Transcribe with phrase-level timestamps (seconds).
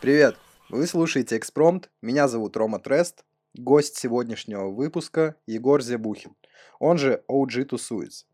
[0.00, 0.36] Привет!
[0.68, 3.24] Вы слушаете «Экспромт», меня зовут Рома Трест,
[3.54, 6.36] гость сегодняшнего выпуска Егор Зебухин,
[6.78, 8.26] он же OG Тусуец.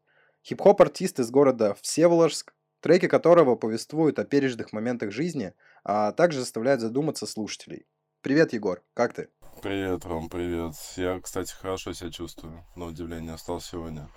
[0.45, 5.54] Хип-хоп-артист из города Всеволожск, треки которого повествуют о пережитых моментах жизни,
[5.85, 7.86] а также заставляют задуматься слушателей.
[8.22, 9.29] Привет, Егор, как ты?
[9.62, 10.74] Привет, Ром, привет.
[10.96, 12.64] Я, кстати, хорошо себя чувствую.
[12.74, 14.08] На удивление стал сегодня.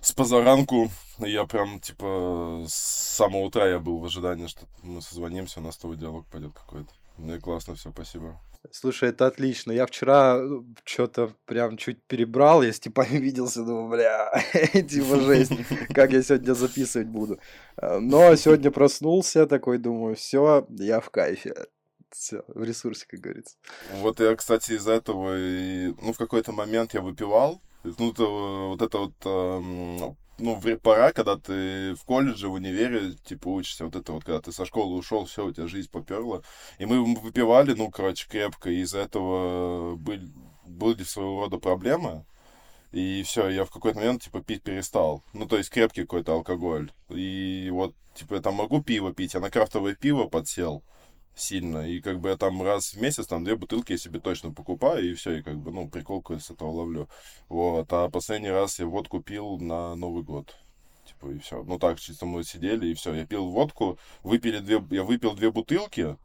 [0.00, 0.88] С позаранку
[1.18, 5.76] я прям, типа, с самого утра я был в ожидании, что мы созвонимся, у нас
[5.76, 6.88] твой диалог пойдет какой-то.
[7.16, 8.40] Мне классно, все, спасибо.
[8.70, 9.72] Слушай, это отлично.
[9.72, 10.48] Я вчера э,
[10.84, 14.32] что-то прям чуть перебрал, я с типами виделся, думаю, бля,
[14.72, 15.50] типа жесть,
[15.92, 17.40] как я сегодня записывать буду.
[17.76, 21.66] Э, но сегодня проснулся, такой думаю, все, я в кайфе
[22.12, 23.56] все, в ресурсе, как говорится.
[23.94, 28.82] Вот я, кстати, из-за этого, и, ну, в какой-то момент я выпивал, ну, то, вот
[28.82, 34.12] это вот, э, ну, пора, когда ты в колледже, в универе, типа, учишься, вот это
[34.12, 36.42] вот, когда ты со школы ушел, все, у тебя жизнь поперла.
[36.78, 40.28] И мы выпивали, ну, короче, крепко, и из-за этого были,
[40.66, 42.24] были своего рода проблемы.
[42.92, 45.22] И все, я в какой-то момент, типа, пить перестал.
[45.32, 46.90] Ну, то есть крепкий какой-то алкоголь.
[47.08, 50.82] И вот, типа, я там могу пиво пить, а на крафтовое пиво подсел
[51.34, 51.88] сильно.
[51.88, 55.10] И как бы я там раз в месяц, там две бутылки я себе точно покупаю,
[55.10, 57.08] и все, и как бы, ну, приколку с этого ловлю.
[57.48, 57.92] Вот.
[57.92, 60.56] А последний раз я водку пил на Новый год.
[61.06, 61.62] Типа, и все.
[61.62, 63.14] Ну так, чисто мы сидели, и все.
[63.14, 66.16] Я пил водку, выпили две, я выпил две бутылки,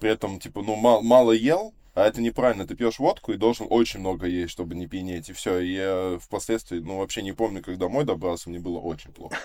[0.00, 2.66] при этом, типа, ну, мал, мало ел, а это неправильно.
[2.66, 5.28] Ты пьешь водку и должен очень много есть, чтобы не пьянеть.
[5.28, 5.60] И все.
[5.60, 9.36] И я впоследствии, ну, вообще не помню, как домой добрался, мне было очень плохо.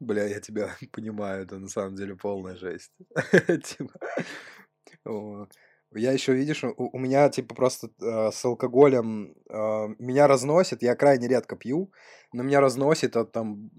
[0.00, 2.92] Бля, я тебя понимаю, это на самом деле полная жесть.
[3.64, 5.48] Типа,
[5.94, 11.28] я еще, видишь, у, меня типа просто э, с алкоголем э, меня разносит, я крайне
[11.28, 11.92] редко пью,
[12.32, 13.70] но меня разносит от там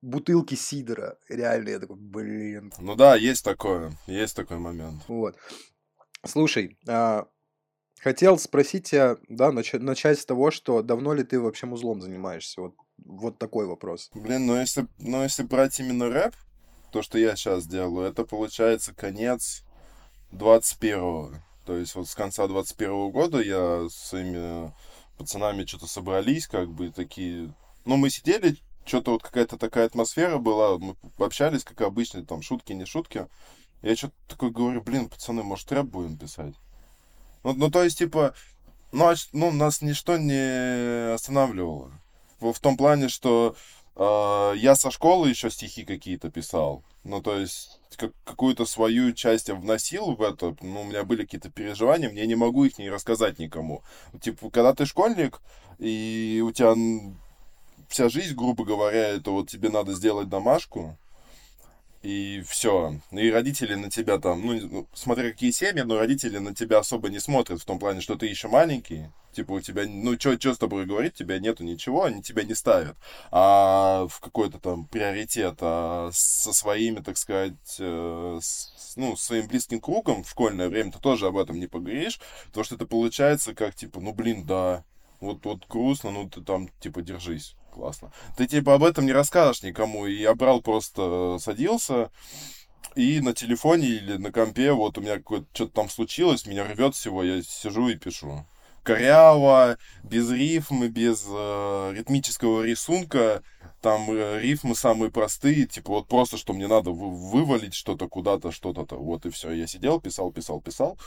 [0.00, 1.18] бутылки сидора.
[1.28, 2.72] Реально, я такой, блин.
[2.78, 5.02] Ну да, есть такое, есть такой момент.
[5.08, 5.36] Вот.
[6.24, 7.26] Слушай, а,
[8.00, 12.60] хотел спросить тебя, да, начать, начать с того, что давно ли ты вообще музлом занимаешься?
[12.60, 14.10] Вот вот такой вопрос.
[14.14, 16.34] Блин, ну если, ну если брать именно рэп,
[16.90, 19.64] то, что я сейчас делаю, это получается конец
[20.32, 21.32] 21-го.
[21.66, 24.72] То есть вот с конца 21 года я с своими
[25.16, 27.52] пацанами что-то собрались, как бы такие...
[27.84, 32.72] Ну, мы сидели, что-то вот какая-то такая атмосфера была, мы общались, как обычно, там, шутки,
[32.72, 33.26] не шутки.
[33.82, 36.54] Я что-то такой говорю, блин, пацаны, может, рэп будем писать?
[37.42, 38.34] Ну, ну то есть, типа,
[38.92, 41.92] ну, а, ну, нас ничто не останавливало
[42.52, 43.56] в том плане, что
[43.96, 46.84] э, я со школы еще стихи какие-то писал.
[47.04, 50.56] Ну, то есть как, какую-то свою часть я вносил в это.
[50.60, 53.82] Ну, у меня были какие-то переживания, мне не могу их не рассказать никому.
[54.20, 55.40] Типа, когда ты школьник,
[55.78, 56.74] и у тебя
[57.88, 60.98] вся жизнь, грубо говоря, это вот тебе надо сделать домашку,
[62.04, 63.00] и все.
[63.12, 67.08] И родители на тебя там, ну, ну, смотря какие семьи, но родители на тебя особо
[67.08, 69.08] не смотрят в том плане, что ты еще маленький.
[69.32, 72.96] Типа у тебя, ну, что с тобой говорить, тебя нету ничего, они тебя не ставят.
[73.32, 79.80] А в какой-то там приоритет а со своими, так сказать, э, с, ну, своим близким
[79.80, 83.74] кругом в школьное время ты тоже об этом не поговоришь, потому что это получается как,
[83.74, 84.84] типа, ну, блин, да,
[85.20, 88.12] вот, вот грустно, ну, ты там, типа, держись классно.
[88.36, 90.06] Ты типа об этом не расскажешь никому.
[90.06, 92.10] И я брал просто, садился,
[92.94, 97.22] и на телефоне или на компе, вот у меня что-то там случилось, меня рвет всего,
[97.22, 98.46] я сижу и пишу.
[98.84, 103.42] Коряво, без рифмы, без э, ритмического рисунка,
[103.80, 108.52] там э, рифмы самые простые, типа вот просто, что мне надо вы, вывалить что-то куда-то,
[108.52, 109.52] что-то, вот и все.
[109.52, 110.98] Я сидел, писал, писал, писал.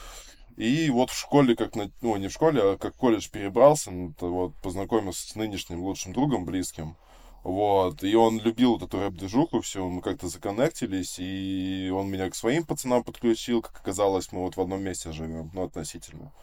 [0.58, 4.56] И вот в школе, как на, ну, не в школе, а как колледж перебрался, вот
[4.56, 6.96] познакомился с нынешним лучшим другом, близким.
[7.44, 12.36] Вот, и он любил вот эту рэп-движуху, все, мы как-то законнектились, и он меня к
[12.36, 16.34] своим пацанам подключил, как оказалось, мы вот в одном месте живем, ну, относительно.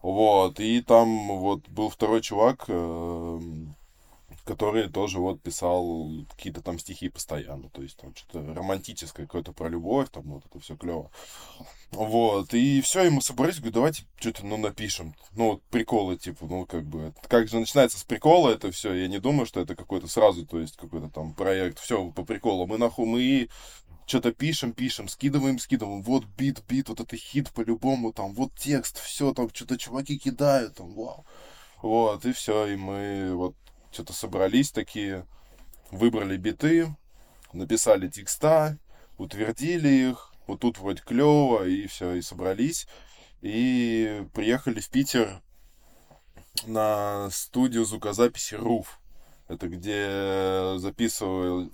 [0.00, 3.40] Вот, и там вот был второй чувак, э,
[4.44, 9.68] который тоже вот писал какие-то там стихи постоянно, то есть там что-то романтическое какое-то про
[9.68, 11.10] любовь, там вот это все клево.
[11.92, 15.14] Вот, и все, и мы собрались, говорю, давайте что-то, ну, напишем.
[15.32, 19.08] Ну, вот приколы, типа, ну, как бы, как же начинается с прикола это все, я
[19.08, 22.66] не думаю, что это какой-то сразу, то есть какой-то там проект, все по приколу.
[22.66, 23.48] Мы нахуй, мы
[24.06, 28.98] что-то пишем, пишем, скидываем, скидываем, вот бит, бит, вот это хит по-любому, там, вот текст,
[28.98, 31.24] все, там, что-то чуваки кидают, там, вау.
[31.82, 33.54] Вот, и все, и мы вот
[33.92, 35.26] что-то собрались такие,
[35.90, 36.94] выбрали биты,
[37.52, 38.78] написали текста,
[39.18, 42.88] утвердили их, вот тут вроде клево, и все, и собрались.
[43.42, 45.42] И приехали в Питер
[46.66, 49.00] на студию звукозаписи РУФ.
[49.48, 51.70] Это где записывал,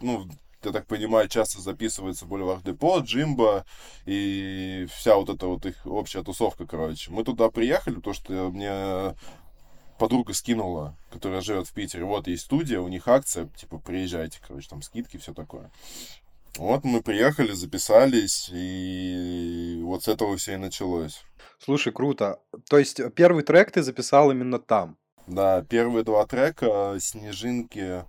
[0.00, 0.28] ну,
[0.62, 3.64] я так понимаю, часто записывается Бульвар Депо, Джимба
[4.04, 7.10] и вся вот эта вот их общая тусовка, короче.
[7.10, 9.14] Мы туда приехали, потому что мне
[9.98, 12.04] подруга скинула, которая живет в Питере.
[12.04, 15.70] Вот есть студия, у них акция, типа, приезжайте, короче, там скидки, все такое.
[16.56, 21.22] Вот мы приехали, записались, и вот с этого все и началось.
[21.58, 22.40] Слушай, круто.
[22.68, 24.96] То есть первый трек ты записал именно там?
[25.26, 28.04] Да, первые два трека «Снежинки»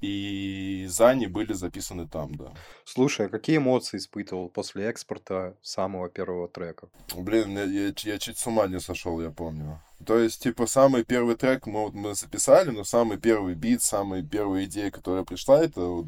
[0.00, 2.52] и «Зани» были записаны там, да.
[2.84, 6.88] Слушай, а какие эмоции испытывал после экспорта самого первого трека?
[7.16, 9.80] Блин, я, я, я чуть с ума не сошел, я помню.
[10.06, 14.22] То есть, типа, самый первый трек мы, вот, мы записали, но самый первый бит, самая
[14.22, 16.04] первая идея, которая пришла, это,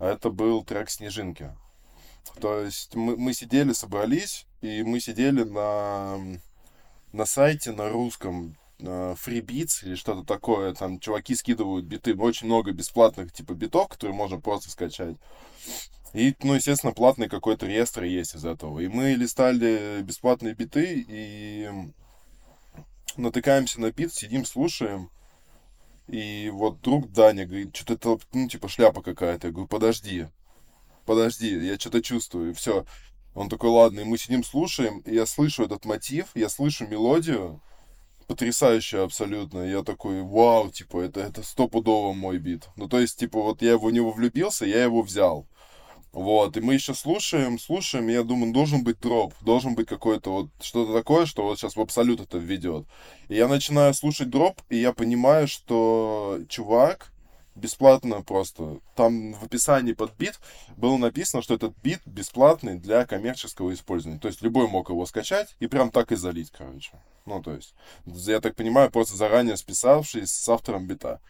[0.00, 1.54] это был трек «Снежинки».
[2.40, 6.18] То есть мы, мы сидели, собрались, и мы сидели на,
[7.12, 10.72] на сайте на русском фрибитс или что-то такое.
[10.74, 12.14] Там чуваки скидывают биты.
[12.14, 15.16] Очень много бесплатных типа битов, которые можно просто скачать.
[16.14, 18.78] И, ну, естественно, платный какой-то реестр есть из этого.
[18.78, 21.68] И мы листали бесплатные биты и
[23.18, 25.10] натыкаемся на бит, сидим, слушаем.
[26.06, 29.48] И вот друг Даня говорит, что-то это, ну, типа, шляпа какая-то.
[29.48, 30.26] Я говорю, подожди,
[31.04, 32.50] подожди, я что-то чувствую.
[32.50, 32.86] И все.
[33.34, 37.60] Он такой, ладно, и мы сидим, слушаем, и я слышу этот мотив, я слышу мелодию,
[38.26, 39.60] потрясающая абсолютно.
[39.60, 42.68] Я такой, вау, типа, это, это стопудово мой бит.
[42.76, 45.46] Ну, то есть, типа, вот я в него влюбился, я его взял.
[46.12, 50.30] Вот, и мы еще слушаем, слушаем, и я думаю, должен быть дроп, должен быть какое-то
[50.32, 52.86] вот что-то такое, что вот сейчас в абсолют это введет.
[53.28, 57.12] И я начинаю слушать дроп, и я понимаю, что чувак,
[57.58, 58.78] бесплатно просто.
[58.94, 60.40] Там в описании под бит
[60.76, 64.18] было написано, что этот бит бесплатный для коммерческого использования.
[64.18, 66.92] То есть любой мог его скачать и прям так и залить, короче.
[67.26, 67.74] Ну, то есть,
[68.06, 71.20] я так понимаю, просто заранее списавшись с автором бита.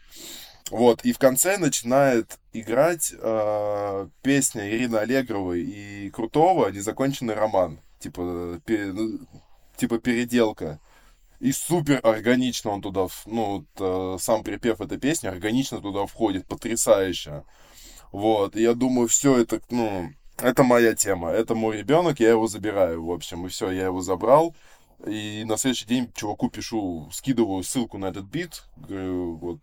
[0.71, 7.81] Вот, и в конце начинает играть э, песня Ирины Аллегровой и Крутого «Незаконченный роман».
[7.99, 9.19] Типа, пер, ну,
[9.77, 10.79] типа переделка.
[11.41, 16.47] И супер органично он туда, ну, вот, э, сам припев этой песни органично туда входит,
[16.47, 17.45] потрясающе.
[18.13, 22.47] Вот, и я думаю, все это, ну, это моя тема, это мой ребенок, я его
[22.47, 24.55] забираю, в общем, и все, я его забрал.
[25.07, 29.61] И на следующий день чуваку пишу, скидываю ссылку на этот бит, говорю, вот,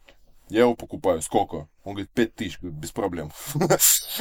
[0.49, 1.21] я его покупаю.
[1.21, 1.67] Сколько?
[1.83, 2.59] Он говорит, 5 тысяч.
[2.59, 3.31] Говорит, без проблем.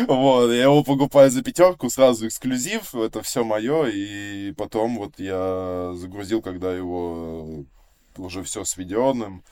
[0.09, 5.93] вот, я его покупаю за пятерку, сразу эксклюзив, это все мое, и потом вот я
[5.95, 7.65] загрузил, когда его
[8.17, 9.45] уже все сведенным.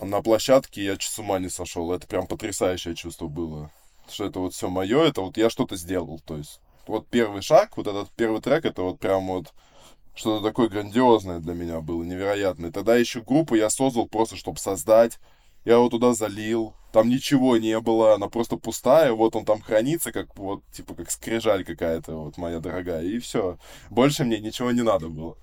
[0.00, 1.92] На площадке я с ума не сошел.
[1.92, 3.70] Это прям потрясающее чувство было.
[4.08, 6.20] Что это вот все мое, это вот я что-то сделал.
[6.20, 9.52] То есть, вот первый шаг, вот этот первый трек, это вот прям вот
[10.14, 12.72] что-то такое грандиозное для меня было, невероятное.
[12.72, 15.18] Тогда еще группу я создал просто, чтобы создать
[15.64, 20.12] я его туда залил, там ничего не было, она просто пустая, вот он там хранится,
[20.12, 23.58] как вот, типа, как скрижаль какая-то, вот моя дорогая, и все.
[23.90, 25.36] Больше мне ничего не надо было.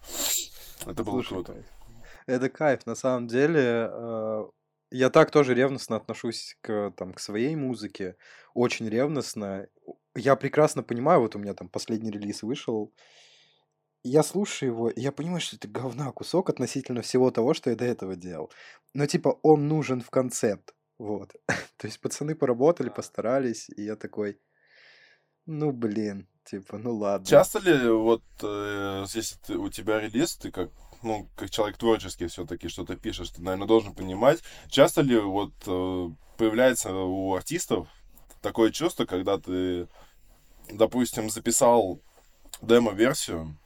[0.86, 1.64] Это было Слушай, круто.
[2.26, 3.90] Это кайф, на самом деле.
[3.90, 4.46] Э,
[4.92, 8.16] я так тоже ревностно отношусь к, там, к своей музыке,
[8.54, 9.68] очень ревностно.
[10.16, 12.94] Я прекрасно понимаю, вот у меня там последний релиз вышел,
[14.08, 17.76] я слушаю его, и я понимаю, что это говна кусок относительно всего того, что я
[17.76, 18.52] до этого делал.
[18.94, 20.74] Но типа он нужен в концепт.
[20.98, 21.34] Вот.
[21.78, 24.40] То есть пацаны поработали, постарались, и я такой,
[25.46, 27.26] ну блин, типа, ну ладно.
[27.26, 30.72] Часто ли вот э, если ты, у тебя релиз, ты как
[31.04, 36.10] ну, как человек творческий все-таки что-то пишешь, ты, наверное, должен понимать, часто ли вот э,
[36.38, 37.88] появляется у артистов
[38.42, 39.88] такое чувство, когда ты,
[40.72, 42.02] допустим, записал
[42.62, 43.58] демо-версию,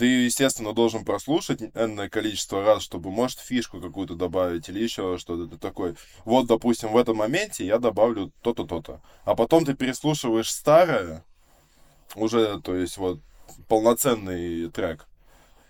[0.00, 5.46] ты, естественно, должен прослушать энное количество раз, чтобы, может, фишку какую-то добавить или еще что-то.
[5.46, 9.02] Ты такой, вот, допустим, в этом моменте я добавлю то-то, то-то.
[9.24, 11.22] А потом ты переслушиваешь старое,
[12.14, 13.20] уже, то есть, вот,
[13.68, 15.06] полноценный трек,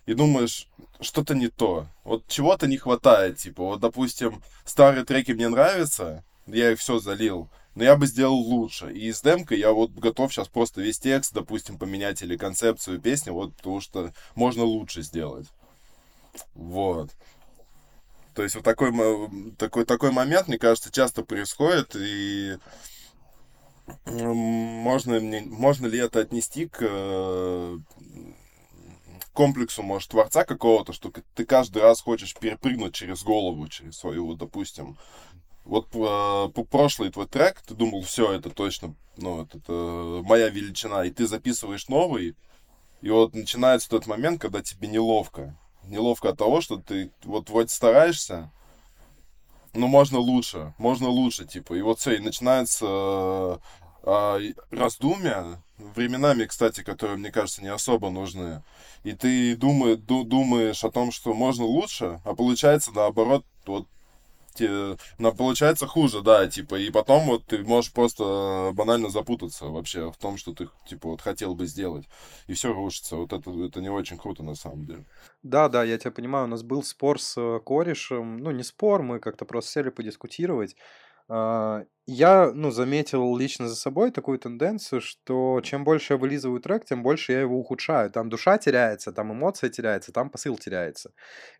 [0.07, 0.69] и думаешь,
[1.01, 1.89] что-то не то.
[2.05, 7.51] Вот чего-то не хватает, типа, вот, допустим, старые треки мне нравятся, я их все залил,
[7.75, 8.93] но я бы сделал лучше.
[8.93, 13.31] И с демкой я вот готов сейчас просто весь текст, допустим, поменять или концепцию песни,
[13.31, 15.47] вот потому что можно лучше сделать.
[16.55, 17.11] Вот.
[18.35, 18.93] То есть вот такой,
[19.59, 22.57] такой, такой момент, мне кажется, часто происходит, и
[24.07, 27.81] можно, можно ли это отнести к
[29.33, 34.99] комплексу, может, творца какого-то, что ты каждый раз хочешь перепрыгнуть через голову, через свою, допустим,
[35.71, 41.05] вот э, прошлый твой трек, ты думал, все, это точно, ну, это, это моя величина,
[41.05, 42.35] и ты записываешь новый,
[43.03, 45.57] и вот начинается тот момент, когда тебе неловко.
[45.85, 48.50] Неловко от того, что ты вот вроде стараешься,
[49.73, 51.75] ну, можно лучше, можно лучше, типа.
[51.75, 53.59] И вот все, и начинается э,
[54.03, 58.65] э, раздумья, временами, кстати, которые, мне кажется, не особо нужны.
[59.05, 63.87] И ты думай, ду, думаешь о том, что можно лучше, а получается, наоборот, вот
[65.19, 70.17] но получается хуже, да, типа, и потом вот ты можешь просто банально запутаться вообще в
[70.17, 72.07] том, что ты, типа, вот хотел бы сделать,
[72.47, 73.17] и все рушится.
[73.17, 75.05] Вот это, это не очень круто на самом деле.
[75.43, 79.02] Да, да, я тебя понимаю, у нас был спор с э, корешем, ну, не спор,
[79.02, 80.76] мы как-то просто сели подискутировать,
[82.07, 87.03] я, ну, заметил лично за собой такую тенденцию, что чем больше я вылизываю трек, тем
[87.05, 88.11] больше я его ухудшаю.
[88.11, 91.13] Там душа теряется, там эмоция теряется, там посыл теряется.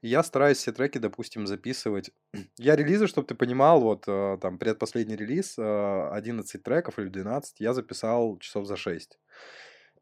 [0.03, 2.11] И я стараюсь все треки, допустим, записывать.
[2.59, 7.61] Я релизы, чтобы ты понимал, вот э, там предпоследний релиз, 11 э, треков или 12,
[7.61, 9.19] я записал часов за 6.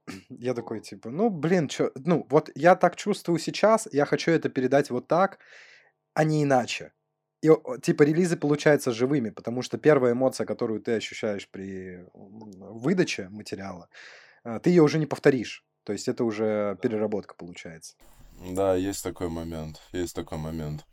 [0.31, 4.49] Я такой, типа, ну, блин, чё, ну, вот я так чувствую сейчас, я хочу это
[4.49, 5.39] передать вот так,
[6.15, 6.93] а не иначе.
[7.40, 7.50] И,
[7.83, 13.88] типа, релизы получаются живыми, потому что первая эмоция, которую ты ощущаешь при выдаче материала,
[14.45, 15.64] э, ты ее уже не повторишь.
[15.85, 17.95] То есть это уже переработка получается.
[18.52, 19.80] Да, есть такой момент.
[19.92, 20.85] Есть такой момент.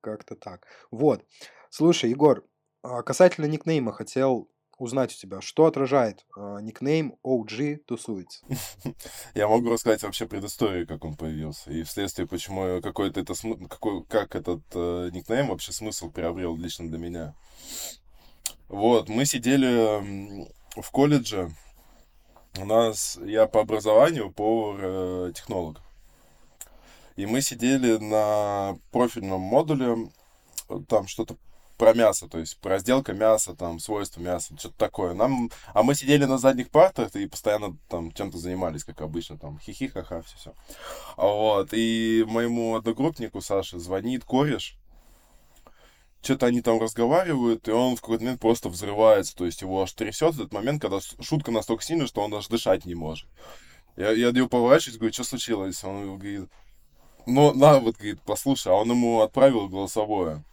[0.00, 0.66] Как-то так.
[0.90, 1.24] Вот.
[1.70, 2.44] Слушай, Егор,
[2.82, 4.48] а касательно никнейма хотел
[4.78, 8.44] узнать у тебя, что отражает э, никнейм OG тусуется.
[9.34, 13.34] Я могу рассказать вообще предысторию, как он появился, и вследствие, почему какой-то это
[13.68, 17.34] какой, как этот э, никнейм вообще смысл приобрел лично для меня.
[18.68, 20.46] Вот, мы сидели
[20.80, 21.50] в колледже,
[22.58, 25.78] у нас, я по образованию повар-технолог.
[25.78, 25.80] Э,
[27.16, 30.10] и мы сидели на профильном модуле,
[30.88, 31.36] там что-то
[31.76, 35.14] про мясо, то есть про разделка мяса, там, свойства мяса, что-то такое.
[35.14, 35.50] Нам...
[35.74, 39.88] А мы сидели на задних партах и постоянно там чем-то занимались, как обычно, там, хихи
[39.88, 40.54] ха-ха, все-все.
[41.16, 44.78] Вот, и моему одногруппнику Саше звонит кореш,
[46.22, 49.92] что-то они там разговаривают, и он в какой-то момент просто взрывается, то есть его аж
[49.92, 53.28] трясет в этот момент, когда шутка настолько сильная, что он даже дышать не может.
[53.96, 55.82] Я, я его поворачиваюсь, говорю, что случилось?
[55.84, 56.50] Он говорит,
[57.26, 60.44] ну, на, вот, говорит, послушай, а он ему отправил голосовое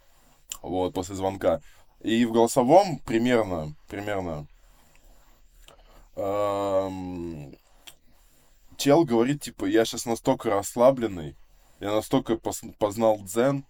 [0.64, 1.60] вот, после звонка.
[2.00, 4.46] И в голосовом примерно, примерно,
[6.16, 7.56] эм,
[8.76, 11.36] чел говорит, типа, я сейчас настолько расслабленный,
[11.80, 13.64] я настолько познал дзен,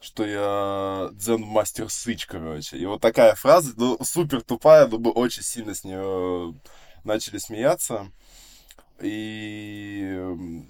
[0.00, 2.76] что я дзен мастер сыч, короче.
[2.76, 6.54] И вот такая фраза, ну, супер тупая, но мы очень сильно с нее
[7.04, 8.10] начали смеяться.
[9.00, 10.62] И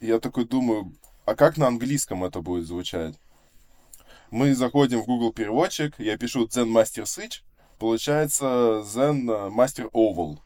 [0.00, 0.94] я такой думаю,
[1.26, 3.14] а как на английском это будет звучать?
[4.30, 7.42] Мы заходим в Google переводчик, я пишу Zen Master Switch,
[7.80, 8.44] получается
[8.84, 10.38] Zen Master Oval.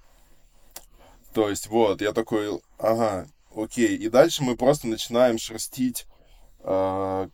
[1.35, 3.95] То есть вот, я такой, ага, окей.
[3.97, 6.07] И дальше мы просто начинаем шерстить
[6.61, 7.29] э,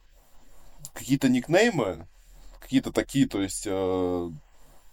[0.93, 2.09] какие-то никнеймы,
[2.59, 4.31] какие-то такие, то есть, э,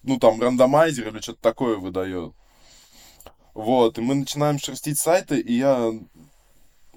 [0.04, 2.34] ну там рандомайзер или что-то такое выдает.
[3.56, 5.92] Вот, и мы начинаем шерстить сайты, и я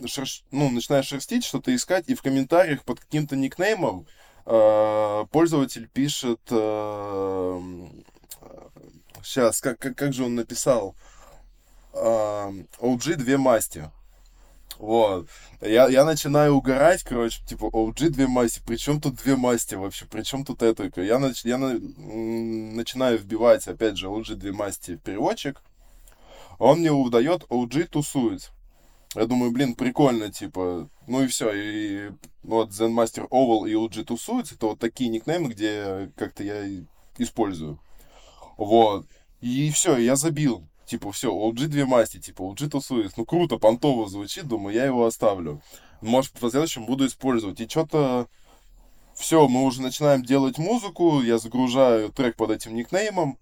[0.05, 0.45] шерш...
[0.51, 6.41] ну, начинаю шерстить, что-то искать, и в комментариях под каким-то никнеймом Э, пользователь пишет...
[9.23, 10.95] Сейчас, э, как, как, как же он написал?
[11.93, 13.91] OG две масти.
[14.79, 15.29] Вот.
[15.61, 18.63] Я, я начинаю угорать, короче, типа, OG две масти.
[18.67, 20.07] Причем тут две масти вообще?
[20.07, 20.91] Причем тут это?
[21.03, 25.61] Я, нач, я на, начинаю вбивать, опять же, OG две масти в переводчик.
[26.59, 28.51] Он мне выдает OG тусует.
[29.17, 31.53] Я думаю, блин, прикольно, типа, ну и все.
[31.53, 32.11] И
[32.45, 34.55] вот Zen Master Oval и LG тусуются.
[34.55, 36.65] Это вот такие никнеймы, где как-то я
[37.19, 37.81] использую.
[38.57, 39.07] Вот.
[39.41, 40.65] И все, я забил.
[40.87, 43.15] Типа, все, OG две масти, типа, OG тусуется.
[43.17, 45.61] Ну, круто, понтово звучит, думаю, я его оставлю.
[46.01, 47.61] Может, в последующем буду использовать.
[47.61, 48.29] И что-то...
[49.15, 53.39] Все, мы уже начинаем делать музыку, я загружаю трек под этим никнеймом.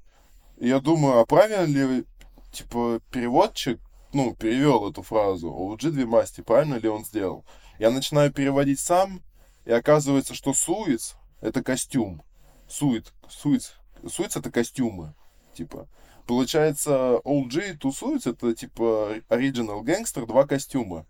[0.56, 2.04] И я думаю, а правильно ли,
[2.52, 3.80] типа, переводчик
[4.12, 5.48] ну, перевел эту фразу.
[5.50, 7.44] OG две масти, правильно ли он сделал?
[7.78, 9.22] Я начинаю переводить сам,
[9.64, 12.22] и оказывается, что суиц— это костюм.
[12.68, 13.74] Суит, суиц,
[14.06, 15.14] суиц— это костюмы,
[15.54, 15.88] типа.
[16.26, 21.06] Получается, OG тусуиц— это, типа, Original Gangster, два костюма.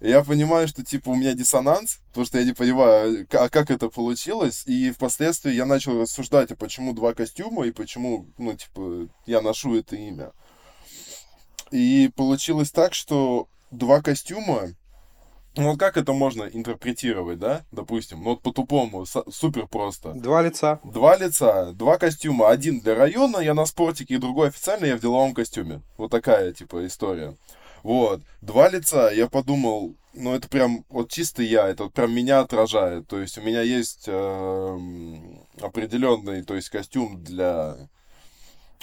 [0.00, 3.88] я понимаю, что, типа, у меня диссонанс, потому что я не понимаю, а как это
[3.88, 9.40] получилось, и впоследствии я начал рассуждать, а почему два костюма, и почему, ну, типа, я
[9.40, 10.32] ношу это имя.
[11.72, 14.74] И получилось так, что два костюма,
[15.56, 20.12] ну вот как это можно интерпретировать, да, допустим, ну вот по-тупому, супер просто.
[20.12, 20.80] Два лица.
[20.84, 25.00] Два лица, два костюма, один для района, я на спортике, и другой официально, я в
[25.00, 25.80] деловом костюме.
[25.96, 27.36] Вот такая, типа, история.
[27.82, 32.40] Вот, два лица, я подумал, ну, это прям вот чисто я, это вот прям меня
[32.40, 33.08] отражает.
[33.08, 34.78] То есть у меня есть э,
[35.60, 37.88] определенный, то есть костюм для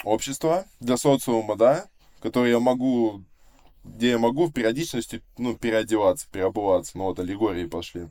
[0.02, 1.86] общества, для социума, да,
[2.20, 3.24] который я могу,
[3.84, 6.96] где я могу в периодичности, ну, переодеваться, переобуваться.
[6.96, 8.08] Ну, вот аллегории пошли.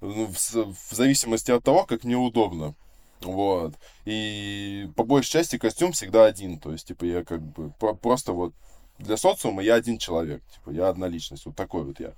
[0.00, 2.74] Ну, в, в зависимости от того, как мне удобно.
[3.22, 3.74] Вот.
[4.04, 6.58] И по большей части костюм всегда один.
[6.58, 8.54] То есть, типа, я как бы просто вот
[8.98, 10.42] для социума я один человек.
[10.54, 11.46] Типа, я одна личность.
[11.46, 12.12] Вот такой вот я.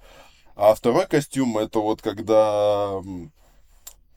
[0.57, 3.01] А второй костюм это вот когда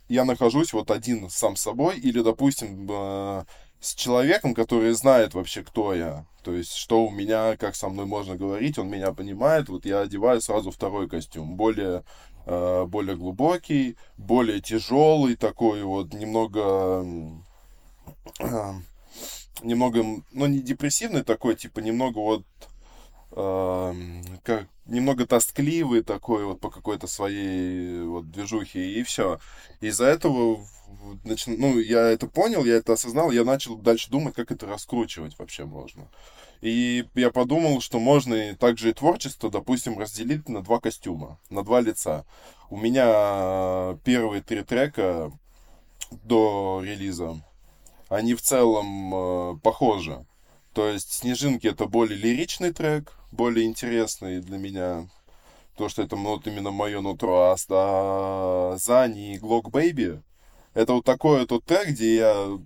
[0.10, 3.46] я нахожусь вот один сам собой или, допустим, э,
[3.81, 6.25] с человеком, который знает вообще, кто я.
[6.43, 9.69] То есть, что у меня, как со мной можно говорить, он меня понимает.
[9.69, 12.03] Вот я одеваю сразу второй костюм, более,
[12.45, 17.03] э, более глубокий, более тяжелый такой вот, немного,
[18.39, 18.73] э,
[19.63, 22.45] немного, ну не депрессивный такой, типа немного вот
[23.31, 29.39] как немного тоскливый такой вот по какой-то своей вот движухе, и все.
[29.79, 30.65] Из-за этого,
[31.23, 31.47] нач...
[31.47, 35.65] ну, я это понял, я это осознал, я начал дальше думать, как это раскручивать вообще
[35.65, 36.09] можно.
[36.61, 41.81] И я подумал, что можно также и творчество, допустим, разделить на два костюма, на два
[41.81, 42.25] лица.
[42.69, 45.31] У меня первые три трека
[46.23, 47.41] до релиза,
[48.09, 50.25] они в целом э, похожи.
[50.74, 55.10] То есть «Снежинки»— это более лиричный трек, более интересный для меня,
[55.78, 57.56] то, что это вот именно мое нутро.
[57.70, 60.22] А Зани и Glock Baby—
[60.74, 62.60] это вот такой вот трек, где я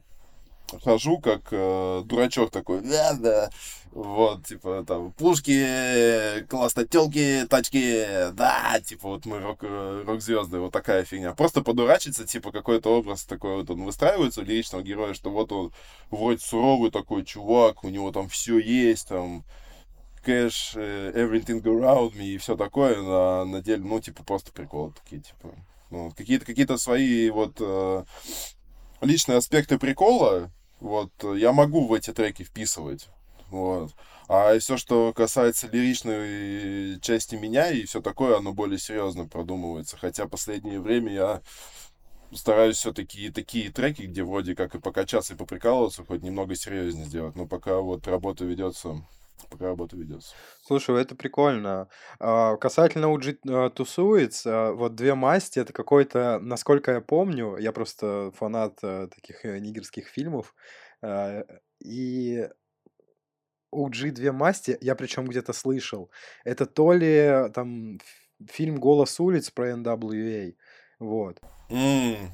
[0.83, 3.49] хожу как э, дурачок такой, да, да,
[3.95, 11.05] вот, типа, там, пушки, классно, телки, тачки, да, типа, вот мы рок, рок-звезды, вот такая
[11.05, 11.33] фигня.
[11.33, 15.71] Просто подурачиться, типа, какой-то образ такой вот он выстраивается у лиричного героя, что вот он
[16.11, 19.45] вроде суровый такой чувак, у него там все есть, там,
[20.25, 24.91] кэш, э, everything around me и все такое, на, на деле, ну, типа, просто приколы
[24.91, 25.55] такие, типа,
[25.89, 28.03] ну, какие-то какие свои вот э,
[29.05, 33.07] личные аспекты прикола, вот, я могу в эти треки вписывать.
[33.49, 33.91] Вот.
[34.27, 39.97] А все, что касается лиричной части меня и все такое, оно более серьезно продумывается.
[39.97, 41.41] Хотя последнее время я
[42.33, 47.35] стараюсь все-таки такие треки, где вроде как и покачаться, и поприкалываться, хоть немного серьезнее сделать.
[47.35, 49.05] Но пока вот работа ведется
[49.49, 50.35] пока работа ведется.
[50.61, 51.89] Слушай, это прикольно.
[52.19, 57.71] А, касательно UG а, тусуется, а, вот две масти, это какой-то, насколько я помню, я
[57.71, 60.53] просто фанат а, таких э, нигерских фильмов,
[61.01, 61.43] а,
[61.79, 62.47] и
[63.73, 66.11] OG две масти, я причем где-то слышал,
[66.43, 67.99] это то ли там
[68.49, 70.55] фильм «Голос улиц» про NWA,
[70.99, 71.39] вот.
[71.69, 72.29] Mm.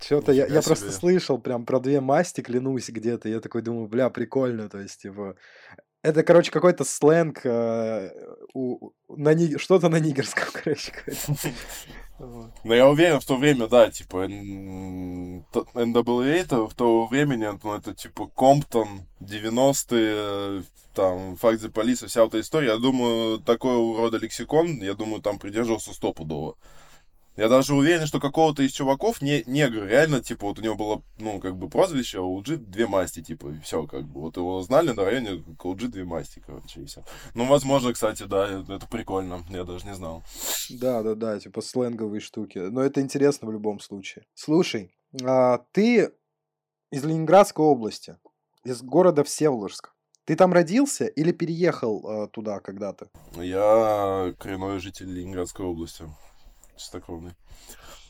[0.00, 3.28] Что-то я, я просто слышал прям про две масти, клянусь, где-то.
[3.28, 4.68] Я такой думаю, бля, прикольно.
[4.68, 5.36] То есть, типа,
[6.06, 8.10] это, короче, какой-то сленг, э,
[8.54, 9.56] у, на ни...
[9.58, 10.92] что-то на нигерском, короче.
[12.18, 14.26] Но я уверен, в то время, да, типа,
[15.74, 20.62] NWA это в то времени, ну, это типа Комптон, 90-е,
[20.94, 22.68] там, факт за полиса, вся эта история.
[22.68, 26.56] Я думаю, такой рода лексикон, я думаю, там придерживался стопудово.
[27.36, 31.02] Я даже уверен, что какого-то из чуваков, не, негр, реально, типа, вот у него было,
[31.18, 34.20] ну, как бы прозвище, а у Джи две масти, типа, и все, как бы.
[34.22, 37.04] Вот его знали на районе, у Джи две масти, короче, и все.
[37.34, 40.22] Ну, возможно, кстати, да, это прикольно, я даже не знал.
[40.70, 42.58] Да, да, да, типа, сленговые штуки.
[42.58, 44.24] Но это интересно в любом случае.
[44.34, 46.12] Слушай, а ты
[46.90, 48.16] из Ленинградской области,
[48.64, 49.92] из города Всеволожск.
[50.24, 53.08] Ты там родился или переехал э, туда когда-то?
[53.36, 56.04] Я коренной житель Ленинградской области
[56.76, 57.34] чистокровный.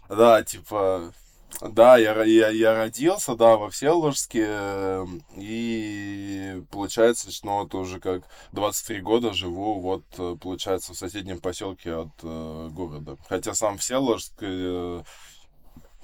[0.09, 1.12] Да, типа,
[1.61, 8.24] да, я, я, я родился, да, во Всеволожске, эм, и получается, ну, вот уже как
[8.52, 13.16] 23 года живу, вот, э, получается, в соседнем поселке от э, города.
[13.29, 15.02] Хотя сам Всеволожск э,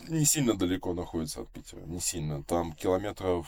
[0.08, 2.42] не сильно далеко находится от Питера, не сильно.
[2.42, 3.46] Там километров,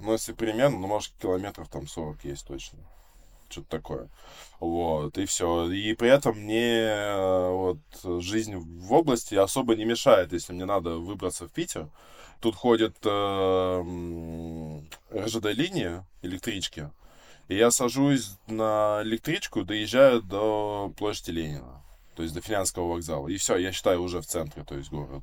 [0.00, 2.80] ну, если примерно, ну, может, километров там 40 есть точно
[3.48, 4.08] что-то такое.
[4.60, 5.70] Вот, и все.
[5.70, 10.96] И при этом мне э, вот жизнь в области особо не мешает, если мне надо
[10.96, 11.88] выбраться в Питер.
[12.40, 13.84] Тут ходят э,
[15.12, 16.90] РЖД-линии, электрички.
[17.48, 21.82] И я сажусь на электричку, доезжаю до площади Ленина,
[22.16, 23.28] то есть до Финляндского вокзала.
[23.28, 25.22] И все, я считаю, уже в центре, то есть город.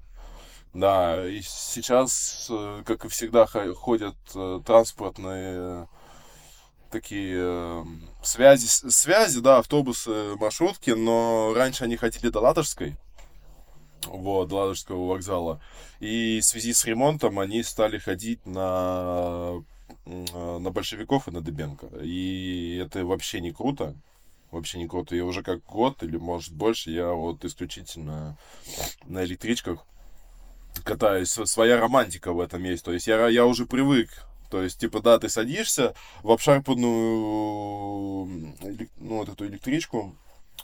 [0.73, 5.87] Да, и сейчас, э, как и всегда, ходят э, транспортные
[6.93, 7.83] такие э,
[8.23, 12.95] связи, связи, да, автобусы, маршрутки, но раньше они ходили до Ладожской,
[14.05, 15.59] вот, до Ладожского вокзала,
[15.99, 19.63] и в связи с ремонтом они стали ходить на,
[20.05, 23.95] на большевиков и на Дыбенко, и это вообще не круто,
[24.51, 25.15] вообще не круто.
[25.15, 28.37] Я уже как год или, может, больше, я вот исключительно
[29.05, 29.85] на электричках
[30.83, 31.29] катаюсь.
[31.29, 32.85] Своя романтика в этом есть.
[32.85, 34.09] То есть я, я уже привык
[34.53, 36.85] то есть, типа, да, ты садишься в обшарпанную,
[38.97, 40.15] ну, вот эту электричку,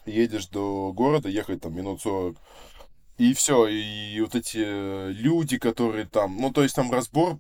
[0.06, 2.38] едешь до города, ехать там минут 40,
[3.18, 7.40] и все, и вот эти люди, которые там, ну, то есть там разбор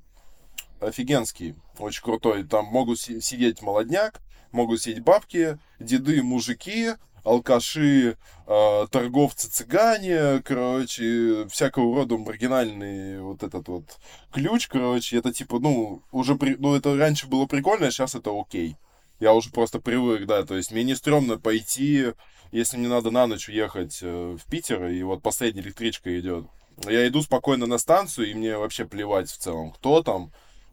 [0.79, 2.43] офигенский, очень крутой.
[2.45, 4.19] Там могут сидеть молодняк,
[4.51, 13.67] могут сидеть бабки, деды, мужики, алкаши, э, торговцы цыгане, короче, всякого рода маргинальный вот этот
[13.67, 13.97] вот
[14.31, 16.55] ключ, короче, это типа, ну, уже, при...
[16.55, 18.77] ну, это раньше было прикольно, а сейчас это окей.
[19.19, 22.13] Я уже просто привык, да, то есть мне не стрёмно пойти,
[22.51, 26.45] если мне надо на ночь уехать э, в Питер, и вот последняя электричка идет.
[26.87, 30.31] Я иду спокойно на станцию, и мне вообще плевать в целом, кто там,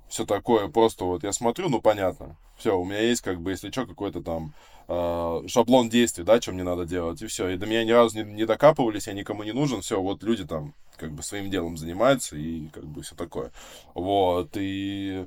[0.08, 2.36] все такое, просто вот я смотрю, ну, понятно.
[2.56, 4.54] Все, у меня есть, как бы, если что, какой-то там
[4.88, 7.48] э, шаблон действий, да, что мне надо делать, и все.
[7.48, 10.44] И до меня ни разу не, не докапывались, я никому не нужен, все, вот люди
[10.44, 13.52] там, как бы, своим делом занимаются, и, как бы, все такое.
[13.94, 15.26] Вот, и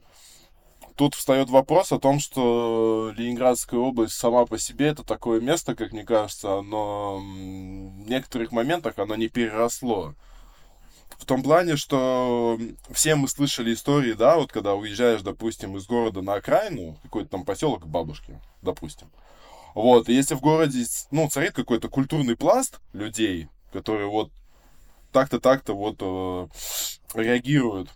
[0.95, 5.93] тут встает вопрос о том, что Ленинградская область сама по себе это такое место, как
[5.93, 10.13] мне кажется, но в некоторых моментах оно не переросло.
[11.17, 12.59] В том плане, что
[12.91, 17.45] все мы слышали истории, да, вот когда уезжаешь, допустим, из города на окраину, какой-то там
[17.45, 19.09] поселок бабушки, допустим.
[19.75, 24.31] Вот, и если в городе, ну, царит какой-то культурный пласт людей, которые вот
[25.11, 26.47] так-то, так-то вот э,
[27.13, 27.89] реагируют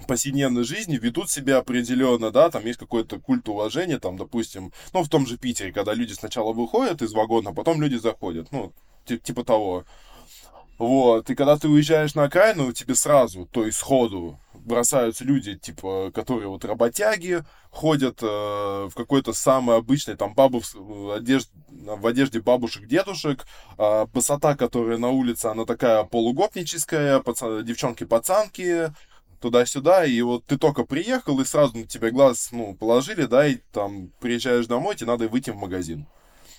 [0.00, 5.02] в повседневной жизни, ведут себя определенно, да, там есть какой-то культ уважения, там, допустим, ну,
[5.02, 8.72] в том же Питере, когда люди сначала выходят из вагона, а потом люди заходят, ну,
[9.04, 9.84] типа того.
[10.78, 16.12] Вот, и когда ты уезжаешь на окраину, тебе сразу, то есть сходу, бросаются люди, типа,
[16.14, 20.76] которые вот работяги, ходят э, в какой-то самый обычный, там, бабус,
[21.14, 23.46] одежд, в одежде бабушек-дедушек,
[23.78, 28.92] э, босота, которая на улице, она такая полугопническая, паца- девчонки-пацанки,
[29.40, 33.58] туда-сюда, и вот ты только приехал, и сразу на тебя глаз, ну, положили, да, и
[33.72, 36.06] там приезжаешь домой, тебе надо выйти в магазин.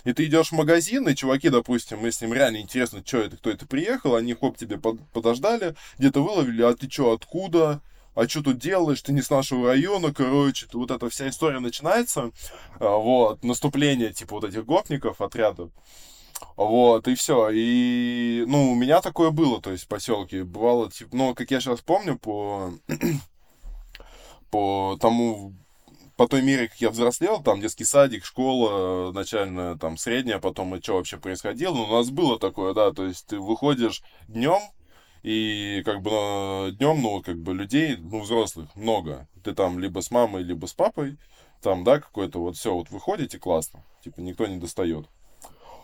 [0.05, 3.49] И ты идешь в магазин, и чуваки, допустим, если им реально интересно, что это, кто
[3.49, 7.81] это приехал, они хоп тебе подождали, где-то выловили, а ты что, откуда?
[8.15, 12.31] А что тут делаешь, ты не с нашего района, короче, вот эта вся история начинается,
[12.79, 15.71] а, вот, наступление, типа, вот этих гопников, отрядов,
[16.55, 17.49] вот, и все.
[17.51, 20.43] И, ну, у меня такое было, то есть, в поселке.
[20.43, 22.73] Бывало, типа, ну, как я сейчас помню, по,
[24.51, 25.53] по тому
[26.19, 30.81] по той мере, как я взрослел, там детский садик, школа начальная, там средняя, потом и
[30.81, 34.59] что вообще происходило, у нас было такое, да, то есть ты выходишь днем,
[35.23, 39.27] и как бы днем, ну, как бы людей, ну, взрослых много.
[39.43, 41.17] Ты там либо с мамой, либо с папой,
[41.61, 43.83] там, да, какой-то вот все, вот выходите, классно.
[44.03, 45.07] Типа никто не достает.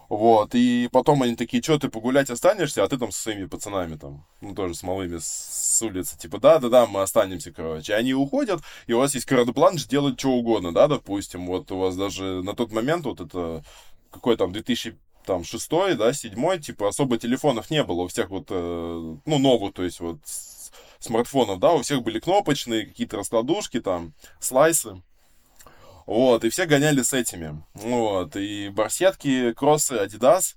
[0.07, 3.95] Вот, и потом они такие, что ты погулять останешься, а ты там со своими пацанами
[3.95, 7.95] там, ну, тоже с малыми с улицы, типа, да-да-да, мы останемся, короче.
[7.95, 11.95] Они уходят, и у вас есть карт-бланш делать что угодно, да, допустим, вот у вас
[11.95, 13.63] даже на тот момент вот это,
[14.11, 18.47] какой там, 2000 там шестой, да, седьмой, типа особо телефонов не было у всех вот,
[18.49, 20.19] э, ну, новых, то есть вот
[20.99, 25.01] смартфонов, да, у всех были кнопочные, какие-то раскладушки там, слайсы.
[26.05, 27.63] Вот, и все гоняли с этими.
[27.73, 30.55] Вот, и барсетки, кроссы, Adidas.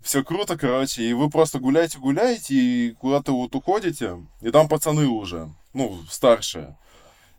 [0.00, 5.50] Все круто, короче, и вы просто гуляете-гуляете, и куда-то вот уходите, и там пацаны уже,
[5.74, 6.78] ну, старшие,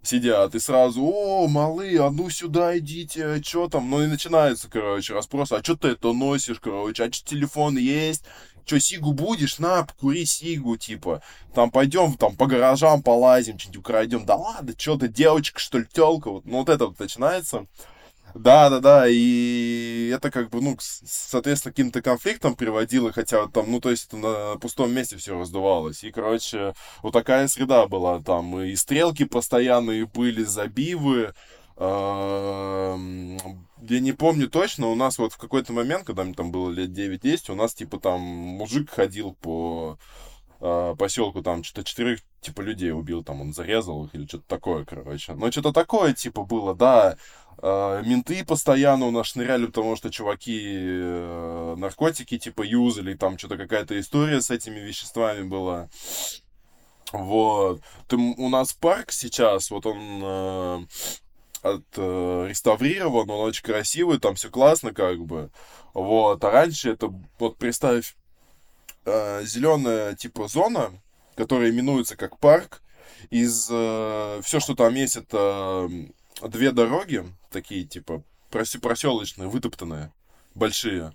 [0.09, 3.89] сидят, и сразу, о, малые, а ну сюда идите, а что там?
[3.89, 8.23] Ну и начинается, короче, расспрос, а что ты это носишь, короче, а что телефон есть?
[8.65, 9.57] Что, сигу будешь?
[9.57, 11.23] На, покури сигу, типа.
[11.55, 14.25] Там пойдем, там по гаражам полазим, что-нибудь украдем.
[14.25, 16.29] Да ладно, что ты, девочка, что ли, телка?
[16.29, 17.65] Вот, ну вот это вот начинается.
[18.35, 23.81] Да, да, да, и это как бы, ну, соответственно, каким-то конфликтом приводило, хотя там, ну,
[23.81, 26.03] то есть на пустом месте все раздувалось.
[26.03, 28.61] И, короче, вот такая среда была там.
[28.61, 31.33] И стрелки постоянные были, забивы.
[31.79, 36.89] Я не помню точно, у нас вот в какой-то момент, когда мне там было лет
[36.89, 39.97] 9-10, у нас, типа, там мужик ходил по
[40.59, 44.83] э, поселку, там, что-то четырех, типа, людей убил, там, он зарезал их или что-то такое,
[44.83, 45.33] короче.
[45.33, 47.15] Но что-то такое, типа, было, да.
[47.61, 53.57] Э, менты постоянно у нас шныряли, потому что чуваки э, наркотики типа юзали, там что-то
[53.57, 55.89] какая-то история с этими веществами была.
[57.11, 57.81] Вот.
[58.07, 60.85] Ты, у нас парк сейчас, вот он э,
[61.63, 65.49] от, э, он очень красивый, там все классно как бы.
[65.93, 66.43] Вот.
[66.43, 68.15] А раньше это, вот представь,
[69.05, 70.91] э, зеленая типа зона,
[71.35, 72.81] которая именуется как парк,
[73.31, 75.89] из э, все, что там есть, это
[76.47, 80.11] две дороги, такие, типа, проселочные, вытоптанные,
[80.55, 81.13] большие,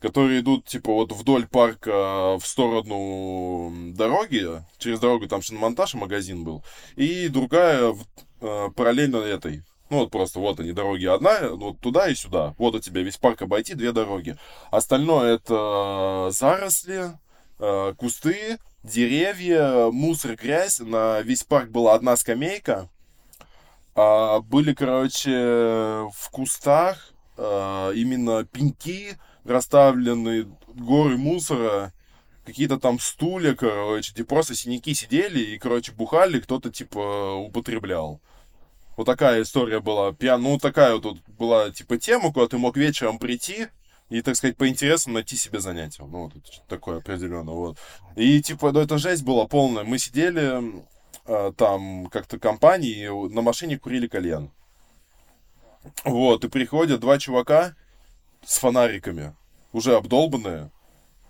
[0.00, 6.44] которые идут, типа, вот вдоль парка в сторону дороги, через дорогу там шиномонтаж и магазин
[6.44, 6.64] был,
[6.96, 7.94] и другая
[8.40, 12.54] э, параллельно этой, ну вот просто вот они дороги одна, вот туда и сюда.
[12.58, 14.36] Вот у тебя весь парк обойти, две дороги.
[14.70, 17.18] Остальное это заросли,
[17.58, 20.78] э, кусты, деревья, мусор, грязь.
[20.78, 22.88] На весь парк была одна скамейка.
[23.94, 31.92] А были, короче, в кустах а, именно пеньки, расставленные горы мусора,
[32.44, 38.20] какие-то там стулья, короче, где просто синяки сидели и, короче, бухали, кто-то, типа, употреблял.
[38.96, 40.12] Вот такая история была.
[40.12, 40.42] Пьян...
[40.42, 43.68] Ну, такая вот тут была, типа, тема, куда ты мог вечером прийти
[44.10, 46.04] и, так сказать, по интересам найти себе занятие.
[46.04, 46.32] Ну, вот
[46.68, 47.78] такое определенно, вот.
[48.16, 49.84] И, типа, ну, это жесть была полная.
[49.84, 50.84] Мы сидели
[51.56, 54.50] там как-то компании, на машине курили кальян.
[56.04, 57.74] Вот, и приходят два чувака
[58.44, 59.34] с фонариками,
[59.72, 60.70] уже обдолбанные.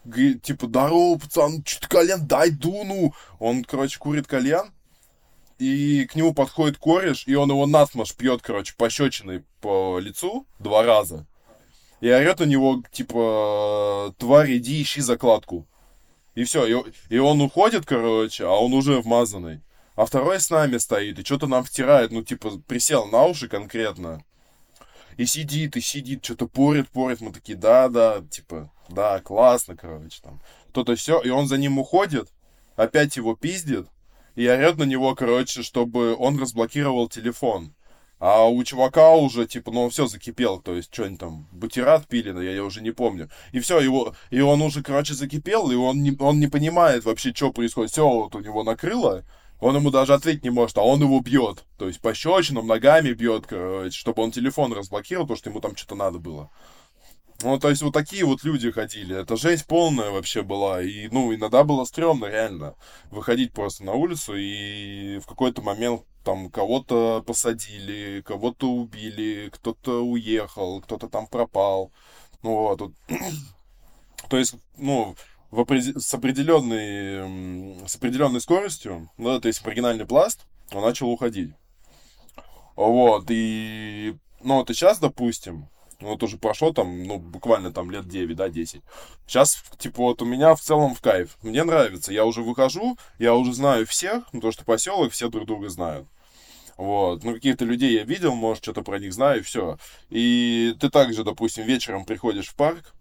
[0.05, 3.15] Говорит, типа, здорово, пацан, что-то кальян, дай дуну.
[3.39, 4.73] Он, короче, курит кальян,
[5.59, 10.83] и к нему подходит кореш, и он его насмаш пьет, короче, пощечиной по лицу два
[10.83, 11.27] раза.
[12.01, 15.67] И орет на него, типа, тварь, иди ищи закладку.
[16.35, 19.61] И все, и, и он уходит, короче, а он уже вмазанный.
[20.01, 24.25] А второй с нами стоит и что-то нам втирает, ну, типа, присел на уши конкретно.
[25.19, 27.21] И сидит, и сидит, что-то порит, порит.
[27.21, 30.41] Мы такие, да, да, типа, да, классно, короче, там.
[30.73, 32.31] То-то все, и он за ним уходит,
[32.77, 33.89] опять его пиздит,
[34.37, 37.75] и орет на него, короче, чтобы он разблокировал телефон.
[38.19, 42.33] А у чувака уже, типа, ну, все закипел, то есть, что они там, бутерат пили,
[42.43, 43.29] я, я уже не помню.
[43.53, 47.35] И все, его, и он уже, короче, закипел, и он не, он не понимает вообще,
[47.35, 47.91] что происходит.
[47.91, 49.25] Все вот у него накрыло,
[49.61, 51.65] он ему даже ответить не может, а он его бьет.
[51.79, 53.47] То есть, пощечинам, ногами бьет,
[53.93, 56.51] чтобы он телефон разблокировал, потому что ему там что-то надо было.
[57.43, 59.17] Ну, то есть вот такие вот люди ходили.
[59.19, 60.83] Это жесть полная вообще была.
[60.83, 62.75] И, ну, иногда было стрёмно, реально,
[63.11, 70.81] выходить просто на улицу и в какой-то момент там кого-то посадили, кого-то убили, кто-то уехал,
[70.83, 71.93] кто-то там пропал.
[72.43, 72.93] Ну, вот.
[74.29, 75.17] то есть, ну,
[75.51, 76.01] в опред...
[76.03, 81.53] с, определенной, с определенной скоростью, ну, то есть оригинальный пласт, он начал уходить.
[82.77, 85.69] Вот, и, ну, вот и сейчас, допустим,
[86.01, 88.81] вот уже прошло там, ну, буквально там лет 9, да, 10.
[89.27, 91.37] Сейчас, типа, вот у меня в целом в кайф.
[91.43, 92.13] Мне нравится.
[92.13, 96.09] Я уже выхожу, я уже знаю всех, ну, то, что поселок, все друг друга знают.
[96.79, 97.23] Вот.
[97.23, 99.77] Ну, каких-то людей я видел, может, что-то про них знаю, и все.
[100.09, 102.95] И ты также, допустим, вечером приходишь в парк,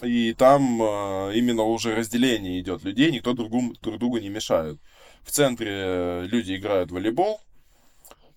[0.00, 3.50] и там э, именно уже разделение идет людей, никто друг,
[3.80, 4.78] друг другу не мешает.
[5.22, 7.40] В центре люди играют в волейбол,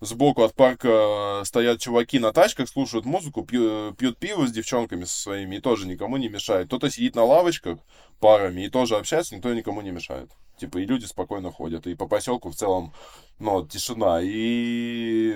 [0.00, 5.18] сбоку от парка стоят чуваки на тачках, слушают музыку, пьют, пьют пиво с девчонками со
[5.18, 6.66] своими и тоже никому не мешает.
[6.66, 7.78] Кто-то сидит на лавочках
[8.20, 10.30] парами и тоже общается, никто никому не мешает.
[10.58, 11.86] Типа, и люди спокойно ходят.
[11.86, 12.94] И по поселку в целом,
[13.38, 14.20] ну, тишина.
[14.22, 15.34] И,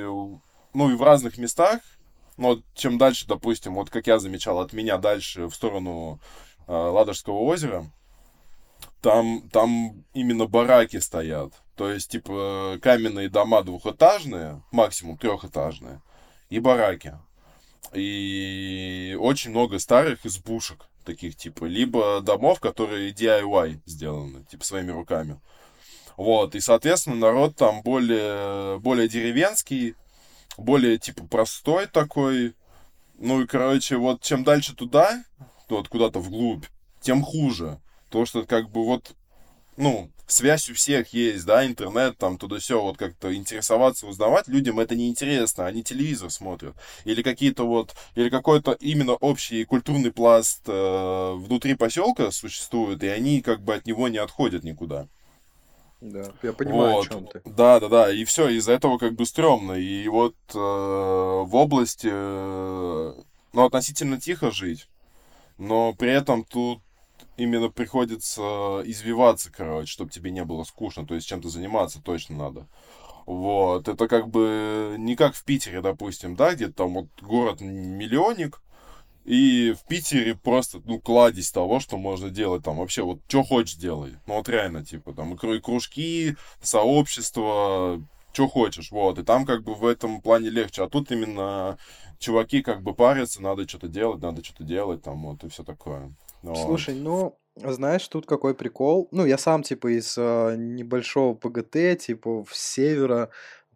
[0.72, 1.80] ну, и в разных местах,
[2.40, 6.18] ну, чем дальше, допустим, вот как я замечал, от меня дальше в сторону
[6.66, 7.90] э, Ладожского озера,
[9.00, 11.53] там, там именно бараки стоят.
[11.76, 16.03] То есть, типа, каменные дома двухэтажные, максимум трехэтажные,
[16.48, 17.14] и бараки.
[17.92, 25.40] И очень много старых избушек таких, типа, либо домов, которые DIY сделаны, типа, своими руками.
[26.16, 29.94] Вот, и, соответственно, народ там более, более деревенский,
[30.61, 32.55] более, типа, простой такой.
[33.18, 35.23] Ну и, короче, вот чем дальше туда,
[35.68, 36.64] вот куда-то вглубь,
[37.01, 37.79] тем хуже.
[38.09, 39.12] То, что как бы вот,
[39.77, 44.81] ну, связь у всех есть, да, интернет, там, туда все, вот как-то интересоваться, узнавать, людям
[44.81, 46.75] это не интересно, они телевизор смотрят.
[47.05, 53.42] Или какие-то вот, или какой-то именно общий культурный пласт э, внутри поселка существует, и они
[53.42, 55.09] как бы от него не отходят никуда.
[56.00, 57.06] Да, я понимаю, вот.
[57.06, 57.42] о чем ты.
[57.44, 58.12] Да, да, да.
[58.12, 59.72] И все, из-за этого как бы стрёмно.
[59.72, 63.14] И вот э, в области, э,
[63.52, 64.88] ну, относительно тихо жить,
[65.58, 66.80] но при этом тут
[67.36, 71.06] именно приходится извиваться, короче, чтобы тебе не было скучно.
[71.06, 72.66] То есть чем-то заниматься точно надо.
[73.26, 78.60] Вот, это как бы не как в Питере, допустим, да, где там вот город миллионник,
[79.31, 82.79] и в Питере просто, ну, кладезь того, что можно делать там.
[82.79, 84.16] Вообще, вот, что хочешь делай.
[84.27, 89.21] Ну, вот реально, типа, там, и кружки, сообщество, что хочешь, вот.
[89.21, 90.83] И там как бы в этом плане легче.
[90.83, 91.79] А тут именно
[92.19, 96.12] чуваки как бы парятся, надо что-то делать, надо что-то делать, там, вот, и все такое.
[96.43, 96.59] Вот.
[96.59, 99.07] Слушай, ну, знаешь, тут какой прикол.
[99.12, 103.31] Ну, я сам, типа, из э, небольшого ПГТ, типа, в севера,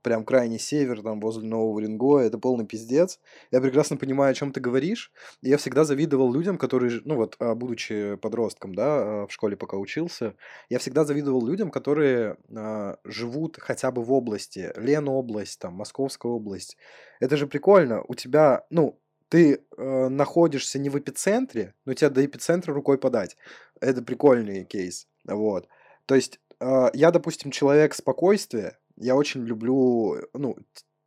[0.04, 3.18] прям крайний север, там, возле Нового Уренгоя, это полный пиздец.
[3.50, 5.10] Я прекрасно понимаю, о чем ты говоришь.
[5.40, 9.56] И я всегда завидовал людям, которые, ну вот, а, будучи подростком, да, а, в школе
[9.56, 10.34] пока учился,
[10.68, 16.76] я всегда завидовал людям, которые а, живут хотя бы в области, Ленобласть, там, Московская область.
[17.18, 18.04] Это же прикольно.
[18.06, 23.36] У тебя, ну, ты э, находишься не в эпицентре, но тебя до эпицентра рукой подать.
[23.80, 25.08] Это прикольный кейс.
[25.24, 25.66] Вот.
[26.06, 30.56] То есть э, я, допустим, человек спокойствия, я очень люблю, ну,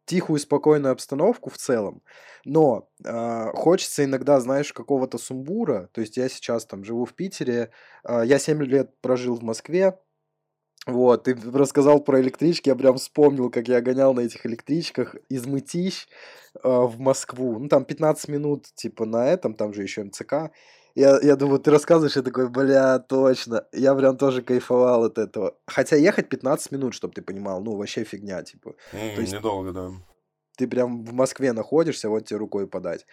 [0.06, 2.02] тихую, спокойную обстановку в целом,
[2.46, 7.72] но э, хочется иногда, знаешь, какого-то сумбура, то есть я сейчас там живу в Питере,
[8.04, 10.00] э, я 7 лет прожил в Москве,
[10.88, 15.46] вот, ты рассказал про электрички, я прям вспомнил, как я гонял на этих электричках из
[15.46, 16.08] Мытищ
[16.56, 17.60] э, в Москву.
[17.60, 20.52] Ну, там 15 минут, типа, на этом, там же еще МЦК.
[20.98, 23.68] Я, я думаю, ты рассказываешь, я такой, бля, точно.
[23.72, 25.56] Я прям тоже кайфовал от этого.
[25.68, 28.74] Хотя ехать 15 минут, чтобы ты понимал, ну, вообще фигня, типа.
[28.94, 29.92] Mm, То есть недолго, да.
[30.58, 33.06] Ты прям в Москве находишься, вот тебе рукой подать.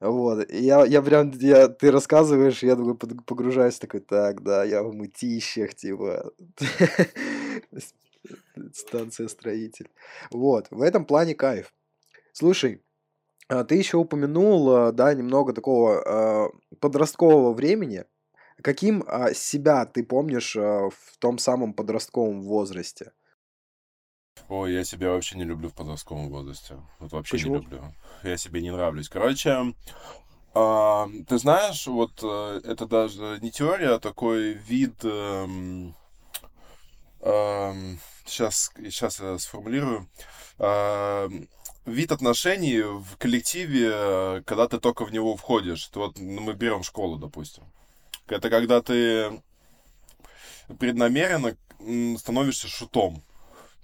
[0.00, 4.94] Вот, я, я прям, я, ты рассказываешь, я думаю, погружаюсь, такой, так, да, я в
[4.94, 6.32] мытищах, типа,
[8.72, 9.90] станция строитель.
[10.30, 11.74] Вот, в этом плане кайф.
[12.32, 12.82] Слушай,
[13.48, 18.04] ты еще упомянул, а, да, немного такого а, подросткового времени.
[18.62, 19.02] Каким
[19.34, 23.12] себя ты помнишь в том самом подростковом возрасте?
[24.48, 26.76] Ой, я себя вообще не люблю в подростковом возрасте.
[26.98, 27.56] Вот вообще Почему?
[27.56, 27.94] не люблю.
[28.22, 29.10] Я себе не нравлюсь.
[29.10, 29.74] Короче,
[30.58, 35.04] а, ты знаешь, вот э, это даже не теория, а такой вид...
[35.04, 35.94] Эм,
[37.20, 40.08] эм, сейчас, сейчас я сформулирую.
[40.58, 41.28] Э,
[41.86, 45.88] вид отношений в коллективе, когда ты только в него входишь.
[45.94, 47.64] Вот ну, мы берем школу, допустим.
[48.26, 49.40] Это когда ты
[50.78, 51.56] преднамеренно
[52.18, 53.22] становишься шутом.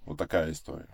[0.04, 0.88] Вот такая история.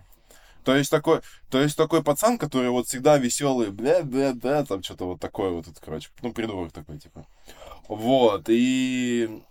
[0.63, 4.83] То есть такой, то есть такой пацан, который вот всегда веселый, бля, бля, бля, там
[4.83, 7.25] что-то вот такое вот, это, короче, ну, придурок такой, типа.
[7.87, 9.41] Вот, и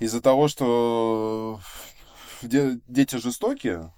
[0.00, 1.60] из-за того, что
[2.42, 3.90] дети жестокие,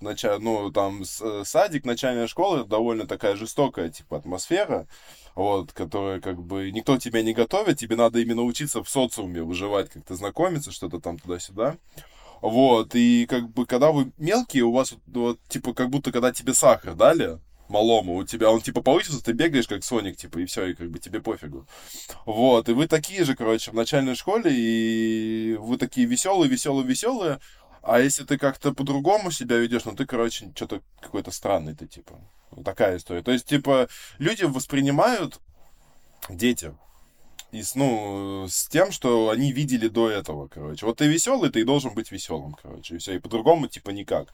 [0.00, 0.38] нача...
[0.38, 4.86] ну, там, садик, начальная школа, довольно такая жестокая, типа, атмосфера,
[5.34, 9.90] вот, которая, как бы, никто тебя не готовит, тебе надо именно учиться в социуме выживать,
[9.90, 11.76] как-то знакомиться, что-то там туда-сюда.
[12.40, 16.54] Вот, и как бы, когда вы мелкие, у вас вот, типа, как будто, когда тебе
[16.54, 17.38] сахар дали,
[17.70, 20.90] малому, у тебя он типа повысился, ты бегаешь как Соник, типа, и все, и как
[20.90, 21.66] бы тебе пофигу.
[22.26, 27.40] Вот, и вы такие же, короче, в начальной школе, и вы такие веселые, веселые, веселые,
[27.82, 32.20] а если ты как-то по-другому себя ведешь, ну ты, короче, что-то какой-то странный ты, типа.
[32.50, 33.22] Вот такая история.
[33.22, 33.88] То есть, типа,
[34.18, 35.40] люди воспринимают
[36.28, 36.74] дети
[37.52, 40.86] и с, ну, с тем, что они видели до этого, короче.
[40.86, 43.16] Вот ты веселый, ты и должен быть веселым, короче, и все.
[43.16, 44.28] И по-другому, типа, никак.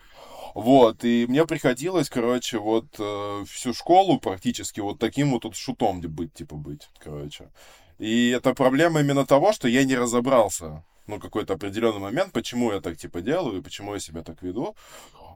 [0.55, 6.01] Вот, и мне приходилось, короче, вот э, всю школу практически вот таким вот тут шутом
[6.01, 7.51] быть, типа, быть, короче.
[7.99, 12.81] И это проблема именно того, что я не разобрался, ну, какой-то определенный момент, почему я
[12.81, 14.75] так, типа, делаю, и почему я себя так веду.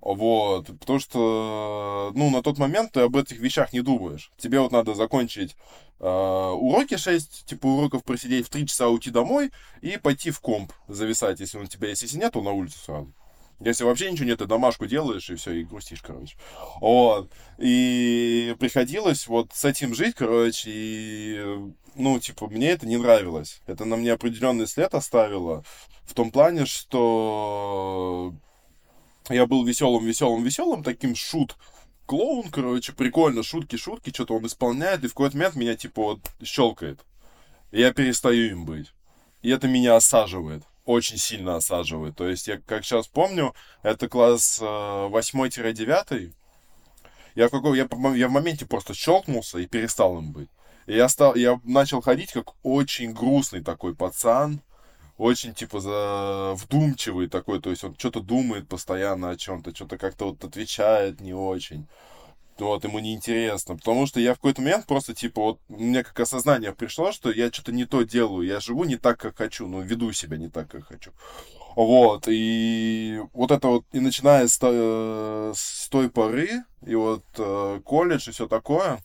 [0.00, 4.33] Вот, потому что, ну, на тот момент ты об этих вещах не думаешь.
[4.38, 5.56] Тебе вот надо закончить
[5.98, 9.52] э, уроки 6, типа уроков просидеть, в 3 часа уйти домой
[9.83, 12.02] и пойти в комп зависать, если он у тебя есть.
[12.02, 13.12] Если нет, то на улицу сразу.
[13.61, 16.37] Если вообще ничего нет, ты домашку делаешь и все, и грустишь, короче.
[16.81, 17.31] Вот.
[17.59, 23.61] И приходилось вот с этим жить, короче, и, ну, типа, мне это не нравилось.
[23.66, 25.62] Это на мне определенный след оставило
[26.07, 28.35] в том плане, что
[29.29, 31.57] я был веселым, веселым, веселым, таким шут
[32.07, 36.20] клоун, короче, прикольно, шутки, шутки, что-то он исполняет, и в какой-то момент меня, типа, вот,
[36.42, 36.99] щелкает.
[37.70, 38.92] И я перестаю им быть.
[39.42, 40.64] И это меня осаживает.
[40.84, 42.16] Очень сильно осаживает.
[42.16, 46.32] То есть, я, как сейчас помню, это класс э, 8-9.
[47.34, 50.48] Я, в какой, я, я в моменте просто щелкнулся и перестал им быть.
[50.86, 54.60] И я, стал, я начал ходить как очень грустный такой пацан,
[55.18, 56.54] очень, типа, за...
[56.56, 61.34] вдумчивый такой, то есть он что-то думает постоянно о чем-то, что-то как-то вот отвечает не
[61.34, 61.86] очень.
[62.61, 63.77] Вот, ему неинтересно.
[63.77, 67.51] Потому что я в какой-то момент просто, типа, вот, мне как осознание пришло, что я
[67.51, 70.68] что-то не то делаю, я живу не так, как хочу, ну, веду себя не так,
[70.70, 71.12] как хочу.
[71.77, 77.81] Вот, и вот это вот, и начиная с, э, с той поры, и вот э,
[77.85, 78.98] колледж и все такое,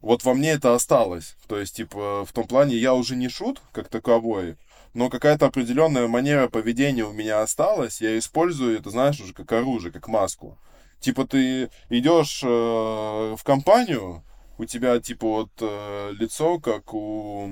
[0.00, 1.36] вот во мне это осталось.
[1.46, 4.56] То есть, типа, в том плане я уже не шут, как таковой,
[4.94, 9.92] но какая-то определенная манера поведения у меня осталась, я использую это, знаешь, уже как оружие,
[9.92, 10.58] как маску.
[11.02, 14.22] Типа ты идешь э, в компанию,
[14.56, 17.50] у тебя типа вот э, лицо как у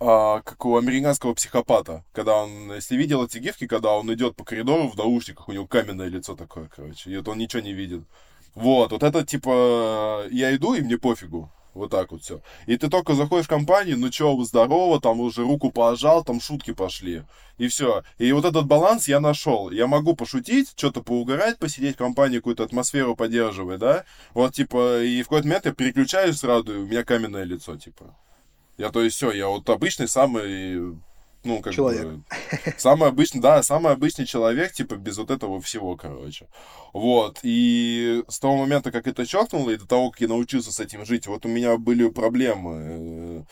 [0.00, 4.44] а, как у американского психопата, когда он, если видел эти гифки, когда он идет по
[4.44, 8.02] коридору в наушниках, у него каменное лицо такое, короче, и вот он ничего не видит.
[8.54, 11.50] Вот, вот это типа, я иду, и мне пофигу.
[11.74, 12.40] Вот так вот все.
[12.66, 16.72] И ты только заходишь в компанию, ну чё, здорово, там уже руку пожал, там шутки
[16.72, 17.24] пошли.
[17.58, 18.04] И все.
[18.18, 19.70] И вот этот баланс я нашел.
[19.70, 24.04] Я могу пошутить, что-то поугарать, посидеть в компании, какую-то атмосферу поддерживать, да?
[24.34, 28.16] Вот, типа, и в какой-то момент я переключаюсь сразу, и у меня каменное лицо, типа.
[28.76, 30.96] Я, то есть, все, я вот обычный самый
[31.44, 32.04] ну, как человек.
[32.04, 32.22] бы...
[32.78, 36.48] Самый обычный, да, самый обычный человек, типа, без вот этого всего, короче.
[36.92, 40.80] Вот, и с того момента, как это чокнуло, и до того, как я научился с
[40.80, 43.42] этим жить, вот у меня были проблемы э,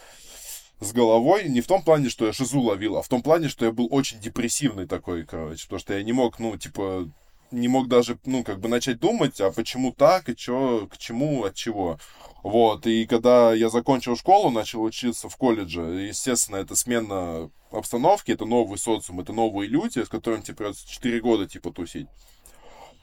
[0.81, 3.65] с головой, не в том плане, что я шизу ловил, а в том плане, что
[3.65, 7.09] я был очень депрессивный такой, короче, потому что я не мог, ну, типа,
[7.53, 11.45] не мог даже, ну, как бы начать думать, а почему так, и чё, к чему,
[11.45, 11.99] от чего.
[12.43, 18.45] Вот, и когда я закончил школу, начал учиться в колледже, естественно, это смена обстановки, это
[18.47, 22.09] новый социум, это новые люди, с которыми тебе придется 4 года, типа, тусить.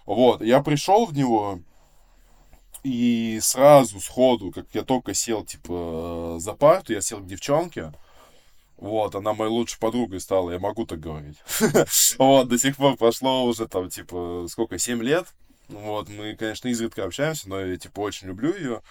[0.06, 1.60] Вот, я пришел в него,
[2.84, 7.94] и сразу, сходу, как я только сел, типа, за парту, я сел к девчонке,
[8.76, 11.38] вот, она моей лучшей подругой стала, я могу так говорить.
[12.18, 15.28] Вот, до сих пор прошло уже там, типа, сколько, 7 лет.
[15.70, 18.82] Вот, мы, конечно, изредка общаемся, но я, типа, очень люблю ее.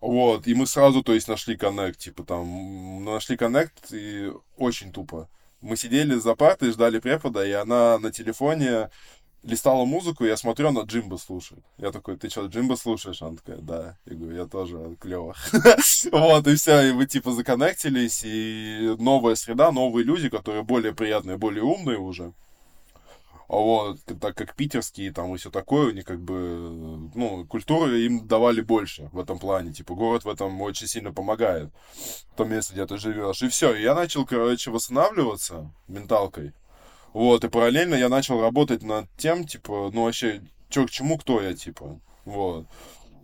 [0.00, 5.28] Вот, и мы сразу, то есть, нашли коннект, типа, там, нашли коннект, и очень тупо.
[5.60, 8.88] Мы сидели за партой, ждали препода, и она на телефоне
[9.42, 11.64] листала музыку, я смотрю, она Джимба слушает.
[11.78, 13.22] Я такой, ты что, Джимба слушаешь?
[13.22, 13.96] Она такая, да.
[14.06, 15.34] Я говорю, я тоже, клево.
[16.12, 21.36] Вот, и все, и мы типа законнектились, и новая среда, новые люди, которые более приятные,
[21.36, 22.32] более умные уже.
[23.48, 28.28] Вот, так как питерские там и все такое, у них как бы, ну, культуры им
[28.28, 29.72] давали больше в этом плане.
[29.72, 31.70] Типа, город в этом очень сильно помогает.
[32.32, 33.42] В том месте, где ты живешь.
[33.42, 36.52] И все, я начал, короче, восстанавливаться менталкой.
[37.14, 41.40] Вот, и параллельно я начал работать над тем, типа, ну, вообще, чё к чему, кто
[41.40, 41.98] я, типа.
[42.26, 42.66] Вот.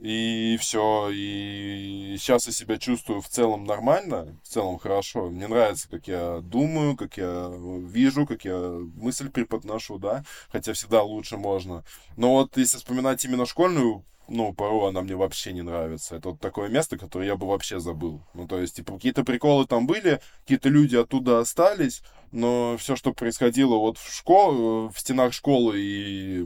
[0.00, 1.10] И все.
[1.12, 5.30] И сейчас я себя чувствую в целом нормально, в целом хорошо.
[5.30, 8.58] Мне нравится, как я думаю, как я вижу, как я
[8.96, 10.24] мысль преподношу, да.
[10.50, 11.84] Хотя всегда лучше можно.
[12.16, 16.16] Но вот если вспоминать именно школьную ну, порой она мне вообще не нравится.
[16.16, 18.22] Это вот такое место, которое я бы вообще забыл.
[18.34, 23.12] Ну, то есть, типа, какие-то приколы там были, какие-то люди оттуда остались, но все, что
[23.12, 26.42] происходило вот в школе, в стенах школы и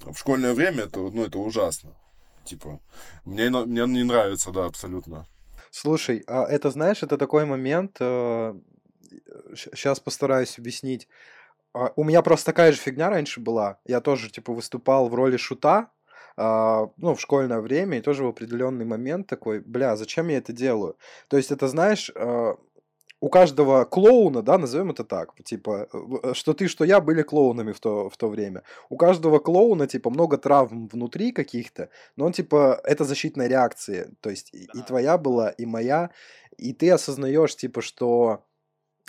[0.00, 1.90] в школьное время, это, ну, это ужасно.
[2.48, 2.80] Типа,
[3.26, 5.26] мне, мне не нравится, да, абсолютно.
[5.70, 11.08] Слушай, а это, знаешь, это такой момент, сейчас э, постараюсь объяснить.
[11.74, 13.78] А, у меня просто такая же фигня раньше была.
[13.84, 15.90] Я тоже, типа, выступал в роли шута,
[16.38, 20.52] а, ну, в школьное время, и тоже в определенный момент такой, бля, зачем я это
[20.52, 20.96] делаю?
[21.28, 22.56] То есть это, знаешь, а,
[23.20, 27.72] у каждого клоуна, да, назовем это так, типа, э, что ты, что я были клоунами
[27.72, 28.62] в то, в то время.
[28.88, 34.30] У каждого клоуна, типа, много травм внутри каких-то, но он, типа, это защитная реакция, то
[34.30, 36.10] есть и, и твоя была, и моя,
[36.56, 38.44] и ты осознаешь, типа, что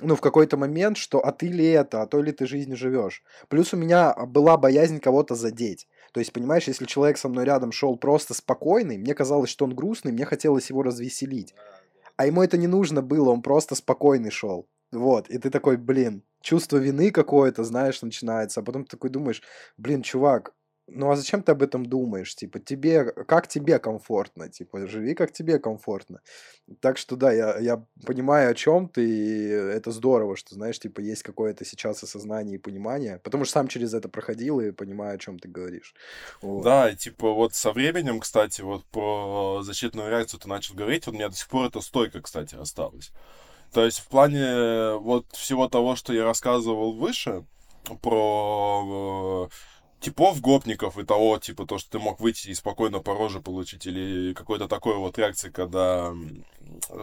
[0.02, 3.22] ну, в какой-то момент, что а ты ли это, а то ли ты жизнь живешь.
[3.50, 5.88] Плюс у меня была боязнь кого-то задеть.
[6.14, 9.76] То есть, понимаешь, если человек со мной рядом шел просто спокойный, мне казалось, что он
[9.76, 11.54] грустный, мне хотелось его развеселить.
[12.20, 14.68] А ему это не нужно было, он просто спокойный шел.
[14.92, 19.42] Вот, и ты такой, блин, чувство вины какое-то, знаешь, начинается, а потом ты такой думаешь,
[19.78, 20.54] блин, чувак,
[20.92, 22.36] ну а зачем ты об этом думаешь?
[22.36, 24.50] Типа, тебе, как тебе комфортно?
[24.50, 26.22] Типа, живи, как тебе комфортно.
[26.82, 31.02] Так что да, я, я понимаю, о чем ты, и это здорово, что, знаешь, типа,
[31.02, 35.20] есть какое-то сейчас осознание и понимание, потому что сам через это проходил и понимаю, о
[35.20, 35.94] чем ты говоришь.
[36.42, 36.64] Вот.
[36.64, 41.12] Да, и типа, вот со временем, кстати, вот про защитную реакцию ты начал говорить, у
[41.12, 43.12] меня до сих пор эта стойка, кстати, осталась.
[43.74, 47.46] То есть в плане вот всего того, что я рассказывал выше,
[48.02, 49.50] про
[50.00, 53.86] типов гопников и того, типа, то, что ты мог выйти и спокойно по роже получить,
[53.86, 56.14] или какой-то такой вот реакции, когда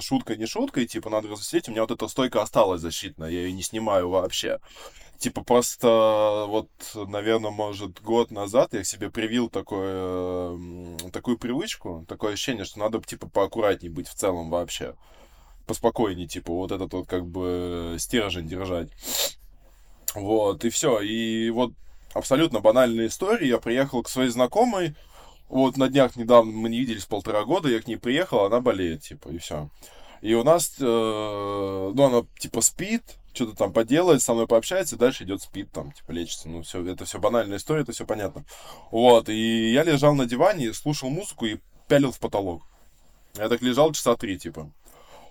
[0.01, 3.41] шутка не шутка, и, типа, надо развеселить, у меня вот эта стойка осталась защитная, я
[3.41, 4.61] ее не снимаю вообще.
[5.19, 10.59] Типа, просто вот, наверное, может, год назад я к себе привил такое,
[11.11, 14.95] такую привычку, такое ощущение, что надо, типа, поаккуратнее быть в целом вообще.
[15.67, 18.91] Поспокойнее, типа, вот этот вот, как бы, стержень держать.
[20.15, 21.01] Вот, и все.
[21.01, 21.73] И вот
[22.17, 23.49] абсолютно банальная история.
[23.49, 24.95] Я приехал к своей знакомой,
[25.49, 29.03] вот на днях недавно мы не виделись полтора года, я к ней приехал, она болеет,
[29.03, 29.71] типа, и все.
[30.21, 33.03] И у нас, э, ну, она, типа, спит,
[33.33, 36.49] что-то там поделает, со мной пообщается, и дальше идет спит, там, типа, лечится.
[36.49, 38.45] Ну, все, это все банальная история, это все понятно.
[38.91, 42.63] Вот, и я лежал на диване, слушал музыку и пялил в потолок.
[43.37, 44.71] Я так лежал часа три, типа.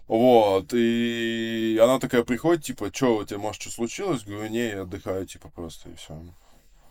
[0.08, 4.24] Вот, и она такая приходит, типа, что, у тебя, может, что случилось?
[4.24, 6.22] Говорю, не, я отдыхаю, типа, просто, и все.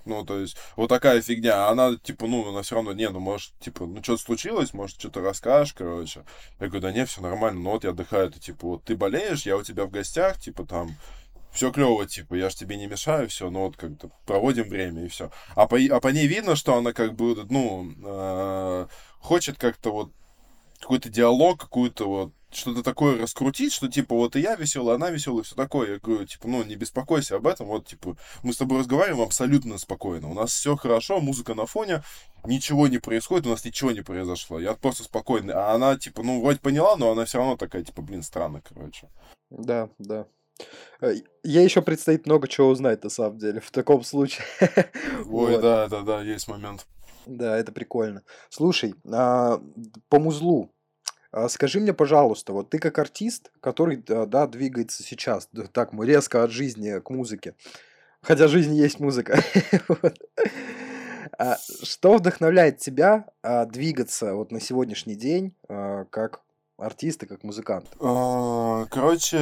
[0.04, 1.68] Ну, то есть, вот такая фигня.
[1.68, 5.20] Она, типа, ну, она все равно, не, ну, может, типа, ну, что-то случилось, может, что-то
[5.20, 6.24] расскажешь, короче.
[6.60, 9.46] Я говорю, да не, все нормально, ну, вот я отдыхаю, ты, типа, вот ты болеешь,
[9.46, 10.96] я у тебя в гостях, типа, там,
[11.54, 15.08] все клево, типа, я ж тебе не мешаю, все, ну вот как-то проводим время и
[15.08, 15.30] все.
[15.54, 18.86] А по, а по ней видно, что она как бы, ну, э,
[19.20, 20.12] хочет как-то вот
[20.80, 25.42] какой-то диалог, какую-то вот что-то такое раскрутить, что типа вот и я веселый, она веселая,
[25.42, 25.94] все такое.
[25.94, 29.78] Я говорю, типа, ну не беспокойся об этом, вот типа мы с тобой разговариваем абсолютно
[29.78, 30.30] спокойно.
[30.30, 32.02] У нас все хорошо, музыка на фоне,
[32.44, 34.58] ничего не происходит, у нас ничего не произошло.
[34.58, 35.54] Я просто спокойный.
[35.54, 39.08] А она типа, ну вроде поняла, но она все равно такая, типа, блин, странно, короче.
[39.50, 40.26] Да, да.
[41.00, 44.44] Э, я еще предстоит много чего узнать, на самом деле, в таком случае.
[44.60, 45.60] Ой, вот.
[45.60, 46.86] да, да, да, есть момент.
[47.26, 48.22] Да, это прикольно.
[48.50, 49.60] Слушай, а,
[50.08, 50.73] по музлу,
[51.48, 57.00] скажи мне, пожалуйста, вот ты как артист, который, да, двигается сейчас так резко от жизни
[57.00, 57.54] к музыке,
[58.22, 59.42] хотя жизнь есть музыка,
[61.38, 66.40] а что вдохновляет тебя а, двигаться вот на сегодняшний день как
[66.78, 67.88] артист и как музыкант?
[67.98, 69.38] Короче,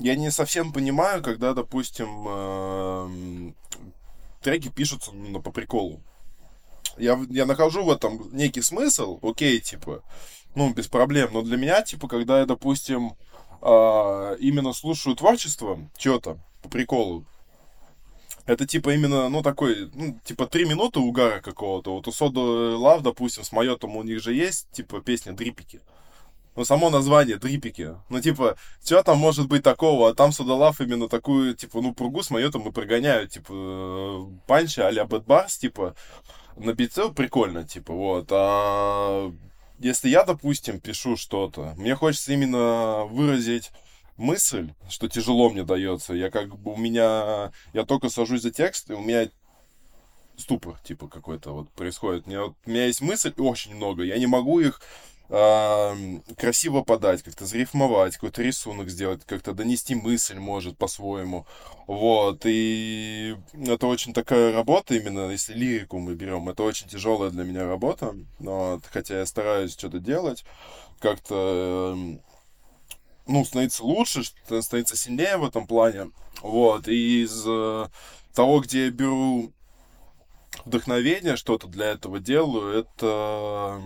[0.00, 3.54] я не совсем понимаю, когда, допустим,
[4.42, 6.02] треки пишутся ну, по приколу
[6.98, 10.02] я, я нахожу в этом некий смысл, окей, типа,
[10.54, 13.12] ну, без проблем, но для меня, типа, когда я, допустим,
[13.62, 17.24] э, именно слушаю творчество, что-то, по приколу,
[18.48, 21.92] это типа именно, ну, такой, ну, типа, три минуты угара какого-то.
[21.92, 25.82] Вот у Сода Лав, допустим, с Майотом у них же есть, типа, песня Дрипики.
[26.56, 27.94] Ну, само название Дрипики.
[28.08, 30.08] Ну, типа, что там может быть такого?
[30.08, 34.88] А там Судолав именно такую, типа, ну, пругу с Майотом и прогоняют, типа, э, панча
[34.88, 35.94] а-ля Бэтбарс, типа,
[36.58, 38.28] на бице прикольно, типа, вот.
[38.30, 39.32] А
[39.78, 43.70] если я, допустим, пишу что-то, мне хочется именно выразить
[44.16, 46.14] мысль, что тяжело мне дается.
[46.14, 49.28] Я как бы у меня, я только сажусь за текст, и у меня
[50.36, 52.26] ступор, типа, какой-то вот происходит.
[52.26, 54.80] У меня, у меня есть мысль очень много, я не могу их
[55.28, 61.46] красиво подать, как-то зарифмовать, какой-то рисунок сделать, как-то донести мысль, может, по-своему.
[61.86, 67.44] Вот, и это очень такая работа, именно если лирику мы берем, это очень тяжелая для
[67.44, 70.44] меня работа, вот, хотя я стараюсь что-то делать,
[70.98, 71.94] как-то,
[73.26, 76.10] ну, становиться лучше, становиться сильнее в этом плане,
[76.40, 77.42] вот, и из
[78.34, 79.52] того, где я беру
[80.68, 83.82] вдохновение, что-то для этого делаю, это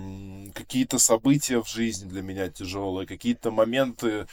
[0.54, 4.26] какие-то события в жизни для меня тяжелые, какие-то моменты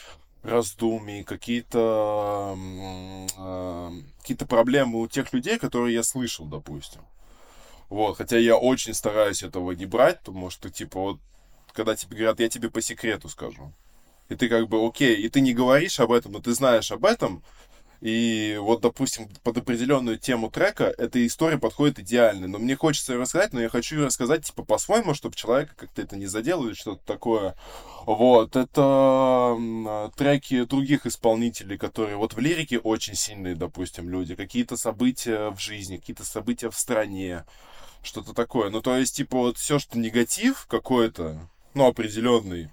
[0.44, 2.58] раздумий, какие-то
[3.38, 3.90] э,
[4.22, 7.02] какие-то проблемы у тех людей, которые я слышал, допустим.
[7.90, 11.20] Вот, хотя я очень стараюсь этого не брать, потому что, типа, вот,
[11.74, 13.74] когда тебе говорят, я тебе по секрету скажу,
[14.30, 17.04] и ты как бы, окей, и ты не говоришь об этом, но ты знаешь об
[17.04, 17.44] этом,
[18.02, 22.48] и вот, допустим, под определенную тему трека эта история подходит идеально.
[22.48, 26.02] Но мне хочется ее рассказать, но я хочу ее рассказать, типа, по-своему, чтобы человека как-то
[26.02, 27.56] это не задел или что-то такое.
[28.06, 34.36] Вот, это треки других исполнителей, которые вот в лирике очень сильные, допустим, люди.
[34.36, 37.44] Какие-то события в жизни, какие-то события в стране,
[38.02, 38.70] что-то такое.
[38.70, 42.70] Ну, то есть, типа, вот все, что негатив какой-то, ну, определенный,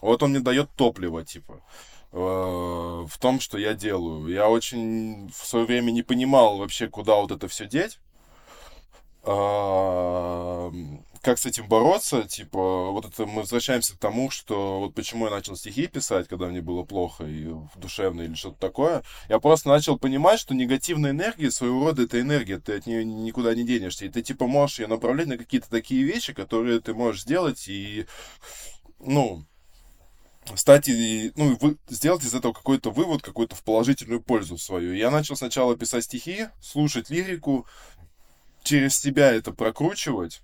[0.00, 1.60] вот он мне дает топливо, типа.
[2.16, 4.28] Э, в том, что я делаю.
[4.28, 7.98] Я очень в свое время не понимал вообще, куда вот это все деть.
[11.22, 15.30] Как с этим бороться, типа, вот это мы возвращаемся к тому, что вот почему я
[15.30, 19.02] начал стихи писать, когда мне было плохо и душевно или что-то такое.
[19.30, 23.54] Я просто начал понимать, что негативная энергия своего рода это энергия, ты от нее никуда
[23.54, 24.04] не денешься.
[24.04, 28.06] И ты типа можешь ее направлять на какие-то такие вещи, которые ты можешь сделать и,
[29.00, 29.46] ну,
[30.56, 34.94] стать и, ну, вы, сделать из этого какой-то вывод, какую-то в положительную пользу свою.
[34.94, 37.66] Я начал сначала писать стихи, слушать лирику,
[38.62, 40.42] через себя это прокручивать,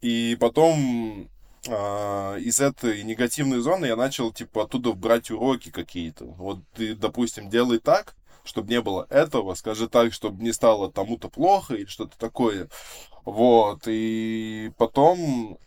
[0.00, 1.28] и потом
[1.68, 6.24] а, из этой негативной зоны я начал, типа, оттуда брать уроки какие-то.
[6.24, 11.28] Вот ты, допустим, делай так, чтобы не было этого, скажи так, чтобы не стало тому-то
[11.28, 12.68] плохо или что-то такое.
[13.24, 15.58] Вот, и потом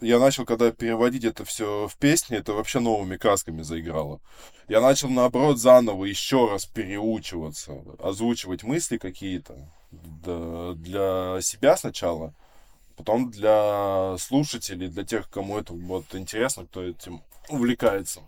[0.00, 4.20] я начал, когда переводить это все в песни, это вообще новыми красками заиграло.
[4.68, 9.56] Я начал, наоборот, заново еще раз переучиваться, озвучивать мысли какие-то
[9.90, 12.34] для себя сначала,
[12.96, 18.20] потом для слушателей, для тех, кому это вот интересно, кто этим увлекается.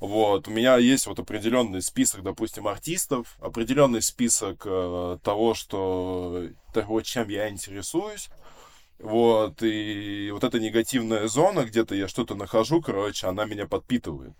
[0.00, 7.00] Вот, у меня есть вот определенный список, допустим, артистов, определенный список э, того, что того,
[7.00, 8.28] чем я интересуюсь,
[8.98, 14.32] Вот, и вот эта негативная зона, где-то я что-то нахожу, короче, она меня подпитывает.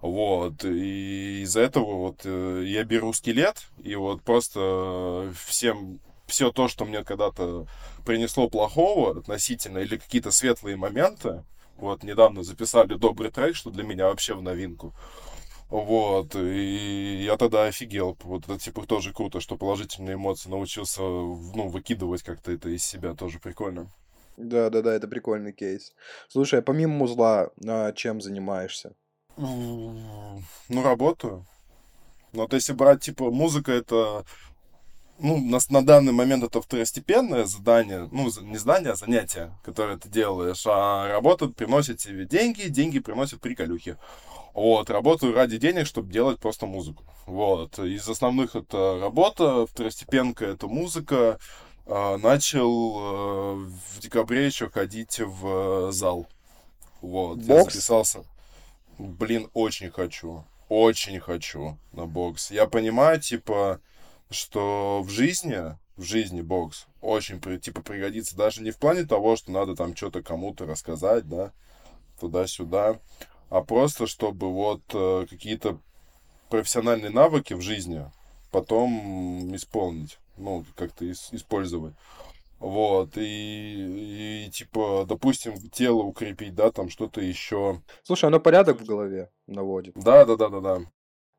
[0.00, 6.68] Вот, и из-за этого вот э, я беру скелет, и вот просто всем все то,
[6.68, 7.66] что мне когда-то
[8.04, 11.44] принесло плохого относительно, или какие-то светлые моменты,
[11.76, 14.94] вот, недавно записали добрый трек, что для меня вообще в новинку.
[15.74, 18.16] Вот, и я тогда офигел.
[18.22, 23.14] Вот это, типа, тоже круто, что положительные эмоции научился, ну, выкидывать как-то это из себя,
[23.14, 23.90] тоже прикольно.
[24.36, 25.92] Да, да, да, это прикольный кейс.
[26.28, 28.94] Слушай, а помимо музла, а, чем занимаешься?
[29.36, 31.44] Ну, работаю.
[32.32, 34.24] Но вот если брать, типа, музыка это
[35.18, 40.08] ну, на, на данный момент это второстепенное задание, ну, не задание, а занятие, которое ты
[40.08, 43.96] делаешь, а работа приносит тебе деньги, деньги приносят приколюхи.
[44.54, 47.04] Вот, работаю ради денег, чтобы делать просто музыку.
[47.26, 51.38] Вот, из основных это работа, второстепенка это музыка.
[51.86, 56.28] А, начал а, в декабре еще ходить в зал.
[57.00, 57.48] Вот, Бокс?
[57.48, 58.24] я записался.
[58.96, 60.44] Блин, очень хочу.
[60.68, 62.50] Очень хочу на бокс.
[62.50, 63.80] Я понимаю, типа,
[64.30, 68.36] что в жизни, в жизни бокс очень, типа, пригодится.
[68.36, 71.52] Даже не в плане того, что надо там что-то кому-то рассказать, да,
[72.18, 72.98] туда-сюда,
[73.50, 75.78] а просто, чтобы вот э, какие-то
[76.50, 78.10] профессиональные навыки в жизни
[78.50, 81.94] потом исполнить, ну, как-то ис- использовать.
[82.60, 87.82] Вот, и, и, типа, допустим, тело укрепить, да, там что-то еще.
[88.02, 89.94] Слушай, оно порядок в голове наводит.
[89.96, 90.80] Да, да, да, да, да.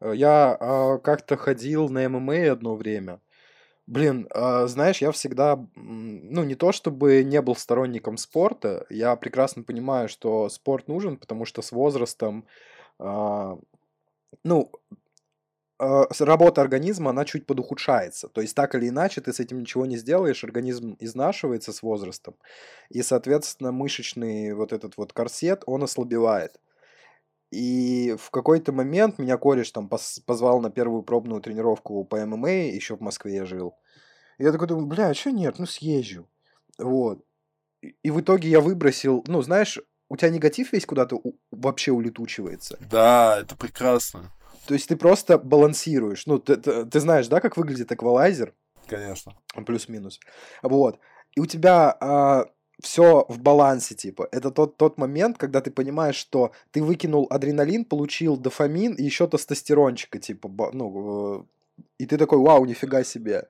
[0.01, 3.22] Э, Я а, как-то ходил на ММА одно время.
[3.88, 9.61] Блин, а, знаешь, я всегда, ну, не то чтобы не был сторонником спорта, я прекрасно
[9.63, 12.47] понимаю, что спорт нужен, потому что с возрастом,
[12.99, 13.57] а,
[14.43, 14.71] ну,
[16.11, 18.27] с- работа организма, она чуть подухудшается.
[18.29, 22.36] То есть так или иначе ты с этим ничего не сделаешь, организм изнашивается с возрастом,
[22.89, 26.59] и, соответственно, мышечный вот этот вот корсет, он ослабевает.
[27.56, 29.89] И в какой-то момент меня кореш там
[30.26, 33.76] позвал на первую пробную тренировку по ММА, еще в Москве я жил.
[34.38, 36.28] И я такой думаю, бля, а что нет, ну съезжу.
[36.78, 37.24] Вот.
[37.82, 39.80] И в итоге я выбросил, ну, знаешь,
[40.10, 42.78] у тебя негатив весь куда-то у- вообще улетучивается.
[42.91, 44.32] Да, это прекрасно,
[44.68, 46.26] То есть ты просто балансируешь.
[46.26, 48.53] Ну, ты, ты- ты знаешь, да, как выглядит эквалайзер?
[48.88, 49.34] конечно.
[49.66, 50.20] Плюс-минус.
[50.62, 50.99] Вот.
[51.36, 52.45] И у тебя
[52.82, 54.28] все в балансе, типа.
[54.32, 59.28] Это тот, тот момент, когда ты понимаешь, что ты выкинул адреналин, получил дофамин и еще
[59.28, 61.43] тестостерончика, типа, ну, э,
[61.99, 63.47] и ты такой, вау, нифига себе.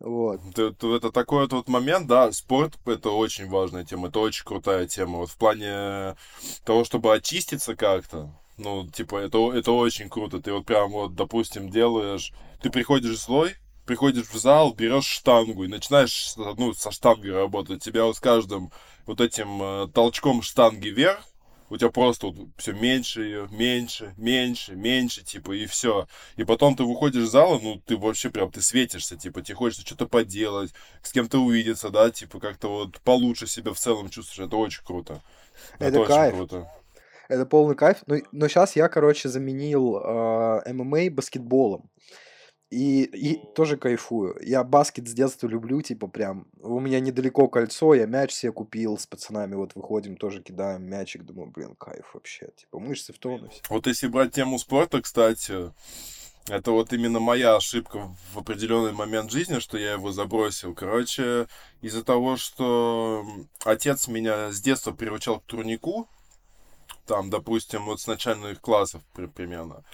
[0.00, 0.40] Вот.
[0.56, 4.86] Это, это- такой вот, вот момент, да, спорт это очень важная тема, это очень крутая
[4.86, 5.18] тема.
[5.18, 6.16] Вот в плане
[6.64, 10.40] того, чтобы очиститься как-то, ну, типа, это, это очень круто.
[10.40, 12.32] Ты вот прям вот, допустим, делаешь,
[12.62, 13.54] ты приходишь злой,
[13.86, 17.82] приходишь в зал, берешь штангу и начинаешь, ну, со штангой работать.
[17.82, 18.72] Тебя вот с каждым
[19.06, 21.24] вот этим э, толчком штанги вверх,
[21.70, 26.06] у тебя просто вот все меньше ее, меньше, меньше, меньше, типа, и все.
[26.36, 29.84] И потом ты выходишь из зала, ну, ты вообще прям, ты светишься, типа, тебе хочется
[29.84, 30.72] что-то поделать,
[31.02, 34.46] с кем-то увидеться, да, типа, как-то вот получше себя в целом чувствуешь.
[34.46, 35.20] Это очень круто.
[35.78, 36.34] Это очень кайф.
[36.34, 36.70] круто.
[37.28, 37.98] Это полный кайф.
[38.06, 41.90] Ну, но сейчас я, короче, заменил э, ММА баскетболом.
[42.70, 44.36] И, и тоже кайфую.
[44.42, 46.48] Я баскет с детства люблю, типа прям.
[46.60, 51.22] У меня недалеко кольцо, я мяч себе купил с пацанами, вот выходим, тоже кидаем мячик.
[51.24, 52.48] Думаю, блин, кайф вообще.
[52.56, 53.60] Типа мышцы в тонусе.
[53.68, 55.72] Вот если брать тему спорта, кстати,
[56.48, 60.74] это вот именно моя ошибка в определенный момент жизни, что я его забросил.
[60.74, 61.46] Короче,
[61.80, 63.24] из-за того, что
[63.64, 66.08] отец меня с детства приучал к турнику,
[67.06, 69.84] там, допустим, вот с начальных классов при- примерно,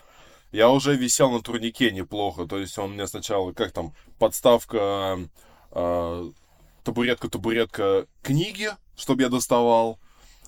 [0.53, 2.46] я уже висел на турнике неплохо.
[2.46, 5.18] То есть он мне сначала, как там, подставка,
[5.70, 6.30] э,
[6.84, 9.98] табуретка-табуретка книги, чтобы я доставал.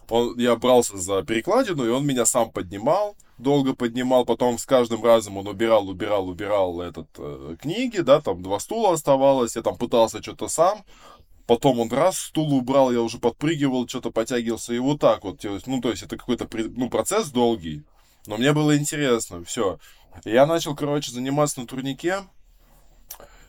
[0.09, 5.03] Он, я брался за перекладину, и он меня сам поднимал, долго поднимал, потом с каждым
[5.03, 9.79] разом он убирал, убирал, убирал этот, э, книги, да, там два стула оставалось, я там
[9.79, 10.85] пытался что-то сам,
[11.47, 15.81] потом он раз стул убрал, я уже подпрыгивал, что-то подтягивался, и вот так вот, ну,
[15.81, 16.47] то есть это какой-то,
[16.77, 17.85] ну, процесс долгий,
[18.27, 19.79] но мне было интересно, все.
[20.25, 22.25] Я начал, короче, заниматься на турнике,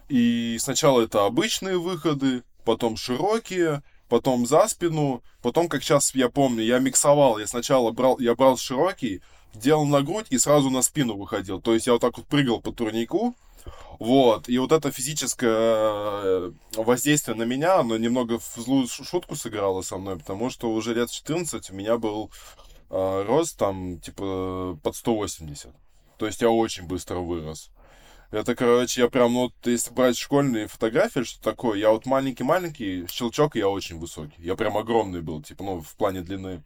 [0.09, 6.63] и сначала это обычные выходы, потом широкие, потом за спину, потом, как сейчас я помню,
[6.63, 9.21] я миксовал, я сначала брал, я брал широкий,
[9.53, 11.61] делал на грудь и сразу на спину выходил.
[11.61, 13.35] То есть я вот так вот прыгал по турнику,
[13.99, 19.35] вот, и вот это физическое э, воздействие на меня, оно немного в злую шу- шутку
[19.35, 22.29] сыграло со мной, потому что уже лет 14 у меня был
[22.93, 25.71] э, рост там, типа, под 180.
[26.17, 27.69] То есть я очень быстро вырос.
[28.31, 33.55] Это, короче, я прям, ну, если брать школьные фотографии, что такое, я вот маленький-маленький, щелчок,
[33.55, 34.41] я очень высокий.
[34.41, 36.63] Я прям огромный был, типа, ну, в плане длины.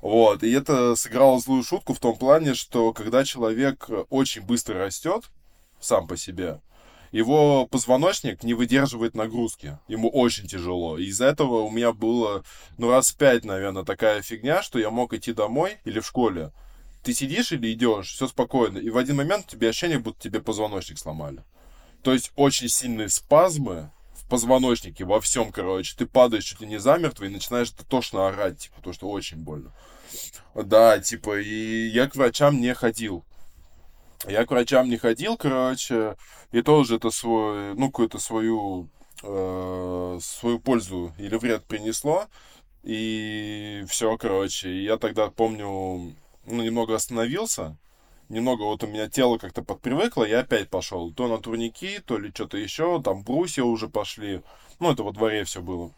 [0.00, 5.24] Вот, и это сыграло злую шутку в том плане, что когда человек очень быстро растет
[5.80, 6.60] сам по себе,
[7.12, 9.78] его позвоночник не выдерживает нагрузки.
[9.86, 10.98] Ему очень тяжело.
[10.98, 12.42] И из-за этого у меня было,
[12.78, 16.52] ну, раз пять, наверное, такая фигня, что я мог идти домой или в школе.
[17.02, 18.78] Ты сидишь или идешь, все спокойно.
[18.78, 21.42] И в один момент тебе ощущение, будто тебе позвоночник сломали.
[22.02, 25.94] То есть очень сильные спазмы в позвоночнике, во всем, короче.
[25.96, 29.72] Ты падаешь чуть ли не замертво и начинаешь тошно орать, типа, потому что очень больно.
[30.54, 33.24] Да, типа, и я к врачам не ходил.
[34.28, 36.16] Я к врачам не ходил, короче,
[36.52, 38.88] и тоже это свой, ну, какую-то свою,
[39.22, 42.26] э, свою пользу или вред принесло.
[42.84, 46.14] И все, короче, я тогда помню,
[46.46, 47.76] ну, немного остановился,
[48.28, 51.12] немного вот у меня тело как-то подпривыкло, я опять пошел.
[51.12, 54.42] То на турники, то ли что-то еще, там брусья уже пошли.
[54.78, 55.92] Ну, это во дворе все было.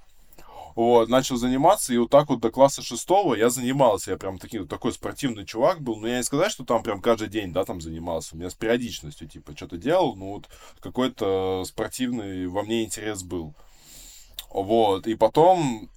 [0.75, 4.11] Вот, начал заниматься, и вот так вот до класса шестого я занимался.
[4.11, 5.97] Я прям таки, такой спортивный чувак был.
[5.97, 8.35] Но я не сказать, что там прям каждый день, да, там занимался.
[8.35, 10.17] У меня с периодичностью, типа, что-то делал.
[10.17, 10.49] Ну, вот
[10.81, 13.55] какой-то спортивный во мне интерес был.
[14.51, 15.91] Вот, и потом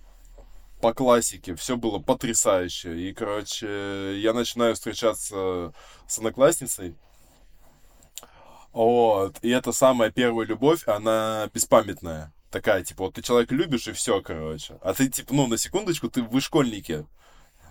[0.81, 2.99] по классике все было потрясающе.
[2.99, 5.73] И, короче, я начинаю встречаться
[6.07, 6.95] с одноклассницей.
[8.73, 13.93] Вот, и это самая первая любовь, она беспамятная такая, типа, вот ты человека любишь, и
[13.93, 14.77] все, короче.
[14.81, 17.05] А ты, типа, ну, на секундочку, ты вы школьники.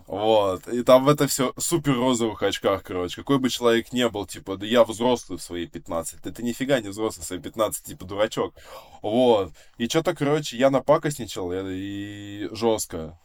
[0.06, 0.68] Вот.
[0.68, 3.16] И там это все супер розовых очках, короче.
[3.16, 6.22] Какой бы человек не был, типа, да я взрослый в свои 15.
[6.22, 8.54] Да ты нифига не взрослый в свои 15, типа, дурачок.
[9.02, 9.52] Вот.
[9.78, 13.18] И что-то, короче, я напакостничал и, и жестко.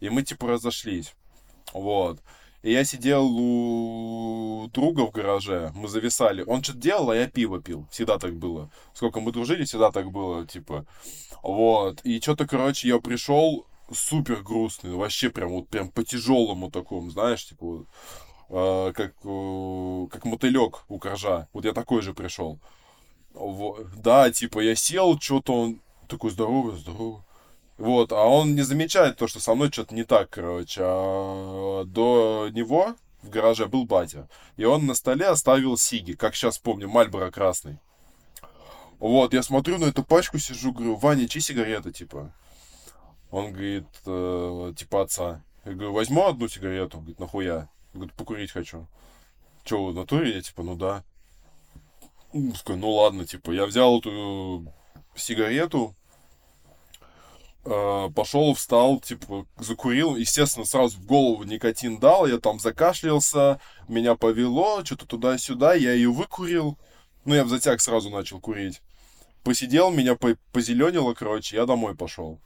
[0.00, 1.14] И мы, типа, разошлись.
[1.72, 2.20] Вот.
[2.62, 6.44] И я сидел у друга в гараже, мы зависали.
[6.46, 7.88] Он что-то делал, а я пиво пил.
[7.90, 8.70] Всегда так было.
[8.94, 10.86] Сколько мы дружили, всегда так было, типа.
[11.42, 12.00] Вот.
[12.04, 14.92] И что-то, короче, я пришел супер грустный.
[14.92, 17.86] Вообще прям вот прям по тяжелому такому, знаешь, типа вот,
[18.50, 21.48] э, как, э, как мотылек у коржа.
[21.52, 22.60] Вот я такой же пришел.
[23.34, 23.88] Вот.
[23.96, 27.22] Да, типа я сел, что-то он такой здоровый, здоровый.
[27.78, 30.80] Вот, а он не замечает то, что со мной что-то не так, короче.
[30.84, 34.28] А до него в гараже был батя.
[34.56, 37.78] И он на столе оставил сиги, как сейчас помню, Мальборо красный.
[38.98, 42.32] Вот, я смотрю на эту пачку, сижу, говорю, Ваня, чьи сигарета, типа?
[43.32, 45.42] Он говорит, э, типа отца.
[45.64, 46.98] Я говорю, возьму одну сигарету.
[46.98, 47.54] Он говорит, нахуя?
[47.54, 48.86] Я говорю, покурить хочу.
[49.64, 50.34] Че, в натуре?
[50.36, 51.02] Я типа, ну да.
[52.32, 54.72] Ну, ну ладно, типа, я взял эту
[55.14, 55.94] сигарету,
[57.62, 60.16] пошел, встал, типа, закурил.
[60.16, 66.10] Естественно, сразу в голову никотин дал, я там закашлялся, меня повело, что-то туда-сюда, я ее
[66.10, 66.78] выкурил.
[67.24, 68.82] Ну, я в затяг сразу начал курить.
[69.44, 70.16] Посидел, меня
[70.52, 72.40] позеленило, короче, я домой пошел.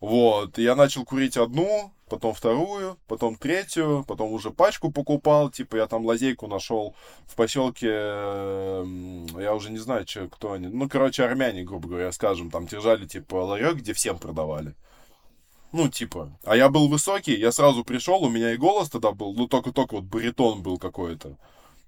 [0.00, 5.86] Вот, я начал курить одну, потом вторую, потом третью, потом уже пачку покупал, типа я
[5.86, 6.94] там лазейку нашел
[7.26, 12.50] в поселке, я уже не знаю, че, кто они, ну, короче, армяне, грубо говоря, скажем,
[12.50, 14.74] там держали, типа, ларек, где всем продавали.
[15.72, 16.30] Ну, типа.
[16.44, 19.96] А я был высокий, я сразу пришел, у меня и голос тогда был, ну, только-только
[19.96, 21.36] вот баритон был какой-то.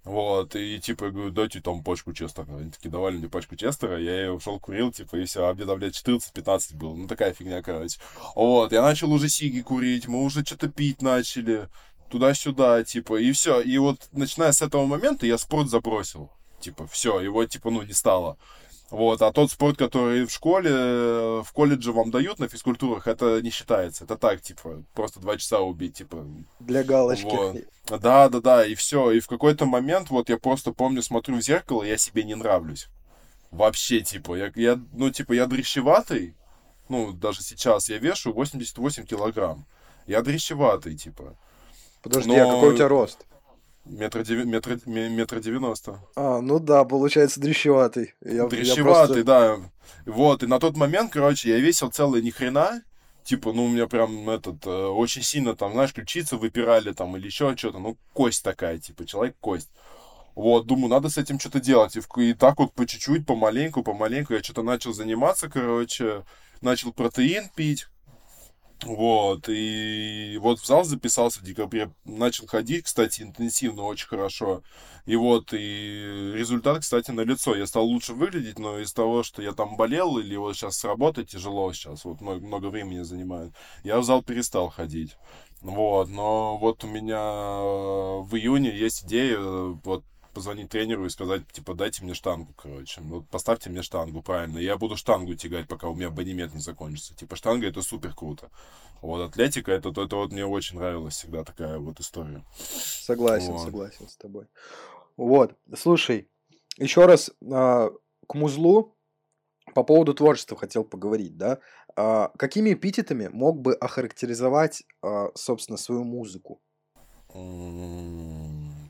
[0.08, 2.46] Вот, и типа, я говорю, дайте там пачку честера.
[2.56, 5.66] Они такие давали мне пачку честера, я ее ушел, курил, типа, и все, а мне
[5.66, 6.94] там, блядь, 14-15 было.
[6.94, 8.00] Ну, такая фигня, короче.
[8.34, 11.68] Вот, я начал уже сиги курить, мы уже что-то пить начали,
[12.08, 13.60] туда-сюда, типа, и все.
[13.60, 16.30] И вот, начиная с этого момента, я спорт забросил.
[16.58, 18.38] Типа, все, его, типа, ну, не стало.
[18.90, 20.70] Вот, а тот спорт, который в школе,
[21.42, 24.04] в колледже вам дают на физкультурах, это не считается.
[24.04, 26.26] Это так, типа, просто два часа убить, типа.
[26.58, 27.24] Для галочки.
[27.24, 27.56] Вот.
[28.00, 29.10] Да, да, да, и все.
[29.10, 32.88] И в какой-то момент, вот я просто помню, смотрю в зеркало, я себе не нравлюсь.
[33.50, 36.34] Вообще, типа, я, я ну, типа, я дрещеватый,
[36.88, 39.66] ну, даже сейчас я вешу 88 килограмм.
[40.06, 41.36] Я дрещеватый, типа.
[42.02, 42.36] Подожди, Но...
[42.36, 43.26] а какой у тебя рост?
[43.88, 44.44] Метр, деви...
[44.44, 44.78] метр...
[44.86, 46.00] метр девяносто.
[46.14, 48.14] А, ну да, получается дрещеватый.
[48.24, 49.24] Я, дрещеватый, я просто...
[49.24, 49.58] да.
[50.06, 52.82] Вот, и на тот момент, короче, я весил целый ни хрена.
[53.24, 57.26] Типа, ну, у меня прям этот, э, очень сильно там, знаешь, ключицы выпирали там или
[57.26, 57.78] еще что-то.
[57.78, 59.70] Ну, кость такая, типа, человек кость.
[60.34, 61.96] Вот, думаю, надо с этим что-то делать.
[61.96, 66.24] И, и так вот по чуть-чуть, помаленьку, помаленьку я что-то начал заниматься, короче.
[66.60, 67.86] Начал протеин пить
[68.84, 74.62] вот, и вот в зал записался в декабре, начал ходить, кстати, интенсивно, очень хорошо.
[75.04, 77.56] И вот, и результат, кстати, на лицо.
[77.56, 80.84] Я стал лучше выглядеть, но из того, что я там болел, или вот сейчас с
[80.84, 83.52] работы тяжело сейчас, вот много, много времени занимает,
[83.82, 85.16] я в зал перестал ходить.
[85.60, 87.20] Вот, но вот у меня
[88.22, 90.04] в июне есть идея вот
[90.38, 93.00] позвонить тренеру и сказать, типа, дайте мне штангу, короче.
[93.00, 94.58] Вот поставьте мне штангу, правильно.
[94.58, 97.12] Я буду штангу тягать, пока у меня абонемент не закончится.
[97.16, 98.50] Типа, штанга это супер круто.
[99.02, 102.44] Вот, атлетика, это, это, это вот мне очень нравилась всегда такая вот история.
[102.56, 103.64] Согласен, вот.
[103.64, 104.46] согласен с тобой.
[105.16, 106.28] Вот, слушай,
[106.76, 107.90] еще раз а,
[108.28, 108.96] к музлу
[109.74, 111.58] по поводу творчества хотел поговорить, да.
[111.96, 116.60] А, какими эпитетами мог бы охарактеризовать, а, собственно, свою музыку?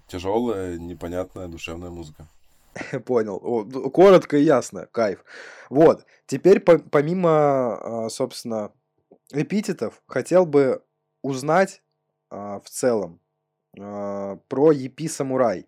[0.08, 2.26] Тяжелая, непонятная, душевная музыка.
[3.04, 3.38] Понял.
[3.90, 4.86] Коротко и ясно.
[4.86, 5.24] Кайф.
[5.70, 6.04] Вот.
[6.26, 8.72] Теперь по- помимо, а, собственно,
[9.32, 10.82] эпитетов, хотел бы
[11.22, 11.82] узнать
[12.30, 13.20] а, в целом
[13.78, 15.66] а, про EP Самурай.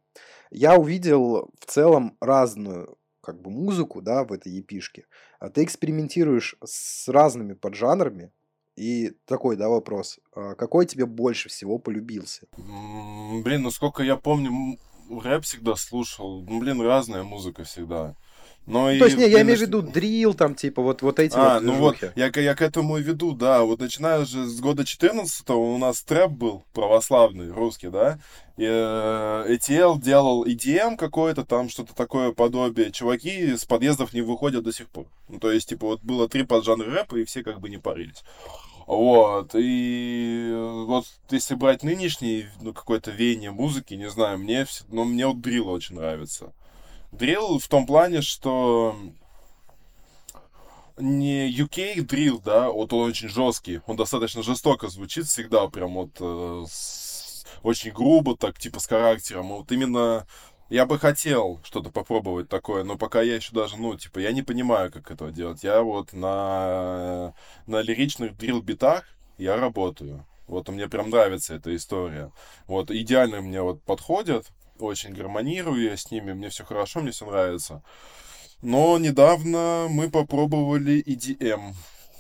[0.51, 5.07] Я увидел в целом разную как бы музыку, да, в этой епишке.
[5.39, 8.33] А ты экспериментируешь с разными поджанрами,
[8.81, 10.21] и такой, да, вопрос.
[10.35, 12.47] А какой тебе больше всего полюбился?
[12.57, 14.79] Блин, ну сколько я помню,
[15.11, 16.43] рэп всегда слушал.
[16.49, 18.17] Ну, блин, разная музыка всегда.
[18.67, 21.19] Но ну, и, то есть, не, я имею в виду дрил, там, типа, вот, вот
[21.19, 23.63] эти а, вот ну вот, я, я к этому и веду, да.
[23.63, 28.19] Вот начиная же с года 14 у нас трэп был православный, русский, да.
[28.57, 32.93] И, э, ETL делал EDM какой-то, там что-то такое подобие.
[32.93, 35.07] Чуваки с подъездов не выходят до сих пор.
[35.29, 38.23] Ну, то есть, типа, вот было три поджанра рэпа, и все как бы не парились.
[38.91, 45.29] Вот, и вот если брать нынешний, ну, какое-то веяние музыки, не знаю, мне, ну, мне
[45.29, 46.53] вот дрил очень нравится.
[47.13, 48.97] Дрил в том плане, что
[50.99, 56.17] не UK дрил, да, вот он очень жесткий, он достаточно жестоко звучит всегда, прям вот
[56.19, 59.51] э, с, очень грубо, так типа с характером.
[59.51, 60.27] Вот именно
[60.71, 64.43] я бы хотел что-то попробовать такое, но пока я еще даже, ну, типа, я не
[64.43, 65.65] понимаю, как этого делать.
[65.65, 67.35] Я вот на,
[67.67, 69.05] на лиричных дрил-битах
[69.37, 70.27] я работаю.
[70.47, 72.33] Вот мне прям нравится эта история.
[72.67, 74.47] Вот идеально мне вот подходят
[74.79, 77.83] очень гармонирую я с ними, мне все хорошо, мне все нравится.
[78.63, 81.75] Но недавно мы попробовали EDM.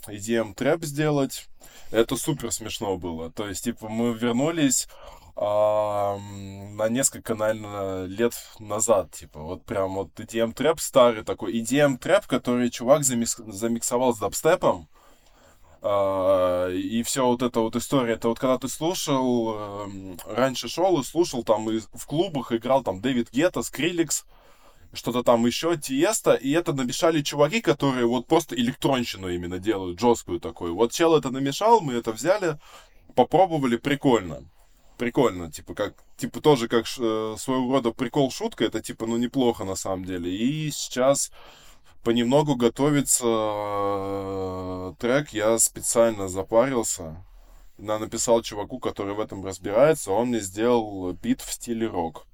[0.06, 1.48] EDM трэп сделать.
[1.90, 3.30] Это супер смешно было.
[3.30, 4.88] То есть, типа, мы вернулись
[5.36, 11.98] а, на несколько, наверное, лет назад, типа, вот прям вот EDM трэп старый такой, EDM
[11.98, 14.88] трэп, который чувак замикс, замиксовал с дабстепом,
[15.82, 21.00] Uh, и все вот эта вот история, это вот когда ты слушал, uh, раньше шел
[21.00, 24.26] и слушал там и в клубах играл там Дэвид Гетта, Скриликс,
[24.92, 30.38] что-то там еще, Тиеста, и это намешали чуваки, которые вот просто электронщину именно делают, жесткую
[30.38, 30.74] такую.
[30.74, 32.58] Вот чел это намешал, мы это взяли,
[33.14, 34.42] попробовали, прикольно.
[35.00, 39.74] Прикольно, типа, как, типа, тоже как э, своего рода прикол-шутка, это, типа, ну, неплохо на
[39.74, 40.30] самом деле.
[40.30, 41.32] И сейчас
[42.04, 47.24] понемногу готовится э, трек, я специально запарился.
[47.78, 52.26] Я написал чуваку, который в этом разбирается, он мне сделал бит в стиле рок.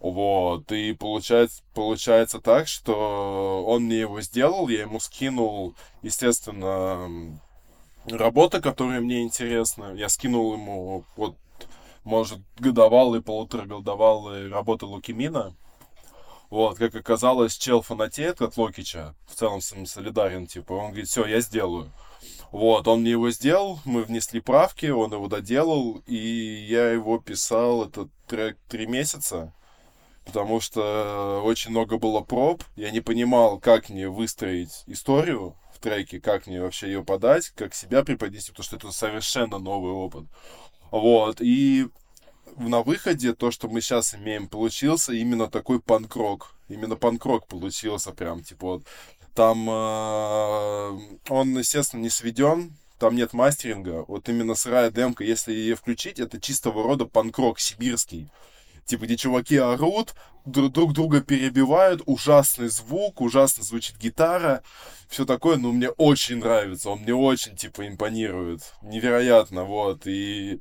[0.00, 7.08] Вот, и получается, получается так, что он мне его сделал, я ему скинул, естественно,
[8.06, 9.96] работы, которые мне интересны.
[9.96, 11.36] Я скинул ему, вот,
[12.04, 15.54] может, годовалый, полуторагодовалый работы Лукимина.
[16.50, 21.08] Вот, как оказалось, чел фанатеет от Локича, в целом с ним солидарен, типа, он говорит,
[21.08, 21.90] все, я сделаю.
[22.52, 27.84] Вот, он мне его сделал, мы внесли правки, он его доделал, и я его писал,
[27.84, 29.52] этот трек, три месяца,
[30.24, 36.20] потому что очень много было проб, я не понимал, как мне выстроить историю в треке,
[36.20, 40.24] как мне вообще ее подать, как себя преподнести, потому что это совершенно новый опыт.
[40.94, 41.88] Вот, и
[42.56, 46.54] на выходе то, что мы сейчас имеем, получился именно такой панкрок.
[46.68, 48.84] Именно панкрок получился прям, типа вот.
[49.34, 54.04] Там э, он, естественно, не сведен, там нет мастеринга.
[54.06, 58.28] Вот именно сырая демка, если ее включить, это чистого рода панкрок сибирский.
[58.84, 60.14] Типа, где чуваки орут,
[60.44, 64.62] друг друга перебивают, ужасный звук, ужасно звучит гитара,
[65.08, 68.74] все такое, но мне очень нравится, он мне очень, типа, импонирует.
[68.82, 70.60] Невероятно, вот, и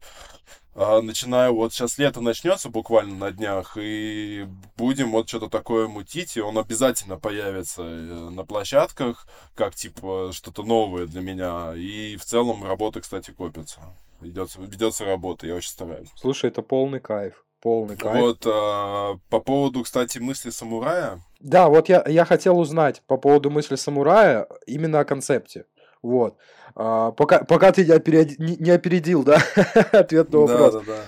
[0.76, 6.36] а, начинаю, вот сейчас лето начнется буквально на днях, и будем вот что-то такое мутить,
[6.36, 11.74] и он обязательно появится э, на площадках, как типа что-то новое для меня.
[11.76, 13.82] И в целом работа, кстати, копится.
[14.20, 16.10] Ведется, ведется работа, я очень стараюсь.
[16.16, 17.46] Слушай, это полный кайф.
[17.64, 18.20] Полный кайф.
[18.20, 21.22] Вот, а, по поводу, кстати, мысли самурая.
[21.40, 25.64] Да, вот я, я хотел узнать по поводу мысли самурая именно о концепте.
[26.02, 26.36] Вот.
[26.76, 29.42] А, пока, пока ты не, опередил, не опередил, да,
[29.94, 30.74] ответ на вопрос.
[30.74, 31.02] Да, да, да.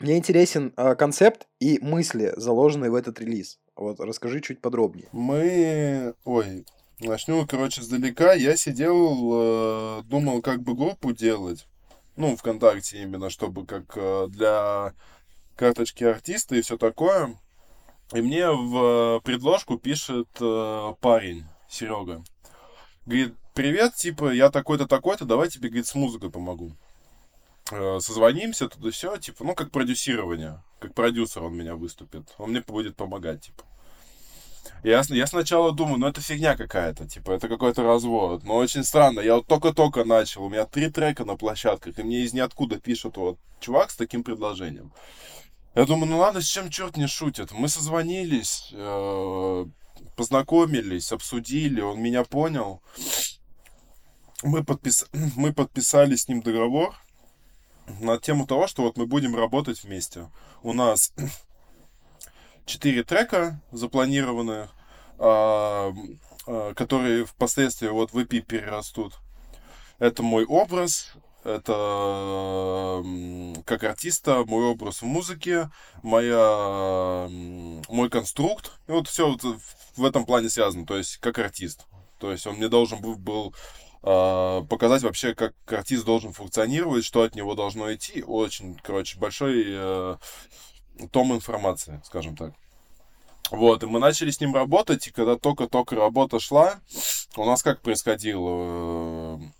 [0.00, 3.60] Мне интересен а, концепт и мысли, заложенные в этот релиз.
[3.76, 5.06] Вот, расскажи чуть подробнее.
[5.12, 6.12] Мы...
[6.24, 6.66] Ой,
[6.98, 8.32] начну, короче, сдалека.
[8.32, 11.68] Я сидел, э, думал, как бы группу делать.
[12.16, 14.94] Ну, ВКонтакте именно, чтобы как э, для
[15.58, 17.36] карточки артиста и все такое.
[18.14, 22.24] И мне в предложку пишет э, парень, Серега.
[23.04, 26.72] Говорит, привет, типа, я такой-то, такой-то, давай тебе, говорит, с музыкой помогу.
[27.70, 30.62] Э, созвонимся, туда все, типа, ну, как продюсирование.
[30.78, 32.34] Как продюсер он меня выступит.
[32.38, 33.64] Он мне будет помогать, типа.
[34.84, 38.44] Я, я сначала думаю, ну это фигня какая-то, типа, это какой-то развод.
[38.44, 42.20] Но очень странно, я вот только-только начал, у меня три трека на площадках, и мне
[42.20, 44.92] из ниоткуда пишет вот чувак с таким предложением.
[45.78, 47.52] Я думаю, ну ладно, с чем черт не шутит.
[47.52, 49.66] Мы созвонились, э,
[50.16, 52.82] познакомились, обсудили, он меня понял.
[54.42, 55.06] Мы, подпис...
[55.36, 56.96] мы подписали с ним договор
[58.00, 60.28] на тему того, что вот мы будем работать вместе.
[60.64, 61.12] У нас
[62.66, 64.68] четыре трека запланированы,
[65.20, 65.94] а,
[66.48, 69.14] а, которые впоследствии вот в EP перерастут.
[70.00, 71.12] Это мой образ,
[71.48, 73.02] это
[73.64, 75.70] как артиста, мой образ в музыке,
[76.02, 77.26] моя,
[77.88, 78.72] мой конструкт.
[78.86, 79.42] И вот все вот
[79.96, 81.86] в этом плане связано, то есть как артист.
[82.18, 83.54] То есть он мне должен был, был
[84.02, 88.22] э, показать вообще, как артист должен функционировать, что от него должно идти.
[88.22, 90.16] Очень, короче, большой э,
[91.10, 92.52] том информации, скажем так.
[93.50, 96.80] Вот, и мы начали с ним работать, и когда только-только работа шла,
[97.36, 98.87] у нас как происходило?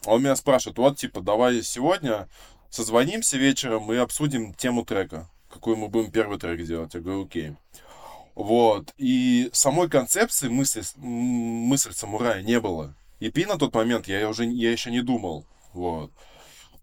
[0.09, 2.29] Он меня спрашивает, вот, типа, давай сегодня
[2.71, 6.95] созвонимся вечером и обсудим тему трека, какой мы будем первый трек делать.
[6.95, 7.57] Я говорю, окей.
[8.35, 12.95] Вот, и самой концепции мысли, мысль самурая не было.
[13.19, 15.45] И пи на тот момент я уже я еще не думал.
[15.73, 16.13] Вот.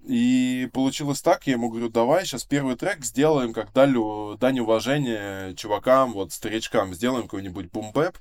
[0.05, 3.95] И получилось так, я ему говорю, давай сейчас первый трек сделаем как дань,
[4.37, 8.17] дань уважения чувакам, вот старичкам, сделаем какой-нибудь бумбэп,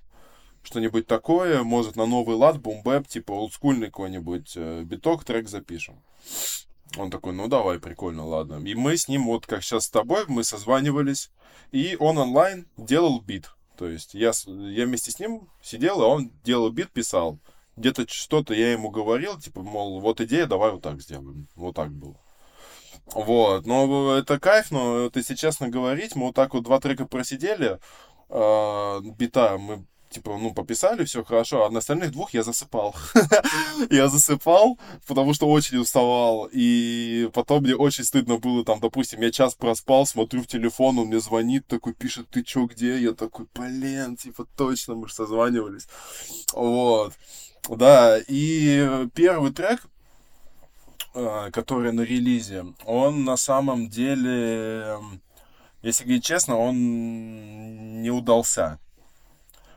[0.64, 6.02] что-нибудь такое, может на новый лад бумбэп, типа олдскульный какой-нибудь э, биток, трек запишем.
[6.96, 8.64] Он такой, ну давай, прикольно, ладно.
[8.64, 11.30] И мы с ним, вот как сейчас с тобой, мы созванивались,
[11.72, 13.50] и он онлайн делал бит.
[13.76, 17.40] То есть я, я вместе с ним сидел, и он делал бит, писал
[17.76, 21.48] где-то что-то я ему говорил, типа, мол, вот идея, давай вот так сделаем.
[21.54, 22.16] Вот так было.
[23.06, 27.06] Вот, но это кайф, но вот если честно говорить, мы вот так вот два трека
[27.06, 27.78] просидели,
[28.30, 29.84] э, бита мы
[30.14, 32.94] типа, ну, пописали, все хорошо, а на остальных двух я засыпал.
[33.90, 39.30] я засыпал, потому что очень уставал, и потом мне очень стыдно было, там, допустим, я
[39.30, 42.98] час проспал, смотрю в телефон, он мне звонит, такой пишет, ты чё, где?
[42.98, 45.88] Я такой, блин, типа, точно, мы же созванивались.
[46.52, 47.14] Вот.
[47.68, 49.80] Да, и первый трек,
[51.14, 54.98] э, который на релизе, он на самом деле,
[55.82, 58.78] если говорить честно, он не удался.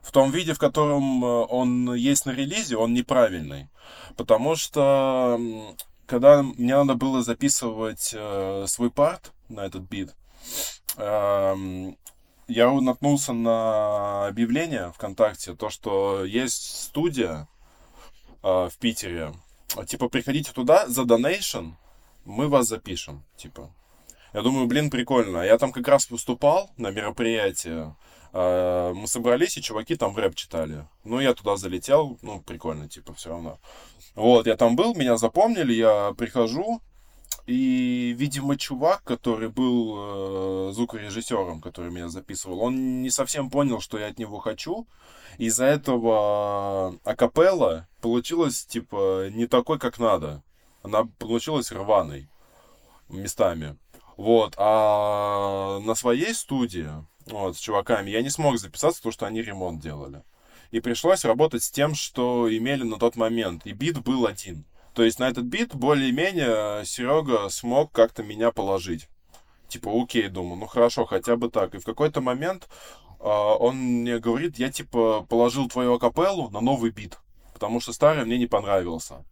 [0.07, 3.67] В том виде, в котором э, он есть на релизе, он неправильный.
[4.15, 5.37] Потому что,
[6.05, 10.15] когда мне надо было записывать э, свой парт на этот бит,
[10.95, 11.55] э,
[12.47, 17.49] я наткнулся на объявление ВКонтакте, то, что есть студия,
[18.43, 19.33] э, в Питере.
[19.87, 21.71] Типа, приходите туда за донейшн,
[22.23, 23.69] мы вас запишем, типа.
[24.31, 25.39] Я думаю, блин, прикольно.
[25.39, 27.93] Я там как раз выступал на мероприятии.
[28.33, 30.87] Э, мы собрались, и чуваки там рэп читали.
[31.03, 33.59] Ну, я туда залетел, ну, прикольно, типа, все равно.
[34.15, 36.81] Вот, я там был, меня запомнили, я прихожу,
[37.47, 43.97] и, видимо, чувак, который был э, звукорежиссером, который меня записывал, он не совсем понял, что
[43.97, 44.85] я от него хочу.
[45.37, 50.43] Из-за этого акапелла получилась, типа, не такой, как надо.
[50.83, 52.27] Она получилась рваной
[53.07, 53.77] местами.
[54.17, 56.89] Вот, а на своей студии,
[57.29, 60.23] вот, с чуваками, я не смог записаться, потому что они ремонт делали.
[60.71, 63.65] И пришлось работать с тем, что имели на тот момент.
[63.65, 64.65] И бит был один.
[64.93, 69.07] То есть на этот бит более-менее Серега смог как-то меня положить.
[69.67, 71.75] Типа, окей, думаю, ну хорошо, хотя бы так.
[71.75, 72.67] И в какой-то момент
[73.19, 77.19] э, он мне говорит, я типа положил твою акапеллу на новый бит,
[77.53, 79.23] потому что старый мне не понравился.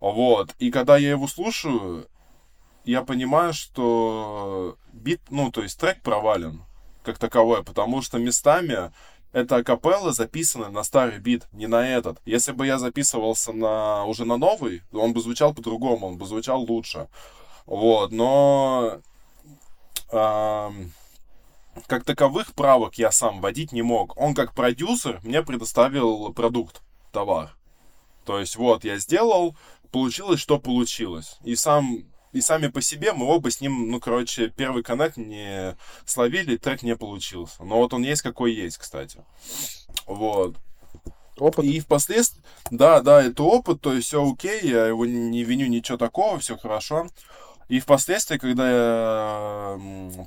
[0.00, 0.54] Вот.
[0.58, 2.08] И когда я его слушаю,
[2.84, 6.64] я понимаю, что бит, ну, то есть трек провален
[7.02, 8.92] как таковой, потому что местами
[9.32, 12.20] это акапелла записана на старый бит, не на этот.
[12.24, 16.62] Если бы я записывался на уже на новый, он бы звучал по-другому, он бы звучал
[16.62, 17.08] лучше.
[17.66, 18.98] Вот, но
[20.10, 20.70] э,
[21.86, 24.16] как таковых правок я сам водить не мог.
[24.16, 27.56] Он как продюсер мне предоставил продукт, товар.
[28.24, 29.56] То есть вот я сделал,
[29.92, 31.38] получилось, что получилось.
[31.44, 35.76] И сам и сами по себе мы оба с ним, ну, короче, первый коннект не
[36.04, 37.64] словили, трек не получился.
[37.64, 39.24] Но вот он есть какой есть, кстати.
[40.06, 40.56] Вот.
[41.36, 41.64] Опыт.
[41.64, 45.96] И впоследствии, да, да, это опыт, то есть все окей, я его не виню, ничего
[45.96, 47.08] такого, все хорошо.
[47.68, 49.78] И впоследствии, когда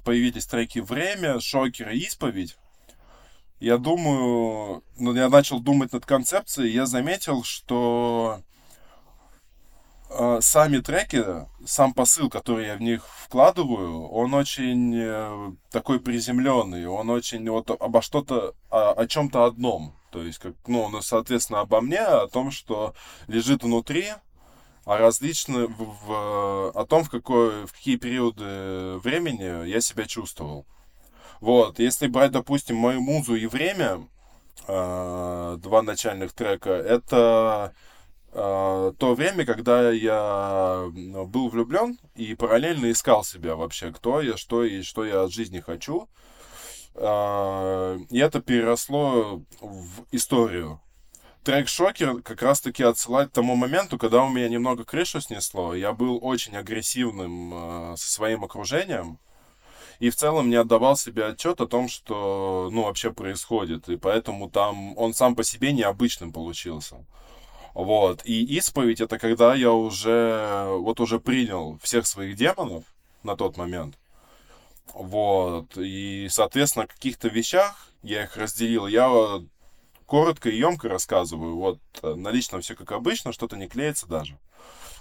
[0.06, 2.58] появились треки «Время», «Шокер» и «Исповедь»,
[3.60, 8.41] я думаю, ну, я начал думать над концепцией, я заметил, что
[10.41, 11.24] сами треки,
[11.66, 17.70] сам посыл, который я в них вкладываю, он очень э, такой приземленный, он очень вот
[17.72, 19.95] обо что-то, о, о чем-то одном.
[20.11, 22.93] То есть, как, ну, ну, соответственно, обо мне, о том, что
[23.28, 24.09] лежит внутри,
[24.86, 30.66] а различно в, в, о том, в, какой, в какие периоды времени я себя чувствовал.
[31.39, 34.07] Вот, если брать, допустим, мою музу и время,
[34.68, 37.74] э, два начальных трека, это
[38.34, 44.81] то время, когда я был влюблен и параллельно искал себя вообще, кто я, что и
[44.81, 46.09] что я от жизни хочу.
[46.95, 50.79] Э, и это переросло в историю.
[51.43, 55.75] Трек «Шокер» как раз-таки отсылает к тому моменту, когда у меня немного крышу снесло.
[55.75, 59.19] Я был очень агрессивным э, со своим окружением
[59.99, 64.49] и в целом не отдавал себе отчет о том, что, ну, вообще происходит, и поэтому
[64.49, 67.05] там он сам по себе необычным получился.
[67.74, 72.84] Вот, и исповедь это когда я уже, вот уже принял всех своих демонов
[73.24, 73.97] на тот момент,
[74.93, 79.09] вот, и, соответственно, о каких-то вещах я их разделил, я
[80.05, 84.38] коротко и емко рассказываю, вот, на личном все как обычно, что-то не клеится даже,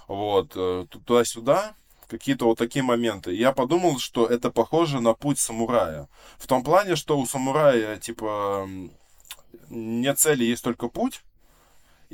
[0.07, 1.75] вот, э, туда-сюда,
[2.07, 3.33] какие-то вот такие моменты.
[3.33, 6.07] Я подумал, что это похоже на путь самурая.
[6.37, 8.67] В том плане, что у самурая, типа,
[9.69, 11.21] нет цели, есть только путь.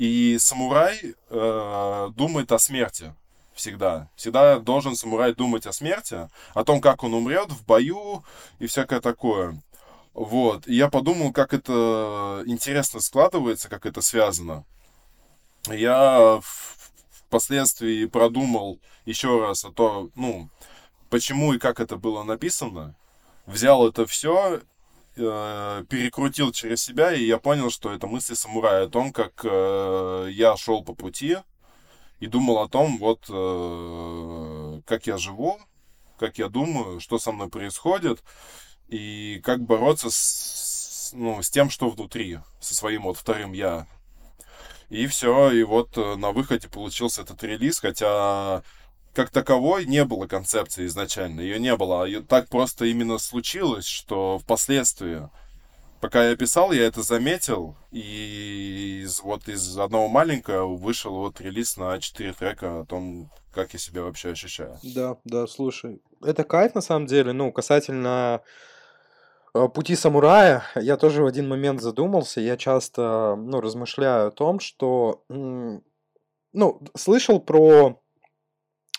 [0.00, 3.14] И самурай э, думает о смерти
[3.52, 4.08] всегда.
[4.16, 8.24] Всегда должен самурай думать о смерти, о том, как он умрет в бою
[8.58, 9.62] и всякое такое.
[10.14, 10.66] Вот.
[10.66, 14.64] И я подумал, как это интересно складывается, как это связано.
[15.68, 16.40] Я
[17.10, 20.48] впоследствии продумал еще раз о том, ну,
[21.10, 22.96] почему и как это было написано,
[23.44, 24.62] взял это все,
[25.16, 30.28] э, перекрутил через себя, и я понял, что это мысли самурая о том, как э,
[30.30, 31.38] я шел по пути
[32.20, 35.58] и думал о том, вот, э, как я живу,
[36.18, 38.22] как я думаю, что со мной происходит,
[38.88, 43.86] и как бороться с, ну, с тем, что внутри, со своим вот вторым я,
[44.90, 48.62] и все, и вот э, на выходе получился этот релиз, хотя
[49.14, 52.04] как таковой не было концепции изначально, ее не было.
[52.04, 55.28] А так просто именно случилось, что впоследствии,
[56.00, 61.76] пока я писал, я это заметил, и из, вот из одного маленького вышел вот релиз
[61.76, 64.78] на 4 трека о том, как я себя вообще ощущаю.
[64.82, 68.42] Да, да, слушай, это кайф на самом деле, ну, касательно
[69.54, 72.40] Э, пути самурая я тоже в один момент задумался.
[72.40, 78.00] Я часто, ну, размышляю о том, что, ну, слышал про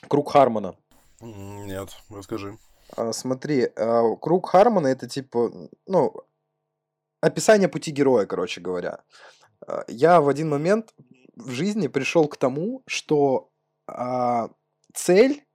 [0.07, 0.75] круг Хармона.
[1.19, 2.57] Нет, расскажи.
[2.95, 5.51] А, смотри, а, круг Хармона это типа,
[5.85, 6.13] ну,
[7.21, 9.03] описание пути героя, короче говоря.
[9.65, 10.93] А, я в один момент
[11.35, 13.49] в жизни пришел к тому, что
[14.93, 15.45] цель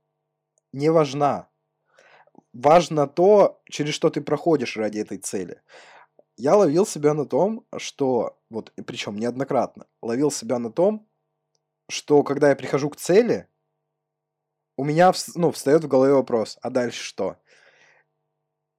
[0.72, 1.48] не важна
[2.56, 5.60] важно то, через что ты проходишь ради этой цели.
[6.36, 11.08] Я ловил себя на том, что, вот, причем неоднократно, ловил себя на том,
[11.88, 13.48] что когда я прихожу к цели,
[14.76, 17.36] у меня, ну, встает в голове вопрос, а дальше что?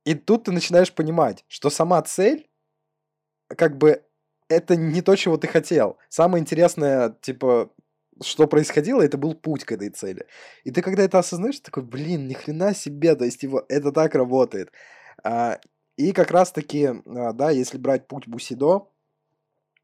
[0.06, 2.50] И тут ты начинаешь понимать, что сама цель,
[3.50, 4.04] как бы,
[4.50, 5.98] это не то, чего ты хотел.
[6.10, 7.72] Самое интересное, типа,
[8.22, 10.26] что происходило, это был путь к этой цели.
[10.64, 14.16] И ты когда это осознаешь, такой, блин, ни хрена себе, то есть его, это так
[14.16, 14.72] работает.
[15.24, 15.60] А,
[15.98, 18.88] и как раз-таки, а, да, если брать путь Бусидо,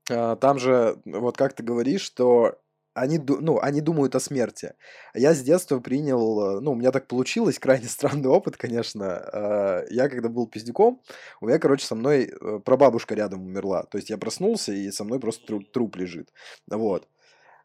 [0.10, 2.60] а, там же, вот как ты говоришь, что
[2.94, 4.74] они, ну, они думают о смерти.
[5.14, 9.06] Я с детства принял, ну, у меня так получилось, крайне странный опыт, конечно.
[9.06, 11.02] А, я когда был пиздюком,
[11.42, 13.84] у меня, короче, со мной э, прабабушка рядом умерла.
[13.84, 16.32] То есть я проснулся, и со мной просто труп, труп лежит.
[16.68, 17.08] Вот.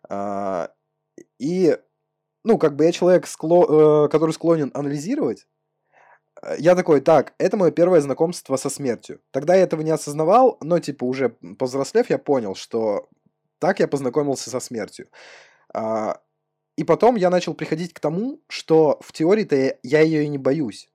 [0.09, 0.71] А,
[1.39, 1.77] и,
[2.45, 3.27] ну, как бы я человек.
[3.27, 5.47] Э, который склонен анализировать,
[6.43, 9.21] э, я такой, так, это мое первое знакомство со смертью.
[9.31, 13.09] Тогда я этого не осознавал, но, типа, уже повзрослев, я понял, что
[13.59, 15.09] так я познакомился со смертью.
[15.75, 16.21] А,
[16.77, 20.89] и потом я начал приходить к тому, что в теории-то я, ее и не боюсь.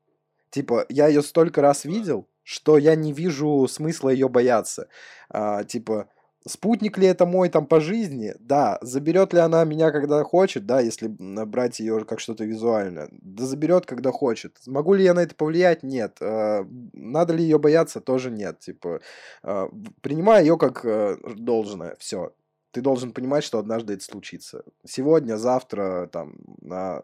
[0.50, 4.88] Типа, я ее столько раз видел, что я не вижу смысла ее бояться.
[5.30, 6.08] А, типа,
[6.46, 8.34] Спутник ли это мой там по жизни?
[8.40, 8.78] Да.
[8.82, 10.66] Заберет ли она меня, когда хочет?
[10.66, 13.08] Да, если брать ее как что-то визуальное.
[13.12, 14.58] Да заберет, когда хочет.
[14.68, 15.84] Могу ли я на это повлиять?
[15.84, 16.18] Нет.
[16.22, 18.02] А, надо ли ее бояться?
[18.02, 18.60] Тоже нет.
[18.60, 19.00] Типа,
[19.42, 19.70] а,
[20.02, 21.96] принимай ее как э, должное.
[22.00, 22.34] Все.
[22.74, 24.64] Ты должен понимать, что однажды это случится.
[24.84, 26.34] Сегодня, завтра, там,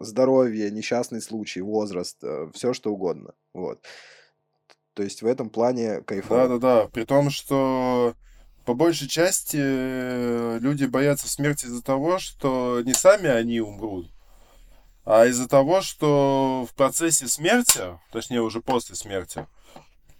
[0.00, 3.34] здоровье, несчастный случай, возраст, э, все что угодно.
[3.54, 3.80] Вот.
[4.94, 6.48] То есть в этом плане кайфово.
[6.48, 8.14] Да-да-да, при том, что
[8.64, 14.10] по большей части э, люди боятся смерти из-за того, что не сами они умрут,
[15.04, 17.80] а из-за того, что в процессе смерти,
[18.10, 19.46] точнее уже после смерти,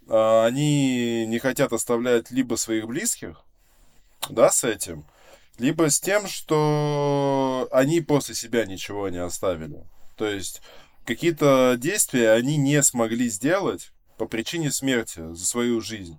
[0.09, 3.45] а, они не хотят оставлять либо своих близких,
[4.29, 5.05] да, с этим,
[5.61, 9.85] либо с тем, что они после себя ничего не оставили.
[10.17, 10.63] То есть
[11.05, 16.19] какие-то действия они не смогли сделать по причине смерти за свою жизнь.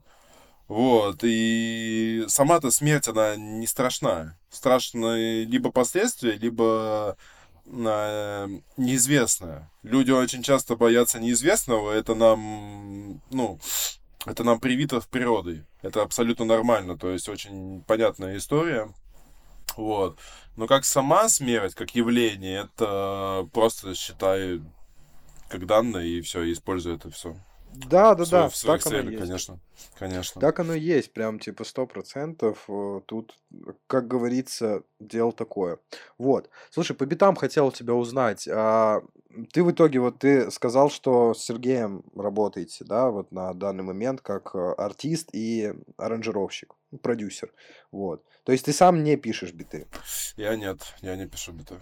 [0.67, 4.37] Вот, и сама-то смерть, она не страшна.
[4.49, 7.17] Страшны либо последствия, либо
[7.65, 8.47] э,
[8.77, 9.69] неизвестное.
[9.83, 13.59] Люди очень часто боятся неизвестного, это нам, ну,
[14.25, 15.65] это нам привито в природе.
[15.81, 18.93] Это абсолютно нормально, то есть очень понятная история.
[19.77, 20.19] Вот.
[20.57, 24.61] Но как сама смерть, как явление, это просто считай
[25.49, 27.35] как данное и все, используй это все.
[27.73, 28.49] Да, да, да.
[28.49, 29.23] В своих так оно целях, есть.
[29.23, 29.59] конечно.
[29.97, 30.41] Конечно.
[30.41, 32.65] Так оно и есть, прям типа сто процентов.
[32.67, 33.39] э, Тут,
[33.87, 35.79] как говорится, дело такое.
[36.17, 36.49] Вот.
[36.69, 38.47] Слушай, по битам хотел тебя узнать.
[38.51, 39.01] а
[39.53, 44.21] ты в итоге, вот ты сказал, что с Сергеем работаете, да, вот на данный момент
[44.21, 47.53] как э, артист и аранжировщик, продюсер.
[47.91, 48.23] Вот.
[48.43, 49.87] То есть ты сам не пишешь биты.
[50.35, 51.79] Я нет, я не пишу биты.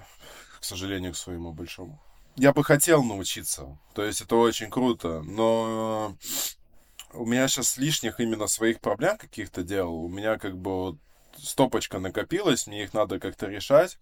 [0.60, 2.02] К сожалению, к своему большому.
[2.36, 3.78] Я бы хотел научиться.
[3.94, 5.22] То есть это очень круто.
[5.24, 6.16] Но
[7.14, 9.94] у меня сейчас лишних именно своих проблем каких-то дел.
[9.94, 10.98] У меня как бы вот
[11.38, 13.98] стопочка накопилась, мне их надо как-то решать.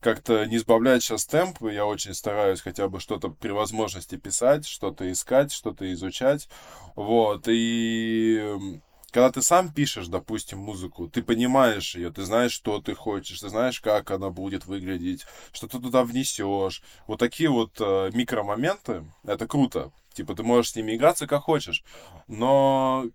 [0.00, 1.62] Как-то не сбавлять сейчас темп.
[1.62, 6.48] Я очень стараюсь хотя бы что-то при возможности писать, что-то искать, что-то изучать.
[6.94, 7.44] Вот.
[7.48, 8.80] И
[9.10, 13.48] когда ты сам пишешь, допустим, музыку, ты понимаешь ее, ты знаешь, что ты хочешь, ты
[13.48, 16.82] знаешь, как она будет выглядеть, что ты туда внесешь.
[17.06, 19.92] Вот такие вот э, микромоменты, это круто.
[20.12, 21.84] Типа, ты можешь с ними играться как хочешь.
[22.26, 23.06] Но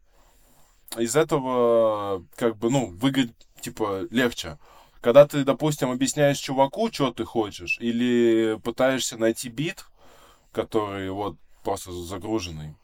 [0.98, 4.58] из этого, как бы, ну, выглядит, типа, легче.
[5.00, 9.86] Когда ты, допустим, объясняешь чуваку, что ты хочешь, или пытаешься найти бит,
[10.52, 12.76] который вот просто загруженный,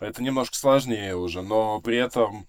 [0.00, 2.46] это немножко сложнее уже, но при этом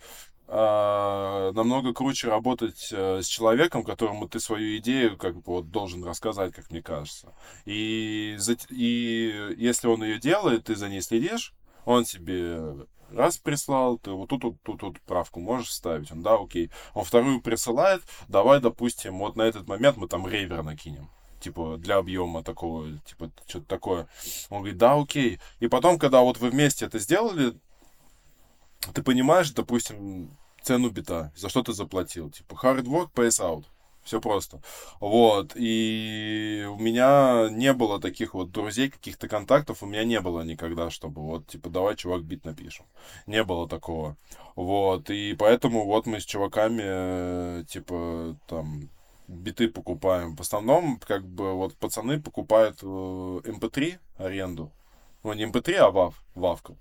[0.48, 6.04] а, намного круче работать э, с человеком, которому ты свою идею как бы вот должен
[6.06, 7.34] рассказать, как мне кажется.
[7.66, 11.54] И, за- и если он ее делает, ты за ней следишь,
[11.86, 16.36] он тебе раз прислал, ты вот тут, тут, тут, тут правку можешь вставить, он, да,
[16.36, 16.70] окей.
[16.94, 21.98] Он вторую присылает, давай, допустим, вот на этот момент мы там рейвер накинем типа, для
[21.98, 24.08] объема такого, типа, что-то такое.
[24.50, 25.40] Он говорит, да, окей.
[25.60, 27.54] И потом, когда вот вы вместе это сделали,
[28.94, 32.30] ты понимаешь, допустим, цену бита, за что ты заплатил.
[32.30, 33.66] Типа, hard work pays out.
[34.04, 34.62] Все просто.
[35.02, 35.52] Вот.
[35.56, 40.90] И у меня не было таких вот друзей, каких-то контактов, у меня не было никогда,
[40.90, 42.86] чтобы вот, типа, давай, чувак, бит напишем.
[43.26, 44.16] Не было такого.
[44.56, 45.10] Вот.
[45.10, 48.90] И поэтому вот мы с чуваками, э, типа, там,
[49.28, 50.36] биты покупаем.
[50.36, 54.72] В основном, как бы, вот пацаны покупают э, MP3 аренду.
[55.24, 56.78] Ну, не MP3, а WAV, вавку.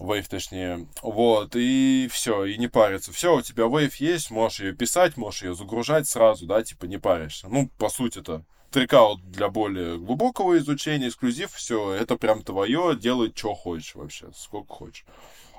[0.00, 0.88] Wave, точнее.
[1.02, 3.12] Вот, и все, и не париться.
[3.12, 6.98] Все, у тебя Wave есть, можешь ее писать, можешь ее загружать сразу, да, типа не
[6.98, 7.48] паришься.
[7.48, 8.42] Ну, по сути-то.
[8.70, 14.74] Трекаут для более глубокого изучения, эксклюзив, все, это прям твое, делай, что хочешь вообще, сколько
[14.74, 15.04] хочешь.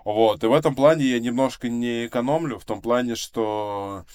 [0.04, 4.06] Вот, и в этом плане я немножко не экономлю, в том плане, что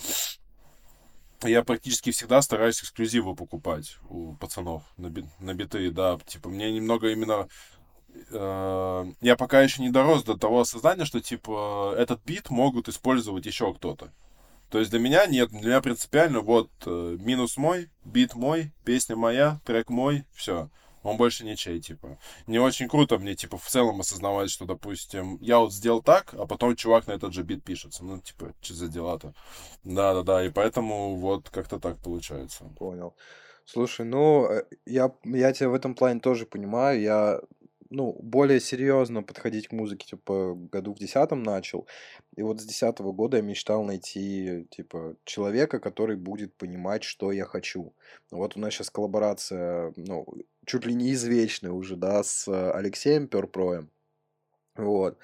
[1.48, 7.10] я практически всегда стараюсь эксклюзивы покупать у пацанов на, би- биты, да, типа, мне немного
[7.10, 7.48] именно
[8.30, 13.46] э, я пока еще не дорос до того осознания, что, типа, этот бит могут использовать
[13.46, 14.12] еще кто-то.
[14.70, 19.16] То есть для меня нет, для меня принципиально вот э, минус мой, бит мой, песня
[19.16, 20.70] моя, трек мой, все.
[21.02, 22.18] Он больше ничей, типа.
[22.46, 26.46] Не очень круто мне, типа, в целом осознавать, что, допустим, я вот сделал так, а
[26.46, 28.04] потом чувак на этот же бит пишется.
[28.04, 29.34] Ну, типа, что за дела-то?
[29.84, 32.64] Да-да-да, и поэтому вот как-то так получается.
[32.78, 33.14] Понял.
[33.64, 37.00] Слушай, ну, э, я, я тебя в этом плане тоже понимаю.
[37.00, 37.40] Я,
[37.90, 41.86] ну, более серьезно подходить к музыке, типа, году в десятом начал.
[42.36, 47.44] И вот с десятого года я мечтал найти, типа, человека, который будет понимать, что я
[47.44, 47.92] хочу.
[48.30, 50.26] Вот у нас сейчас коллаборация, ну,
[50.66, 53.90] чуть ли не извечная уже, да, с Алексеем Перпроем.
[54.76, 55.18] Вот.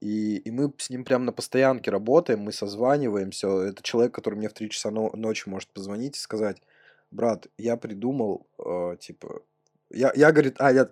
[0.00, 3.48] И, и мы с ним прям на постоянке работаем, мы созваниваемся.
[3.48, 6.62] Это человек, который мне в 3 часа но- ночи может позвонить и сказать,
[7.10, 9.42] брат, я придумал, э, типа,
[9.90, 10.90] я, я, говорит, а, я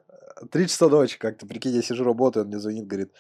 [0.51, 3.13] 3 часа ночи как-то, прикинь, я сижу, работаю, он мне звонит, говорит,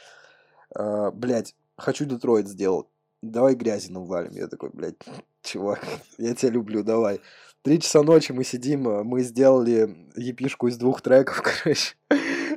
[0.78, 2.86] э, блядь, хочу Детройт сделать,
[3.22, 4.32] давай грязи навалим.
[4.32, 4.97] Я такой, блядь,
[5.43, 5.80] чувак,
[6.18, 7.20] я тебя люблю, давай.
[7.62, 11.97] Три часа ночи мы сидим, э, мы сделали епишку из двух треков, короче.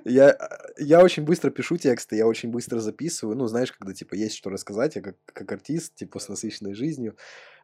[0.05, 0.37] Я,
[0.77, 3.37] я очень быстро пишу тексты, я очень быстро записываю.
[3.37, 7.17] Ну, знаешь, когда, типа, есть что рассказать, я как, как артист, типа, с насыщенной жизнью.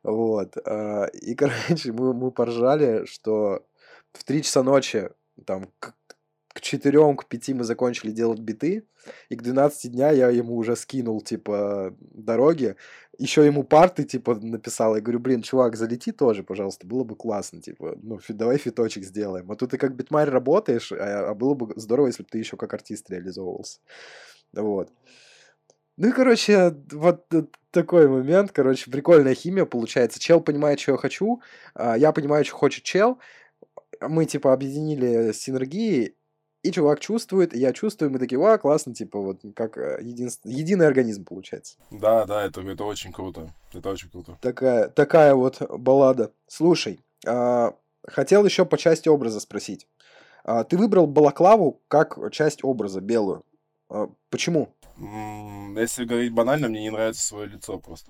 [0.04, 0.58] Вот.
[0.66, 3.66] а, И, короче, мы, мы поржали, что
[4.12, 5.10] в 3 часа ночи,
[5.46, 5.72] там,
[6.56, 8.86] к, 4, к 5 мы закончили делать биты,
[9.28, 12.78] и к 12 дня я ему уже скинул, типа, дороги.
[13.18, 14.96] Еще ему парты, типа, написал.
[14.96, 19.04] Я говорю, блин, чувак, залети тоже, пожалуйста, было бы классно, типа, ну, фи- давай фиточек
[19.04, 19.52] сделаем.
[19.52, 22.56] А тут ты как битмарь работаешь, а, а было бы здорово, если бы ты еще
[22.56, 23.80] как артист реализовывался.
[24.54, 24.90] Вот.
[25.98, 30.22] Ну и, короче, вот т- такой момент, короче, прикольная химия получается.
[30.22, 31.42] Чел понимает, что я хочу,
[31.74, 33.20] а, я понимаю, что хочет чел,
[34.02, 36.16] мы, типа, объединили синергии,
[36.66, 40.40] и чувак чувствует, и я чувствую, мы такие, ва, классно, типа, вот как э, единс-
[40.44, 41.76] единый организм получается.
[41.92, 43.54] Да, да, это, это очень круто.
[43.72, 44.38] Это очень круто.
[44.42, 46.32] Такая, такая вот баллада.
[46.48, 47.76] Слушай, а,
[48.08, 49.88] хотел еще по части образа спросить.
[50.44, 53.44] А, ты выбрал балаклаву как часть образа, белую.
[53.90, 54.70] А, почему?
[54.98, 58.10] Если говорить банально, мне не нравится свое лицо просто.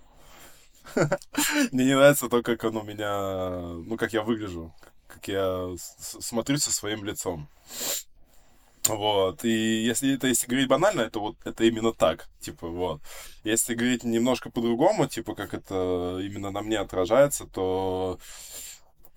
[1.72, 3.60] Мне не нравится то, как оно меня...
[3.60, 4.72] Ну, как я выгляжу.
[5.08, 7.50] Как я смотрю со своим лицом.
[8.88, 13.02] Вот, и если это, если говорить банально, это вот, это именно так, типа, вот.
[13.44, 18.20] Если говорить немножко по-другому, типа, как это именно на мне отражается, то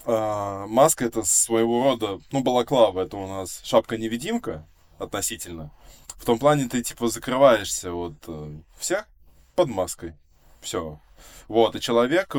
[0.05, 4.67] а, маска это своего рода, ну, балаклава, это у нас шапка-невидимка
[4.99, 5.71] относительно.
[6.17, 9.07] В том плане ты, типа, закрываешься от э, всех
[9.55, 10.15] под маской.
[10.61, 11.01] Все.
[11.47, 12.39] Вот, и человек э,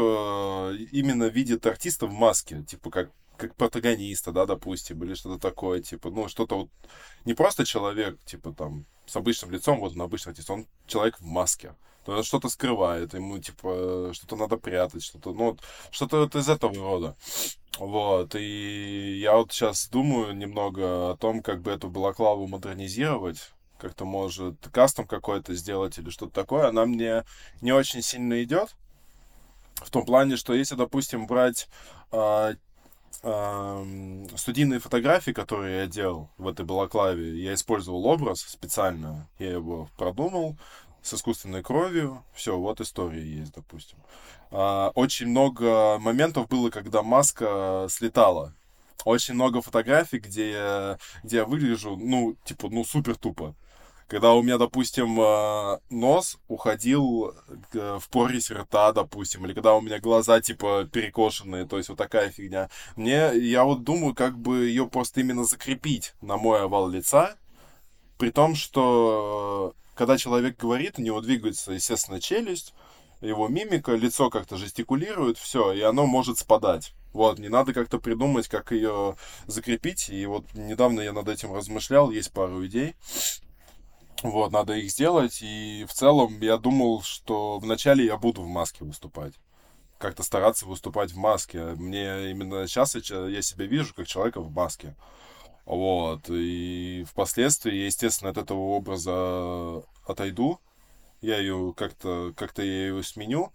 [0.91, 6.09] именно видит артиста в маске, типа, как как протагониста, да, допустим, или что-то такое, типа,
[6.09, 6.69] ну, что-то вот,
[7.25, 11.25] не просто человек, типа, там, с обычным лицом, вот он обычный артист, он человек в
[11.25, 11.75] маске.
[12.05, 15.57] То есть что-то скрывает, ему, типа, что-то надо прятать, что-то, ну,
[15.89, 17.15] что-то вот из этого рода.
[17.77, 24.05] Вот, и я вот сейчас думаю немного о том, как бы эту балаклаву модернизировать, как-то,
[24.05, 26.67] может, кастом какой-то сделать или что-то такое.
[26.67, 27.23] Она мне
[27.61, 28.75] не очень сильно идет,
[29.75, 31.69] в том плане, что если, допустим, брать
[32.11, 32.57] ам,
[33.19, 40.57] студийные фотографии, которые я делал в этой балаклаве, я использовал образ специально, я его продумал
[41.01, 43.97] с искусственной кровью, все, вот история есть, допустим.
[44.51, 48.53] А, очень много моментов было, когда маска слетала.
[49.05, 53.55] Очень много фотографий, где я, где я выгляжу, ну, типа, ну, супер тупо.
[54.09, 57.35] Когда у меня, допустим, э, нос уходил
[57.73, 61.99] э, в прорезь рта, допустим, или когда у меня глаза, типа, перекошенные, то есть вот
[61.99, 62.71] такая фигня.
[62.95, 67.35] Мне, я вот думаю, как бы ее просто именно закрепить на мой овал лица,
[68.17, 72.73] при том, что э, когда человек говорит, у него двигается, естественно, челюсть,
[73.21, 76.95] его мимика, лицо как-то жестикулирует, все, и оно может спадать.
[77.13, 80.09] Вот, не надо как-то придумать, как ее закрепить.
[80.09, 82.95] И вот недавно я над этим размышлял, есть пару идей.
[84.23, 85.39] Вот, надо их сделать.
[85.41, 89.33] И в целом я думал, что вначале я буду в маске выступать.
[89.97, 91.75] Как-то стараться выступать в маске.
[91.75, 94.95] Мне именно сейчас я, я себя вижу как человека в маске.
[95.65, 96.29] Вот.
[96.29, 100.59] И впоследствии естественно, от этого образа отойду.
[101.21, 103.53] Я ее как-то как-то я ее сменю.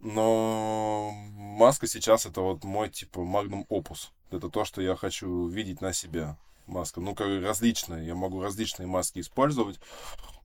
[0.00, 4.12] Но маска сейчас это вот мой типа магнум опус.
[4.30, 6.36] Это то, что я хочу видеть на себе.
[6.66, 7.00] Маска.
[7.00, 8.06] Ну, как различные.
[8.06, 9.78] Я могу различные маски использовать.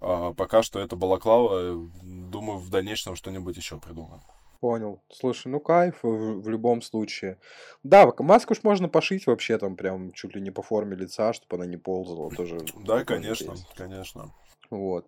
[0.02, 1.90] А пока что это балаклава.
[2.04, 4.22] Думаю, в дальнейшем что-нибудь еще придумаем.
[4.60, 5.04] Понял.
[5.12, 7.38] Слушай, ну кайф в, в любом случае.
[7.84, 11.58] Да, маску ж можно пошить вообще там прям чуть ли не по форме лица, чтобы
[11.58, 12.32] она не ползала.
[12.32, 13.68] Тоже Да, конечно, есть.
[13.76, 14.34] конечно.
[14.72, 15.08] Вот.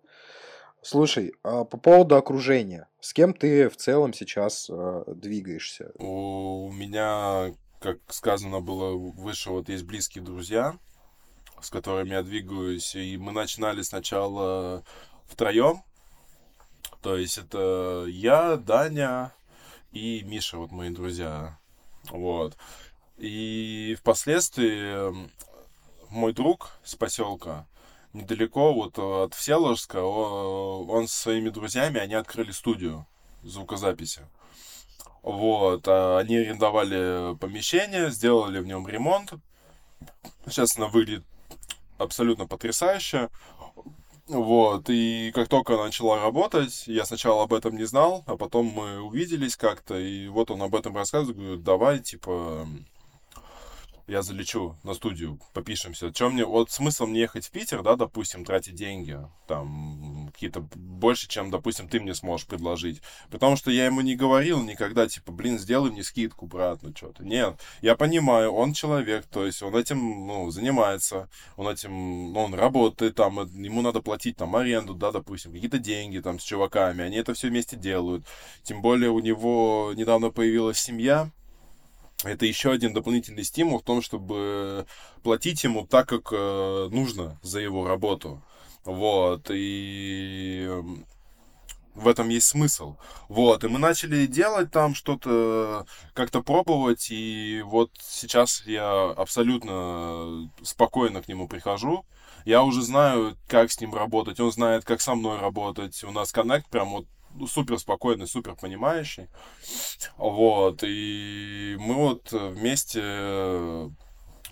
[0.82, 2.88] Слушай, а по поводу окружения.
[3.00, 5.92] С кем ты в целом сейчас э, двигаешься?
[5.98, 10.74] У меня, как сказано было выше, вот есть близкие друзья,
[11.62, 14.84] с которыми я двигаюсь, и мы начинали сначала
[15.26, 15.82] втроем,
[17.02, 19.32] то есть это я, Даня
[19.92, 21.58] и Миша, вот мои друзья,
[22.10, 22.56] вот.
[23.16, 25.30] И впоследствии
[26.10, 27.66] мой друг с поселка,
[28.12, 33.06] недалеко вот от Всеволожска, о- он со своими друзьями, они открыли студию
[33.42, 34.22] звукозаписи.
[35.22, 39.34] Вот, а они арендовали помещение, сделали в нем ремонт.
[40.46, 41.24] Сейчас она выглядит
[42.00, 43.28] абсолютно потрясающе.
[44.26, 48.66] Вот, и как только она начала работать, я сначала об этом не знал, а потом
[48.66, 52.64] мы увиделись как-то, и вот он об этом рассказывает, говорю, давай, типа,
[54.10, 56.12] я залечу на студию, попишемся.
[56.12, 61.28] Чем мне, вот смысл мне ехать в Питер, да, допустим, тратить деньги, там, какие-то больше,
[61.28, 63.02] чем, допустим, ты мне сможешь предложить.
[63.30, 67.24] Потому что я ему не говорил никогда, типа, блин, сделай мне скидку, брат, ну что-то.
[67.24, 72.54] Нет, я понимаю, он человек, то есть он этим, ну, занимается, он этим, ну, он
[72.54, 77.16] работает там, ему надо платить там аренду, да, допустим, какие-то деньги там с чуваками, они
[77.16, 78.24] это все вместе делают.
[78.64, 81.30] Тем более у него недавно появилась семья,
[82.24, 84.86] это еще один дополнительный стимул в том, чтобы
[85.22, 88.42] платить ему так, как э, нужно за его работу.
[88.84, 90.68] Вот, и
[91.94, 92.96] в этом есть смысл.
[93.28, 101.22] Вот, и мы начали делать там что-то, как-то пробовать, и вот сейчас я абсолютно спокойно
[101.22, 102.04] к нему прихожу.
[102.44, 106.02] Я уже знаю, как с ним работать, он знает, как со мной работать.
[106.04, 107.06] У нас коннект прям вот
[107.48, 109.28] супер спокойный, супер понимающий.
[110.16, 113.90] Вот, и мы вот вместе э,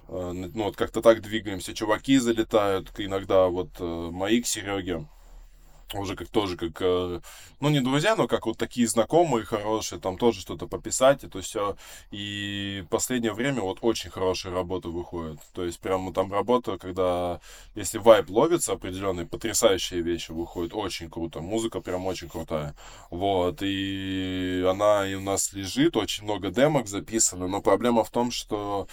[0.08, 1.74] ну, вот как-то так двигаемся.
[1.74, 5.06] Чуваки залетают иногда, вот э, мои к Сереге
[5.94, 7.20] уже как тоже как, э,
[7.60, 11.40] ну не друзья, но как вот такие знакомые хорошие, там тоже что-то пописать, и то
[11.40, 11.76] все.
[12.10, 15.38] И последнее время вот очень хорошая работа выходит.
[15.54, 17.40] То есть прямо там работа, когда
[17.74, 21.40] если вайп ловится определенные, потрясающие вещи выходят, очень круто.
[21.40, 22.74] Музыка прям очень крутая.
[23.10, 28.30] Вот, и она и у нас лежит, очень много демок записано, но проблема в том,
[28.30, 28.88] что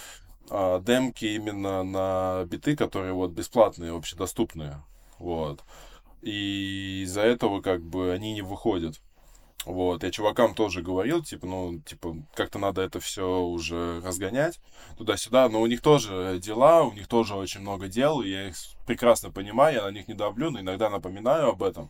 [0.49, 4.81] а, демки именно на биты, которые вот бесплатные, общедоступные.
[5.17, 5.63] Вот.
[6.25, 8.99] И из-за этого как бы они не выходят.
[9.63, 14.59] Вот, я чувакам тоже говорил, типа, ну, типа, как-то надо это все уже разгонять
[14.97, 18.55] туда-сюда, но у них тоже дела, у них тоже очень много дел, и я их
[18.85, 21.89] прекрасно понимаю, я на них не давлю, но иногда напоминаю об этом.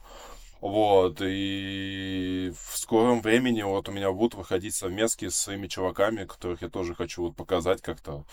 [0.61, 6.61] Вот, и в скором времени вот у меня будут выходить совместки с своими чуваками, которых
[6.61, 8.25] я тоже хочу вот показать как-то,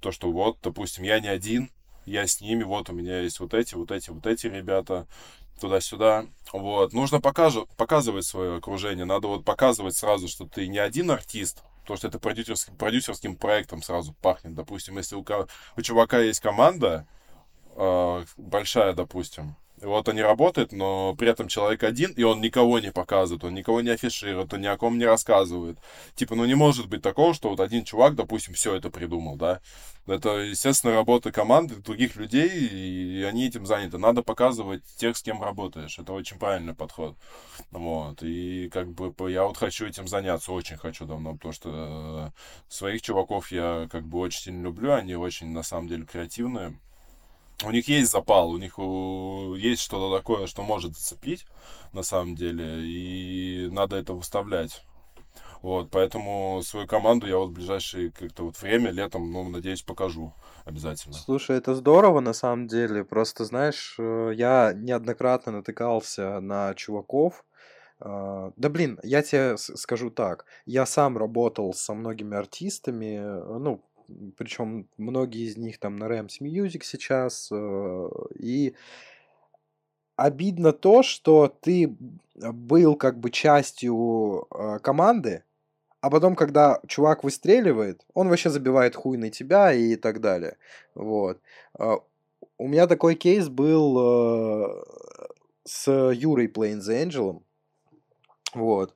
[0.00, 1.70] то, что вот, допустим, я не один,
[2.08, 5.06] я с ними, вот у меня есть вот эти, вот эти, вот эти ребята,
[5.58, 6.26] туда-сюда.
[6.52, 6.92] Вот.
[6.92, 9.04] Нужно покажу, показывать свое окружение.
[9.04, 13.82] Надо вот показывать сразу, что ты не один артист, потому что это продюсерским, продюсерским проектом
[13.82, 14.54] сразу пахнет.
[14.54, 15.24] Допустим, если у,
[15.76, 17.06] у чувака есть команда,
[17.76, 22.92] э, большая, допустим, вот они работают, но при этом человек один, и он никого не
[22.92, 25.78] показывает, он никого не афиширует, он ни о ком не рассказывает.
[26.14, 29.60] Типа, ну не может быть такого, что вот один чувак, допустим, все это придумал, да.
[30.06, 33.98] Это, естественно, работа команды, других людей, и они этим заняты.
[33.98, 35.98] Надо показывать тех, с кем работаешь.
[35.98, 37.14] Это очень правильный подход.
[37.70, 38.22] Вот.
[38.22, 43.02] И как бы я вот хочу этим заняться, очень хочу давно, потому что э, своих
[43.02, 46.78] чуваков я как бы очень сильно люблю, они очень, на самом деле, креативные
[47.64, 48.78] у них есть запал, у них
[49.60, 51.46] есть что-то такое, что может зацепить,
[51.92, 54.82] на самом деле, и надо это выставлять.
[55.60, 60.32] Вот, поэтому свою команду я вот в ближайшее как-то вот время, летом, ну, надеюсь, покажу
[60.64, 61.14] обязательно.
[61.14, 63.04] Слушай, это здорово на самом деле.
[63.04, 67.44] Просто, знаешь, э, я неоднократно натыкался на чуваков.
[68.00, 70.44] Э, да блин, я тебе скажу так.
[70.64, 73.82] Я сам работал со многими артистами, э, ну,
[74.36, 78.08] причем многие из них там на Rams Music сейчас, э,
[78.38, 78.74] и
[80.16, 81.94] обидно то, что ты
[82.34, 85.44] был как бы частью э, команды,
[86.00, 90.56] а потом, когда чувак выстреливает, он вообще забивает хуй на тебя и так далее.
[90.94, 91.40] Вот.
[91.78, 91.96] Э,
[92.56, 94.84] у меня такой кейс был
[95.64, 97.42] с Юрой Plains Angel.
[98.54, 98.94] Вот.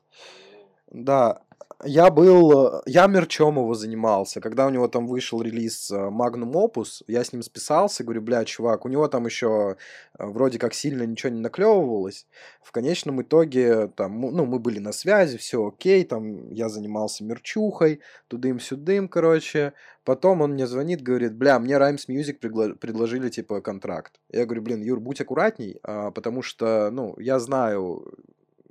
[0.91, 1.43] Да,
[1.85, 6.53] я был, э, я мерчом его занимался, когда у него там вышел релиз э, Magnum
[6.53, 9.77] Opus, я с ним списался, говорю, бля, чувак, у него там еще
[10.19, 12.27] э, вроде как сильно ничего не наклевывалось,
[12.63, 18.01] в конечном итоге там, ну, мы были на связи, все окей, там, я занимался мерчухой,
[18.29, 19.73] тудым-сюдым, короче,
[20.05, 22.35] потом он мне звонит, говорит, бля, мне Rhymes Music
[22.77, 24.21] предложили, типа, контракт.
[24.31, 28.05] Я говорю, блин, Юр, будь аккуратней, а, потому что, ну, я знаю,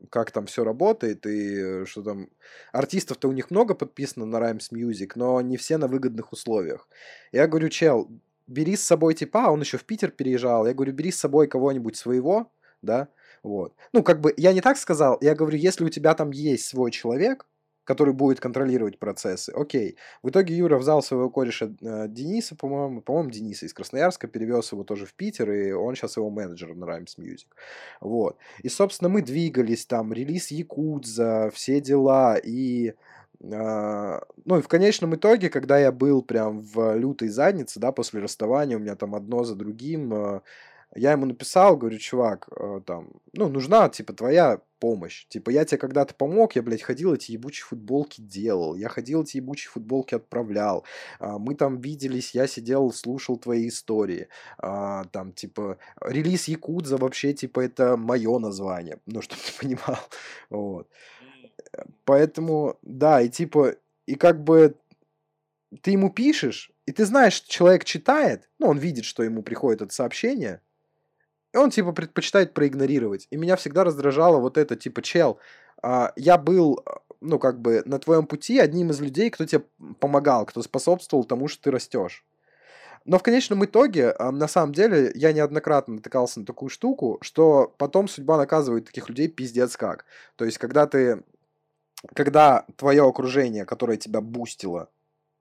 [0.10, 2.30] как там все работает, и что там...
[2.72, 6.88] Артистов-то у них много подписано на Rhymes Music, но не все на выгодных условиях.
[7.32, 8.10] Я говорю, чел,
[8.48, 11.95] бери с собой типа, он еще в Питер переезжал, я говорю, бери с собой кого-нибудь
[11.95, 12.52] своего,
[12.82, 13.07] да,
[13.44, 13.73] вот.
[13.94, 16.91] Ну, как бы, я не так сказал, я говорю, если у тебя там есть свой
[16.91, 17.45] человек,
[17.91, 19.49] который будет контролировать процессы.
[19.49, 19.97] Окей.
[20.23, 24.85] В итоге Юра взял своего кореша э, Дениса, по-моему, по-моему, Дениса из Красноярска, перевез его
[24.85, 27.47] тоже в Питер, и он сейчас его менеджер на Rhymes Music.
[27.99, 28.38] Вот.
[28.63, 32.93] И, собственно, мы двигались там, релиз Якудза, все дела, и...
[33.43, 38.22] Uh, ну и в конечном итоге, когда я был прям в лютой заднице, да, после
[38.22, 40.41] расставания, у меня там одно за другим, uh,
[40.93, 45.26] Я ему написал, говорю, чувак, э, там, ну, нужна, типа, твоя помощь.
[45.30, 49.38] Типа, я тебе когда-то помог, я, блядь, ходил эти ебучие футболки делал, я ходил эти
[49.38, 50.84] ебучие футболки отправлял,
[51.19, 54.27] а, мы там виделись, я сидел, слушал твои истории,
[54.57, 59.99] а, там, типа, релиз Якудза вообще, типа, это мое название, ну, чтобы ты понимал,
[60.49, 60.89] вот.
[62.03, 63.76] Поэтому, да, и типа,
[64.07, 64.76] и как бы
[65.81, 69.81] ты ему пишешь, и ты знаешь, что человек читает, ну, он видит, что ему приходит
[69.81, 70.61] это сообщение,
[71.53, 73.28] и он, типа, предпочитает проигнорировать.
[73.30, 75.40] И меня всегда раздражало вот это, типа, чел,
[75.82, 76.84] а, я был,
[77.19, 79.64] ну, как бы, на твоем пути одним из людей, кто тебе
[79.99, 82.26] помогал, кто способствовал тому, что ты растешь.
[83.03, 87.73] Но в конечном итоге, а, на самом деле, я неоднократно натыкался на такую штуку, что
[87.78, 90.06] потом судьба наказывает таких людей пиздец как.
[90.36, 91.23] То есть, когда ты,
[92.14, 94.90] когда твое окружение, которое тебя бустило,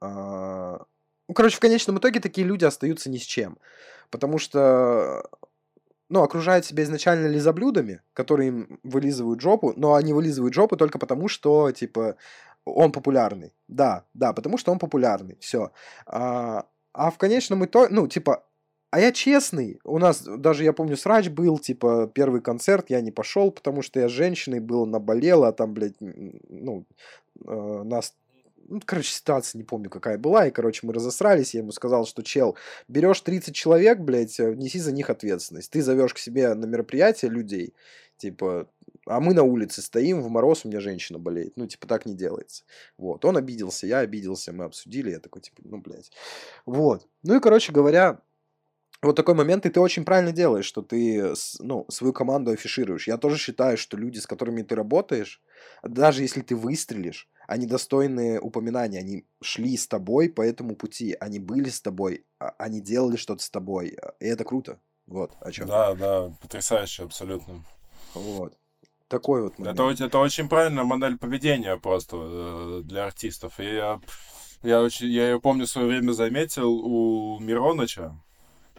[0.00, 0.84] а,
[1.28, 3.58] ну, короче, в конечном итоге такие люди остаются ни с чем.
[4.10, 5.28] Потому что
[6.10, 11.28] ну, окружают себя изначально лизоблюдами, которые им вылизывают жопу, но они вылизывают жопу только потому,
[11.28, 12.16] что, типа,
[12.64, 13.54] он популярный.
[13.68, 15.38] Да, да, потому что он популярный.
[15.40, 15.70] Все.
[16.06, 18.44] А, а в конечном итоге, ну, типа,
[18.90, 19.78] а я честный.
[19.84, 24.00] У нас даже, я помню, срач был, типа, первый концерт, я не пошел, потому что
[24.00, 26.86] я с женщиной был, наболела, а там, блядь, ну,
[27.46, 28.16] э, нас
[28.70, 32.22] ну, короче, ситуация не помню, какая была, и, короче, мы разосрались, я ему сказал, что,
[32.22, 32.56] чел,
[32.88, 35.70] берешь 30 человек, блядь, э, неси за них ответственность.
[35.70, 37.74] Ты зовешь к себе на мероприятие людей,
[38.16, 38.70] типа,
[39.06, 41.56] а мы на улице стоим, в мороз у меня женщина болеет.
[41.56, 42.64] Ну, типа, так не делается.
[42.96, 46.12] Вот, он обиделся, я обиделся, мы обсудили, я такой, типа, ну, блядь.
[46.64, 47.08] Вот.
[47.22, 48.20] Ну и, короче говоря,
[49.02, 53.08] вот такой момент, и ты очень правильно делаешь, что ты ну, свою команду афишируешь.
[53.08, 55.42] Я тоже считаю, что люди, с которыми ты работаешь,
[55.82, 61.40] даже если ты выстрелишь, они достойны упоминания, они шли с тобой по этому пути, они
[61.40, 64.78] были с тобой, а, они делали что-то с тобой, и это круто.
[65.08, 65.66] Вот, о чем.
[65.66, 67.64] Да, да, потрясающе, абсолютно.
[68.14, 68.56] Вот.
[69.08, 69.80] Такой вот момент.
[69.80, 73.58] Это, это очень правильная модель поведения просто э, для артистов.
[73.58, 74.00] И я,
[74.62, 78.14] я, очень, я ее помню, в свое время заметил у Мироныча,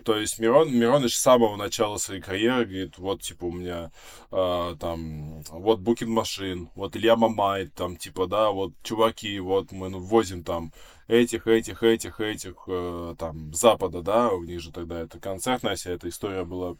[0.03, 3.91] то есть Мирон, Мироныч с самого начала своей карьеры говорит, вот, типа, у меня
[4.31, 9.89] э, там, вот Букин машин, вот Илья Мамай, там, типа, да, вот чуваки, вот мы
[9.89, 10.71] ну, возим там
[11.07, 15.91] этих, этих, этих, этих, э, там, Запада, да, у них же тогда это концертная вся
[15.91, 16.75] эта история была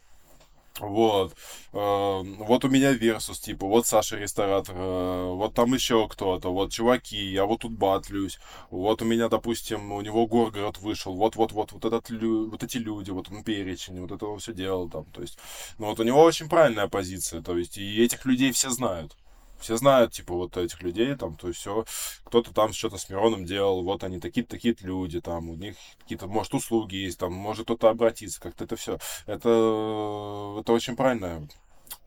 [0.79, 1.35] вот.
[1.73, 6.71] Э, вот у меня Версус, типа, вот Саша ресторатор, э, вот там еще кто-то, вот
[6.71, 8.39] чуваки, я вот тут батлюсь,
[8.69, 13.29] вот у меня, допустим, у него Горгород вышел, вот-вот-вот, вот этот, вот эти люди, вот
[13.29, 15.37] он перечень, вот этого все делал там, то есть,
[15.77, 19.15] ну вот у него очень правильная позиция, то есть, и этих людей все знают.
[19.61, 21.85] Все знают, типа, вот этих людей, там, то есть все,
[22.23, 26.27] кто-то там что-то с Мироном делал, вот они такие-то такие люди, там, у них какие-то,
[26.27, 28.97] может, услуги есть, там, может кто-то обратиться, как-то это все.
[29.27, 31.47] Это, это очень правильно,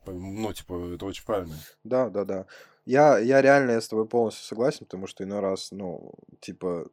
[0.07, 1.55] ну, типа, это очень правильно.
[1.85, 2.47] Да, да, да.
[2.87, 6.89] Я, я реально я с тобой полностью согласен, потому что иной раз, ну, типа,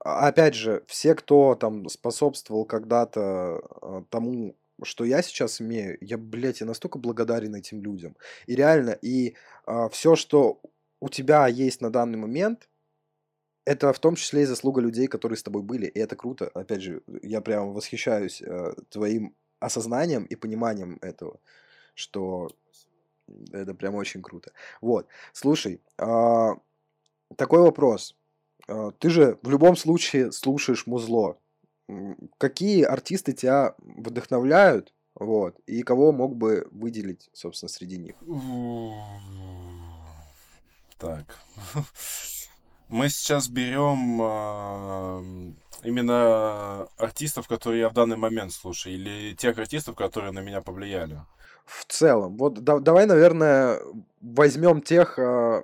[0.00, 6.18] а, опять же, все, кто там способствовал когда-то а, тому, что я сейчас имею, я,
[6.18, 8.16] блядь, я настолько благодарен этим людям.
[8.46, 9.34] И реально, и
[9.66, 10.60] а, все, что
[11.00, 12.68] у тебя есть на данный момент,
[13.64, 15.86] это в том числе и заслуга людей, которые с тобой были.
[15.86, 16.48] И это круто.
[16.54, 21.38] Опять же, я прям восхищаюсь э, твоим осознанием и пониманием этого,
[21.94, 22.48] что
[23.52, 24.52] это прям очень круто.
[24.80, 25.06] Вот.
[25.34, 26.48] Слушай, э,
[27.36, 28.16] такой вопрос.
[28.68, 31.38] Э, ты же в любом случае слушаешь музло
[32.38, 38.14] какие артисты тебя вдохновляют, вот, и кого мог бы выделить, собственно, среди них?
[40.98, 41.38] Так.
[42.88, 45.52] Мы сейчас берем э,
[45.84, 51.20] именно артистов, которые я в данный момент слушаю, или тех артистов, которые на меня повлияли.
[51.66, 52.38] В целом.
[52.38, 53.80] Вот да, давай, наверное,
[54.22, 55.62] возьмем тех, э,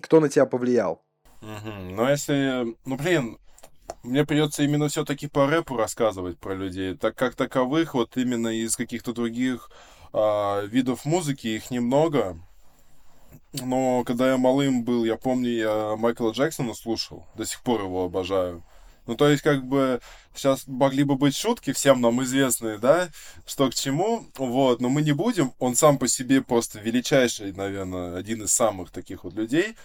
[0.00, 1.02] кто на тебя повлиял.
[1.40, 1.72] Угу.
[1.90, 2.76] Ну, если.
[2.84, 3.38] Ну, блин,
[4.02, 8.76] мне придется именно все-таки по рэпу рассказывать про людей, так как таковых вот именно из
[8.76, 9.70] каких-то других
[10.12, 12.36] а, видов музыки их немного.
[13.52, 18.04] Но когда я малым был, я помню, я Майкла Джексона слушал, до сих пор его
[18.04, 18.62] обожаю.
[19.06, 20.00] Ну, то есть, как бы,
[20.34, 23.08] сейчас могли бы быть шутки, всем нам известные, да,
[23.46, 28.16] что к чему, вот, но мы не будем, он сам по себе просто величайший, наверное,
[28.16, 29.76] один из самых таких вот людей,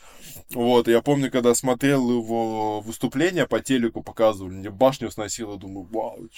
[0.49, 6.29] вот, я помню, когда смотрел его выступление по телеку, показывали, мне башню сносило, думаю, вау,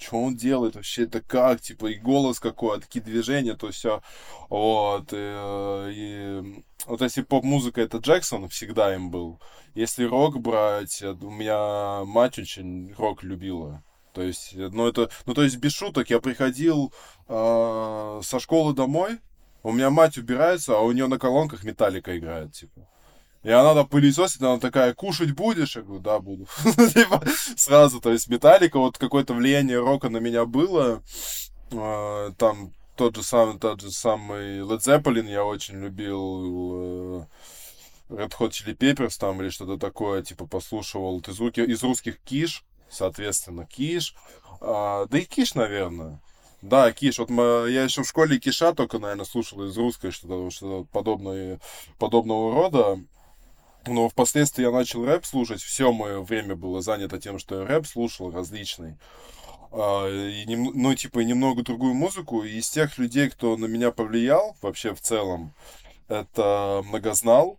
[0.00, 0.76] что он делает?
[0.76, 4.00] Вообще, это как, типа, и голос какой, а такие движения, то все,
[4.48, 9.40] вот, и, и вот если поп-музыка это Джексон, всегда им был,
[9.74, 13.22] если рок брать, у меня мать очень рок
[13.58, 13.82] любила,
[14.12, 16.92] То есть, ну это, ну то есть без шуток, я приходил
[17.28, 19.18] э, со школы домой,
[19.62, 22.88] у меня мать убирается, а у нее на колонках металлика играет, типа.
[23.44, 25.76] И она там пылесосит, она такая, кушать будешь?
[25.76, 26.46] Я говорю, да, буду.
[26.92, 27.22] Типа,
[27.56, 31.02] сразу, то есть металлика, вот какое-то влияние рока на меня было.
[31.72, 37.22] А, там тот же самый, тот же самый Led Zeppelin я очень любил.
[37.22, 37.26] Э,
[38.08, 42.64] Red Hot Chili Peppers там или что-то такое, типа, послушивал из, руки, из русских Киш,
[42.90, 44.14] соответственно, Киш.
[44.60, 46.20] А, да и Киш, наверное.
[46.62, 47.18] Да, Киш.
[47.18, 51.60] Вот мы, я еще в школе Киша только, наверное, слушал из русской что-то что подобное,
[51.98, 53.00] подобного рода.
[53.86, 55.62] Но впоследствии я начал рэп слушать.
[55.62, 58.96] Все мое время было занято тем, что я рэп слушал различный.
[59.70, 62.42] А, и, ну, типа, немного другую музыку.
[62.42, 65.54] И из тех людей, кто на меня повлиял вообще в целом,
[66.08, 67.58] это Многознал.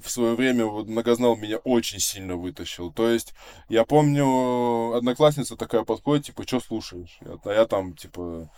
[0.00, 2.92] В свое время вот Многознал меня очень сильно вытащил.
[2.92, 3.34] То есть,
[3.68, 7.18] я помню, одноклассница такая подходит, типа, что слушаешь?
[7.44, 8.50] А я там, типа,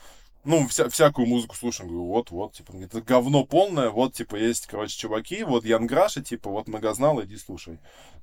[0.45, 4.67] ну, вся, всякую музыку слушаем, говорю, вот, вот, типа, это говно полное, вот, типа, есть,
[4.67, 7.79] короче, чуваки, вот, Янграша, типа, вот, Многознал, иди слушай.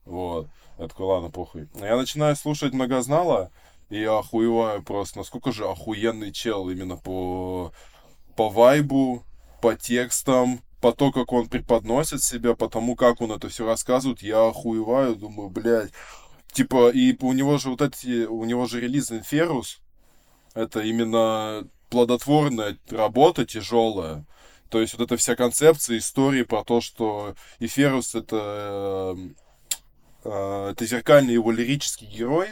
[0.06, 0.48] Вот.
[0.80, 1.68] Я такой, ладно, похуй.
[1.76, 3.52] Я начинаю слушать Многознала,
[3.90, 7.72] и я охуеваю просто, насколько же охуенный чел именно по,
[8.36, 9.24] по вайбу,
[9.62, 14.22] по текстам, по то, как он преподносит себя, по тому, как он это все рассказывает,
[14.22, 15.92] я охуеваю, думаю, блядь.
[16.54, 19.82] Типа, и у него же вот эти, у него же релиз Инферус,
[20.54, 24.26] это именно плодотворная работа, тяжелая.
[24.70, 29.14] То есть вот эта вся концепция истории про то, что Эферус это,
[30.24, 32.52] э, это зеркальный его лирический герой,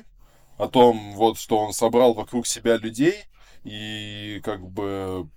[0.58, 3.16] о том, вот, что он собрал вокруг себя людей
[3.64, 5.30] и как бы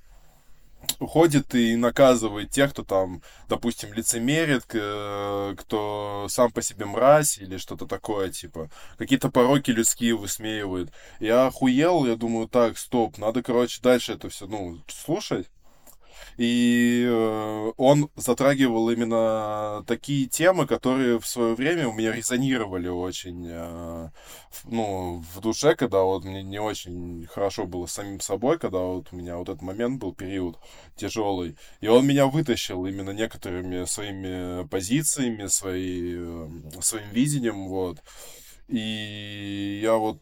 [1.00, 7.86] ходит и наказывает тех, кто там, допустим, лицемерит, кто сам по себе мразь или что-то
[7.86, 10.90] такое, типа, какие-то пороки людские высмеивает.
[11.20, 15.46] Я охуел, я думаю, так, стоп, надо, короче, дальше это все, ну, слушать.
[16.38, 23.44] И э, он затрагивал именно такие темы, которые в свое время у меня резонировали очень,
[23.50, 24.10] э,
[24.62, 29.08] ну, в душе, когда вот мне не очень хорошо было с самим собой, когда вот
[29.10, 30.58] у меня вот этот момент был период
[30.94, 31.56] тяжелый.
[31.80, 36.48] И он меня вытащил именно некоторыми своими позициями, своей, э,
[36.80, 37.98] своим видением, вот.
[38.68, 40.20] И я вот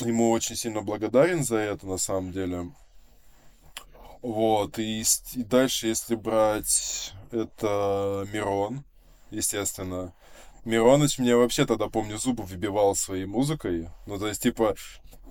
[0.00, 2.72] ему очень сильно благодарен за это, на самом деле.
[4.22, 5.02] Вот, и,
[5.34, 8.84] и дальше, если брать, это Мирон,
[9.30, 10.14] естественно.
[10.64, 13.88] Мироныч мне вообще тогда, помню, зубы выбивал своей музыкой.
[14.06, 14.76] Ну, то есть, типа,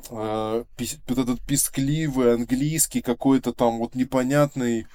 [0.09, 4.85] э, пис, вот этот пискливый английский какой-то там вот непонятный, э,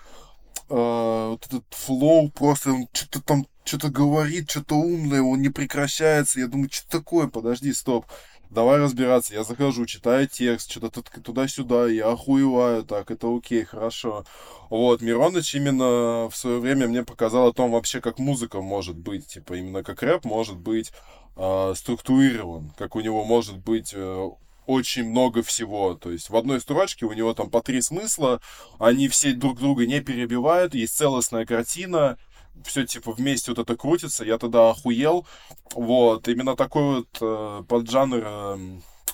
[0.68, 6.39] вот этот флоу, просто он что-то там, что-то говорит, что-то умное, он не прекращается.
[6.40, 7.28] Я думаю, что такое?
[7.28, 8.05] Подожди, стоп
[8.51, 9.35] давай разбираться.
[9.35, 14.24] Я захожу, читаю текст, что-то туда-сюда, я охуеваю, так, это окей, хорошо.
[14.70, 19.27] Вот, Мироныч именно в свое время мне показал о том вообще, как музыка может быть,
[19.27, 20.93] типа, именно как рэп может быть
[21.36, 24.28] э, структурирован, как у него может быть э,
[24.66, 25.94] очень много всего.
[25.94, 28.40] То есть в одной строчке у него там по три смысла,
[28.78, 32.18] они все друг друга не перебивают, есть целостная картина,
[32.64, 35.26] все типа вместе вот это крутится, я тогда охуел.
[35.74, 38.58] Вот, именно такой вот э, поджанр, э,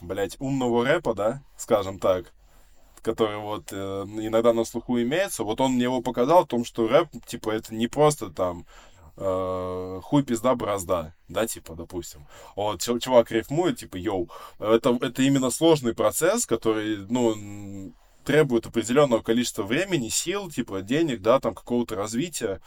[0.00, 2.32] блядь, умного рэпа, да, скажем так,
[3.02, 6.88] который вот э, иногда на слуху имеется, вот он мне его показал, о том, что
[6.88, 8.66] рэп, типа, это не просто там
[9.16, 12.26] э, хуй, пизда, бразда, да, типа, допустим.
[12.56, 17.92] Вот, чувак рифмует, типа, йоу, это, это именно сложный процесс, который, ну,
[18.24, 22.60] требует определенного количества времени, сил, типа, денег, да, там, какого-то развития.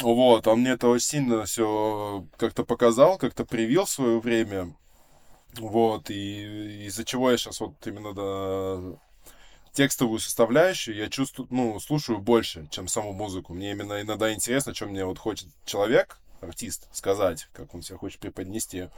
[0.00, 4.74] Вот, он мне это очень сильно все как-то показал, как-то привил в свое время.
[5.54, 8.98] Вот, и из-за чего я сейчас вот именно да,
[9.72, 13.52] текстовую составляющую я чувствую, ну, слушаю больше, чем саму музыку.
[13.52, 18.20] Мне именно иногда интересно, что мне вот хочет человек, артист, сказать, как он себя хочет
[18.20, 18.88] преподнести.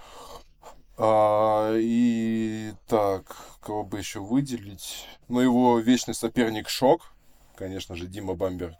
[0.96, 5.06] А, и так, кого бы еще выделить?
[5.28, 7.12] Ну, его вечный соперник Шок,
[7.56, 8.76] конечно же, Дима Бамберг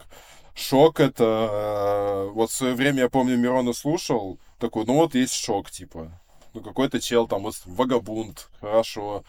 [0.55, 1.49] шок это...
[1.51, 6.21] Э, вот в свое время, я помню, Мирона слушал, такой, ну вот есть шок, типа.
[6.55, 9.25] Ну, какой-то чел там, вот, вагабунд, хорошо.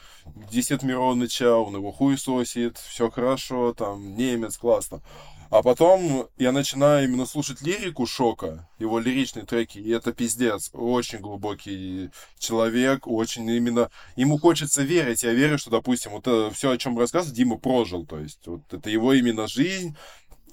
[0.51, 5.01] Десять Мироныча, он его хуй сосит, все хорошо, там, немец, классно.
[5.49, 10.69] А потом я начинаю именно слушать лирику Шока, его лиричные треки, и это пиздец.
[10.73, 13.89] Очень глубокий человек, очень именно...
[14.15, 15.23] Ему хочется верить.
[15.23, 18.05] Я верю, что, допустим, вот все, о чем рассказывает, Дима прожил.
[18.05, 19.95] То есть, вот это его именно жизнь,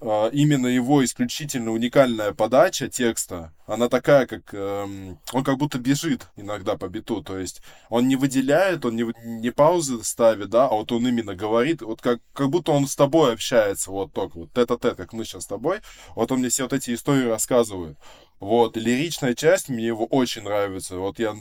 [0.03, 6.77] именно его исключительно уникальная подача текста, она такая, как эм, он как будто бежит иногда
[6.77, 10.91] по биту, то есть он не выделяет, он не, не паузы ставит, да, а вот
[10.91, 14.97] он именно говорит, вот как, как будто он с тобой общается, вот только вот тет-а-тет,
[14.97, 15.81] как мы сейчас с тобой,
[16.17, 17.97] вот он мне все вот эти истории рассказывает.
[18.41, 21.37] Вот, лиричная часть мне его очень нравится, вот я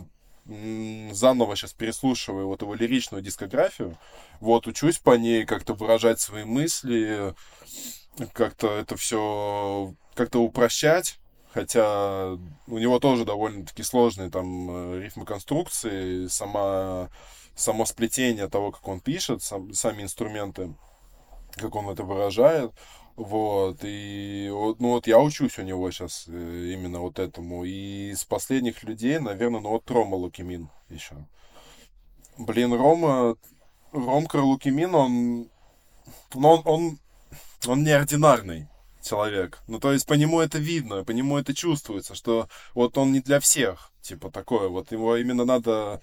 [0.45, 3.97] заново сейчас переслушиваю вот его лиричную дискографию,
[4.39, 7.33] вот, учусь по ней как-то выражать свои мысли,
[8.33, 11.19] как-то это все как-то упрощать,
[11.53, 17.09] хотя у него тоже довольно-таки сложные там э, рифмы конструкции, сама,
[17.55, 20.73] само сплетение того, как он пишет, сам, сами инструменты,
[21.55, 22.71] как он это выражает.
[23.17, 27.63] Вот, и ну вот я учусь у него сейчас э, именно вот этому.
[27.65, 31.15] И из последних людей, наверное, ну вот Рома Лукимин еще.
[32.37, 33.35] Блин, Рома,
[33.91, 35.49] Ромка Лукимин, он,
[36.33, 36.99] ну, он, он
[37.67, 38.67] он неординарный
[39.03, 39.61] человек.
[39.67, 43.19] Ну, то есть по нему это видно, по нему это чувствуется, что вот он не
[43.19, 44.69] для всех, типа такое.
[44.69, 46.01] Вот его именно надо,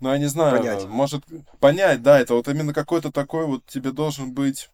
[0.00, 0.84] ну, я не знаю, понять.
[0.86, 1.24] может
[1.60, 4.70] понять, да, это вот именно какой-то такой вот тебе должен быть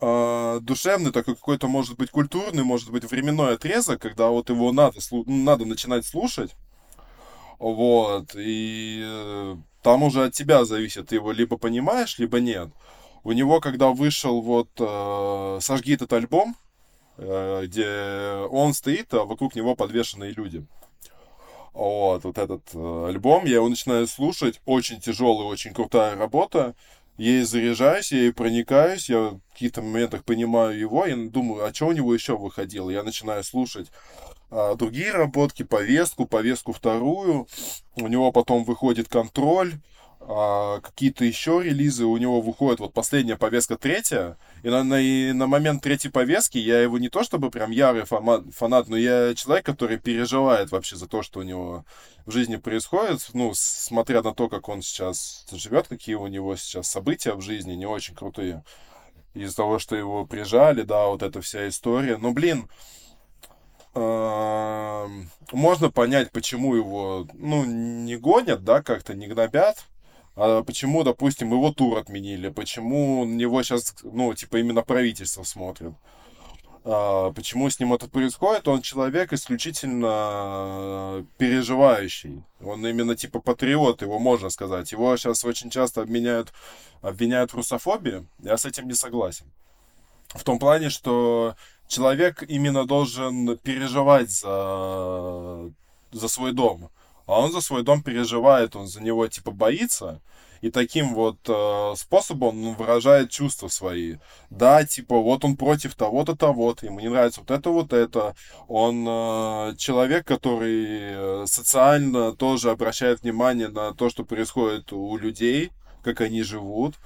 [0.00, 4.98] э, душевный, такой какой-то, может быть, культурный, может быть, временной отрезок, когда вот его надо,
[5.10, 6.54] ну, надо начинать слушать.
[7.58, 12.68] Вот, и э, там уже от тебя зависит, ты его либо понимаешь, либо нет.
[13.28, 16.56] У него, когда вышел вот э, «Сожги этот альбом»,
[17.18, 20.64] э, где он стоит, а вокруг него подвешенные люди.
[21.74, 26.74] Вот, вот этот э, альбом, я его начинаю слушать, очень тяжелый, очень крутая работа.
[27.18, 31.74] Я ей заряжаюсь, я ей проникаюсь, я в каких-то моментах понимаю его, и думаю, а
[31.74, 32.88] что у него еще выходило?
[32.88, 33.90] Я начинаю слушать
[34.50, 37.46] а, другие работки, повестку, повестку вторую.
[37.96, 39.74] У него потом выходит контроль,
[40.30, 42.80] а, какие-то еще релизы у него выходят.
[42.80, 44.36] Вот последняя повестка третья.
[44.62, 48.04] И на, на, и на момент третьей повестки я его не то чтобы прям ярый
[48.04, 51.86] фанат, фанат, но я человек, который переживает вообще за то, что у него
[52.26, 53.26] в жизни происходит.
[53.32, 57.72] Ну, смотря на то, как он сейчас живет, какие у него сейчас события в жизни,
[57.72, 58.62] не очень крутые.
[59.32, 62.18] Из-за того, что его прижали, да, вот эта вся история.
[62.18, 62.68] Но, блин,
[63.94, 69.86] можно понять, почему его, ну, не гонят, да, как-то не гнобят
[70.40, 75.92] а почему, допустим, его тур отменили, почему на него сейчас, ну, типа, именно правительство смотрит.
[76.84, 78.68] А, почему с ним это происходит?
[78.68, 82.44] Он человек исключительно переживающий.
[82.60, 84.92] Он именно типа патриот, его можно сказать.
[84.92, 86.52] Его сейчас очень часто обменяют,
[87.02, 88.24] обвиняют в русофобии.
[88.38, 89.52] Я с этим не согласен.
[90.28, 91.56] В том плане, что
[91.88, 95.72] человек именно должен переживать за,
[96.12, 96.90] за свой дом
[97.28, 100.20] а он за свой дом переживает, он за него типа боится,
[100.62, 104.16] и таким вот э, способом он выражает чувства свои.
[104.50, 108.34] Да, типа, вот он против того-то, того-то, ему не нравится вот это, вот это.
[108.66, 115.70] Он э, человек, который социально тоже обращает внимание на то, что происходит у людей,
[116.02, 116.96] как они живут.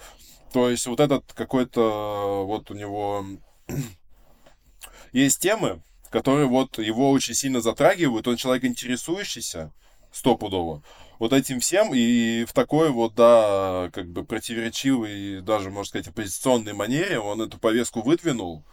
[0.52, 3.26] То есть вот этот какой-то вот у него
[5.12, 8.28] есть темы, которые вот его очень сильно затрагивают.
[8.28, 9.72] Он человек интересующийся,
[10.12, 10.82] стопудово.
[11.18, 16.72] Вот этим всем и в такой вот, да, как бы противоречивой, даже, можно сказать, оппозиционной
[16.72, 18.64] манере он эту повестку выдвинул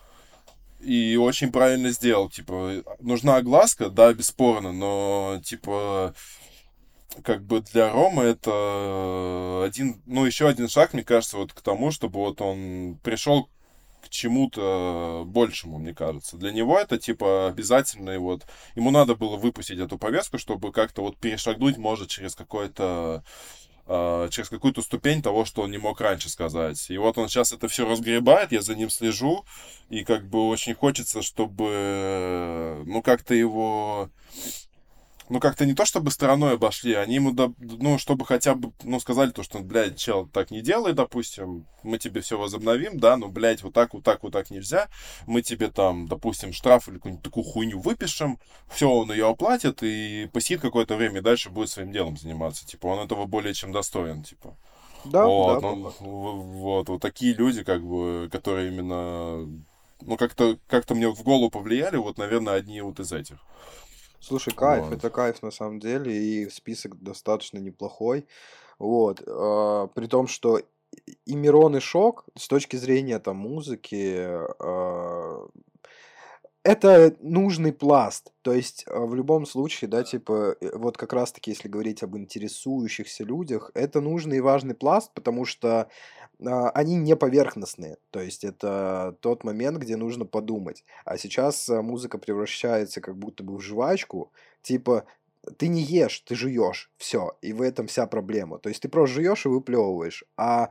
[0.80, 2.30] и очень правильно сделал.
[2.30, 6.16] Типа, нужна огласка, да, бесспорно, но, типа,
[7.24, 11.92] как бы для Рома это один, ну, еще один шаг, мне кажется, вот к тому,
[11.92, 13.50] чтобы вот он пришел
[14.10, 16.38] чему-то большему, мне кажется.
[16.38, 18.46] Для него это, типа, обязательно, и вот,
[18.76, 23.24] ему надо было выпустить эту повестку, чтобы как-то вот перешагнуть, может, через какой-то
[23.92, 26.92] а, через какую-то ступень того, что он не мог раньше сказать.
[26.92, 29.46] И вот он сейчас это все разгребает, я за ним слежу,
[29.90, 34.12] и как бы очень хочется, чтобы, ну, как-то его
[35.30, 39.30] ну, как-то не то, чтобы стороной обошли, они ему, ну, чтобы хотя бы, ну, сказали
[39.30, 43.62] то, что, блядь, чел, так не делай, допустим, мы тебе все возобновим, да, ну, блядь,
[43.62, 44.90] вот так, вот так, вот так нельзя,
[45.28, 50.28] мы тебе там, допустим, штраф или какую-нибудь такую хуйню выпишем, все, он ее оплатит и
[50.34, 54.24] посидит какое-то время и дальше будет своим делом заниматься, типа, он этого более чем достоин,
[54.24, 54.58] типа.
[55.06, 59.48] Да, вот, да, ну, вот, вот такие люди, как бы, которые именно,
[60.02, 63.38] ну, как-то, как-то мне в голову повлияли, вот, наверное, одни вот из этих.
[64.20, 64.94] Слушай, кайф, Вот.
[64.94, 68.28] это кайф на самом деле, и список достаточно неплохой.
[68.78, 70.62] Вот, а, при том, что
[71.26, 74.16] и Мирон, и Шок с точки зрения там музыки,
[74.60, 75.48] а,
[76.70, 78.32] это нужный пласт.
[78.44, 82.16] То есть э, в любом случае, да, типа, э, вот как раз-таки, если говорить об
[82.16, 85.90] интересующихся людях, это нужный и важный пласт, потому что
[86.46, 87.98] а, они не поверхностные.
[88.12, 90.86] То есть это тот момент, где нужно подумать.
[91.06, 94.32] А сейчас э, музыка превращается как будто бы в жвачку.
[94.62, 95.06] Типа,
[95.58, 96.92] ты не ешь, ты жуешь.
[96.98, 97.36] Все.
[97.42, 98.60] И в этом вся проблема.
[98.60, 100.24] То есть ты просто жуешь и выплевываешь.
[100.38, 100.70] А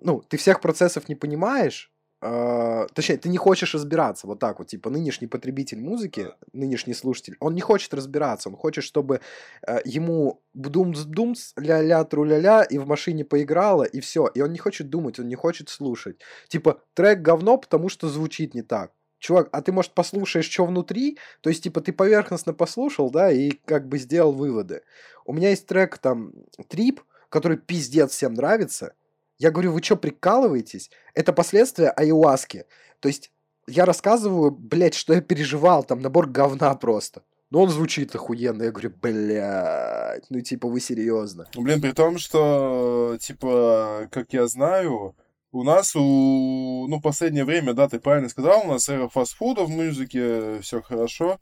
[0.00, 1.89] ну, ты всех процессов не понимаешь,
[2.22, 7.36] э, точнее, ты не хочешь разбираться, вот так вот, типа, нынешний потребитель музыки, нынешний слушатель,
[7.40, 9.20] он не хочет разбираться, он хочет, чтобы
[9.66, 14.90] э, ему бдумс-думс, ля-ля, тру-ля-ля, и в машине поиграло, и все, и он не хочет
[14.90, 16.20] думать, он не хочет слушать.
[16.48, 18.92] Типа, трек говно, потому что звучит не так.
[19.20, 21.18] Чувак, а ты, может, послушаешь, что внутри?
[21.42, 24.82] То есть, типа, ты поверхностно послушал, да, и как бы сделал выводы.
[25.26, 26.32] У меня есть трек, там,
[26.68, 28.94] Трип, который пиздец всем нравится,
[29.40, 30.90] я говорю, вы что, прикалываетесь?
[31.14, 32.66] Это последствия айуаски.
[33.00, 33.32] То есть
[33.66, 37.22] я рассказываю, блядь, что я переживал, там набор говна просто.
[37.48, 38.64] Но он звучит охуенно.
[38.64, 41.48] Я говорю, блядь, ну типа вы серьезно.
[41.56, 45.16] Блин, при том, что, типа, как я знаю,
[45.52, 49.70] у нас у, ну, последнее время, да, ты правильно сказал, у нас эра фастфуда в
[49.70, 51.40] музыке, все хорошо.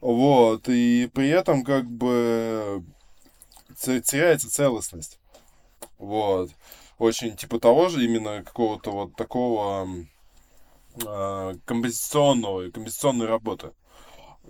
[0.00, 2.82] Вот, и при этом как бы
[3.82, 5.20] теряется целостность.
[5.98, 6.50] Вот
[6.98, 9.88] очень типа того же, именно какого-то вот такого
[11.04, 13.72] э, композиционного, композиционной работы.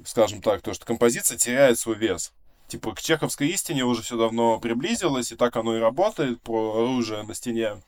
[0.05, 2.33] Скажем так, то, что композиция теряет свой вес.
[2.69, 7.23] Типа к чеховской истине уже все давно приблизилось, и так оно и работает, про оружие
[7.23, 7.81] на стене.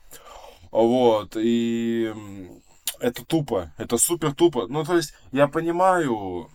[0.71, 2.13] Вот, и
[2.99, 4.67] это тупо, это супер тупо.
[4.67, 6.49] Ну, то есть, я понимаю,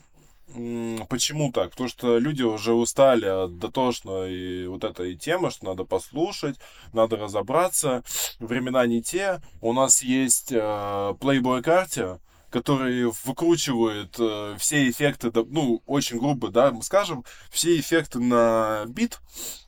[1.08, 1.70] Почему так?
[1.70, 6.56] Потому что люди уже устали от дотошной вот этой темы, что надо послушать,
[6.92, 8.04] надо разобраться.
[8.38, 9.40] Времена не те.
[9.60, 12.18] У нас есть э, Playboy карте,
[12.50, 19.18] который выкручивает э, все эффекты, ну, очень грубо, да, мы скажем, все эффекты на бит,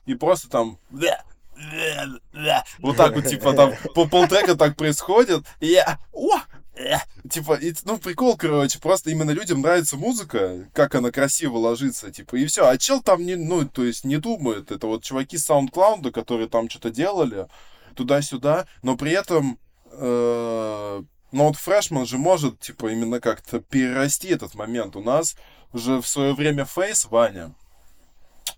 [0.05, 0.79] и просто там
[2.79, 6.37] вот так вот, типа, там по полтрека так происходит, и я, о,
[7.29, 12.35] Типа, и, ну, прикол, короче, просто именно людям нравится музыка, как она красиво ложится, типа,
[12.35, 12.67] и все.
[12.67, 14.71] А чел там не, ну, то есть не думает.
[14.71, 17.47] Это вот чуваки с SoundCloud, которые там что-то делали,
[17.95, 19.59] туда-сюда, но при этом,
[19.91, 21.01] э,
[21.31, 24.95] ну, вот фрешман же может, типа, именно как-то перерасти этот момент.
[24.95, 25.35] У нас
[25.73, 27.66] уже в свое время Фейс, Ваня, Э,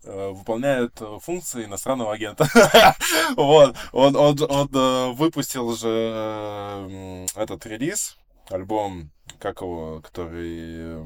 [0.03, 2.47] выполняет э, функции иностранного агента.
[3.35, 8.17] вот, он, он, он э, выпустил же этот релиз,
[8.49, 11.03] альбом, как его, который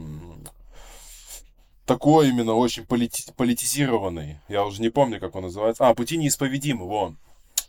[1.86, 4.40] такой именно очень полити политизированный.
[4.48, 5.88] Я уже не помню, как он называется.
[5.88, 7.18] А, «Пути неисповедимы», вон.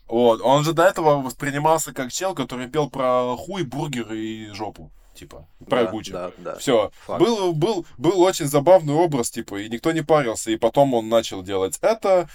[0.06, 4.90] Вот, он же до этого воспринимался как чел, который пел про хуй, бургер и жопу
[5.14, 6.12] типа, про да, Гуччи.
[6.12, 6.56] Да, да.
[6.56, 6.90] Все.
[7.08, 10.50] Был, был, был очень забавный образ, типа, и никто не парился.
[10.50, 12.28] И потом он начал делать это.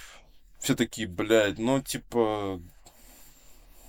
[0.60, 2.60] Все такие, блядь, ну, типа,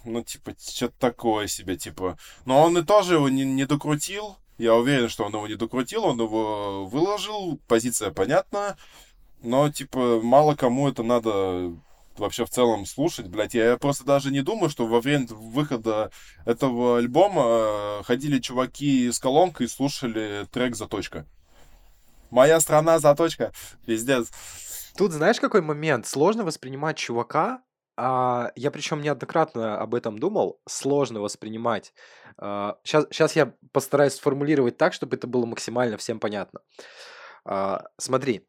[0.04, 2.18] ну, типа, что-то такое себе, типа.
[2.44, 4.36] Но он и тоже его не, не докрутил.
[4.58, 8.76] Я уверен, что он его не докрутил, он его выложил, позиция понятна.
[9.42, 11.72] Но, типа, мало кому это надо
[12.16, 13.54] вообще в целом слушать, блядь.
[13.54, 16.10] Я просто даже не думаю, что во время выхода
[16.44, 21.26] этого альбома э, ходили чуваки с колонкой и слушали трек «Заточка».
[22.30, 23.52] Моя страна заточка.
[23.86, 24.30] Пиздец.
[24.96, 26.06] Тут знаешь, какой момент?
[26.06, 27.62] Сложно воспринимать чувака,
[27.96, 31.92] а, я причем неоднократно об этом думал, сложно воспринимать.
[32.38, 36.60] А, сейчас, сейчас я постараюсь сформулировать так, чтобы это было максимально всем понятно.
[37.44, 38.48] А, смотри,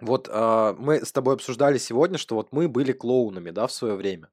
[0.00, 3.94] вот а, мы с тобой обсуждали сегодня, что вот мы были клоунами, да, в свое
[3.94, 4.28] время.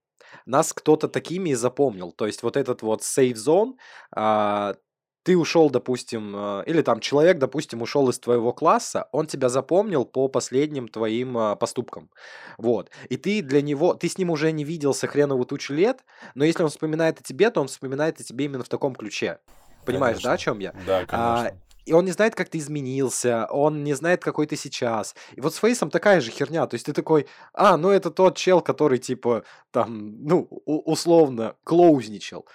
[0.46, 2.12] Нас кто-то такими и запомнил.
[2.12, 3.74] То есть вот этот вот safe zone,
[4.16, 4.76] а,
[5.24, 10.06] ты ушел, допустим, а, или там человек, допустим, ушел из твоего класса, он тебя запомнил
[10.06, 12.10] по последним твоим а, поступкам.
[12.58, 12.90] Вот.
[13.10, 16.64] И ты для него, ты с ним уже не виделся хреновую тучу лет, но если
[16.64, 19.40] он вспоминает о тебе, то он вспоминает о тебе именно в таком ключе.
[19.86, 20.30] Понимаешь, конечно.
[20.30, 20.74] да, о чем я?
[20.86, 21.48] Да, конечно.
[21.48, 21.52] А,
[21.86, 25.16] и он не знает, как ты изменился, он не знает, какой ты сейчас.
[25.36, 26.68] И вот с Фейсом такая же херня.
[26.68, 32.46] То есть ты такой, а, ну это тот чел, который типа там, ну, условно, клоузничал.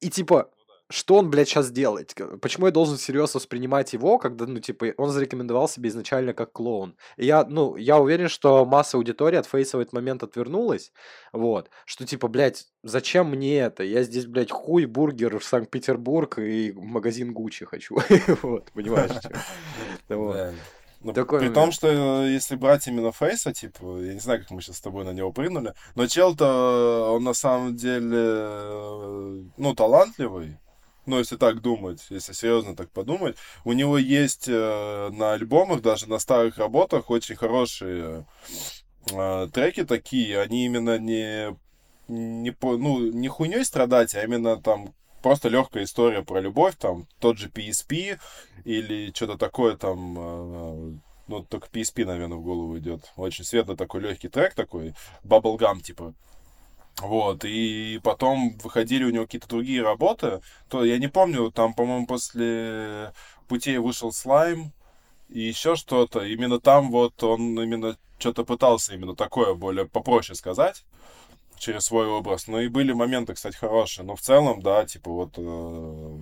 [0.00, 0.50] И типа,
[0.90, 2.14] что он, блядь, сейчас делает?
[2.42, 6.96] Почему я должен серьезно воспринимать его, когда, ну, типа, он зарекомендовал себя изначально как клоун?
[7.16, 10.92] И я, ну, я уверен, что масса аудитории от Фейса в этот момент отвернулась,
[11.32, 13.82] вот, что, типа, блядь, зачем мне это?
[13.82, 17.96] Я здесь, блядь, хуй, бургер в Санкт-Петербург и магазин Гуччи хочу,
[18.42, 19.12] вот, понимаешь,
[21.04, 21.54] ну, Такой при момент.
[21.54, 24.80] том, что э, если брать именно Фейса, типа, я не знаю, как мы сейчас с
[24.80, 30.58] тобой на него прыгнули, но чел-то, он на самом деле, э, ну, талантливый,
[31.06, 36.08] ну, если так думать, если серьезно так подумать, у него есть э, на альбомах, даже
[36.08, 38.26] на старых работах, очень хорошие
[39.12, 41.56] э, треки такие, они именно не,
[42.08, 47.06] не, по, ну, не хуйней страдать, а именно там просто легкая история про любовь, там
[47.18, 48.18] тот же PSP
[48.64, 50.98] или что-то такое там, э,
[51.28, 53.12] ну, только PSP, наверное, в голову идет.
[53.16, 56.14] Очень светлый такой легкий трек такой, Bubblegum, типа.
[57.00, 62.06] Вот, и потом выходили у него какие-то другие работы, то я не помню, там, по-моему,
[62.06, 63.12] после
[63.48, 64.72] путей вышел слайм
[65.28, 66.20] и еще что-то.
[66.24, 70.84] Именно там вот он именно что-то пытался именно такое более попроще сказать
[71.58, 72.46] через свой образ.
[72.46, 74.04] Ну и были моменты, кстати, хорошие.
[74.04, 76.18] Но в целом, да, типа вот э,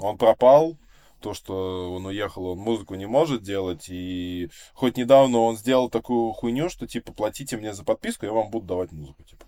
[0.00, 0.76] он пропал,
[1.20, 6.32] то, что он уехал, он музыку не может делать, и хоть недавно он сделал такую
[6.32, 9.45] хуйню, что, типа, платите мне за подписку, я вам буду давать музыку, типа.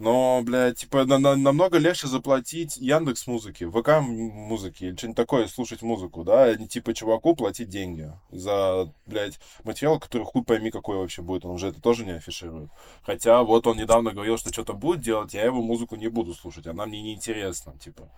[0.00, 5.46] Но, блядь, типа, на на намного легче заплатить Яндекс музыки, ВК музыки или что-нибудь такое,
[5.46, 10.70] слушать музыку, да, а не типа чуваку платить деньги за, блядь, материал, который хуй пойми
[10.70, 12.70] какой вообще будет, он уже это тоже не афиширует.
[13.02, 16.66] Хотя вот он недавно говорил, что что-то будет делать, я его музыку не буду слушать,
[16.66, 18.08] она мне не интересна, типа.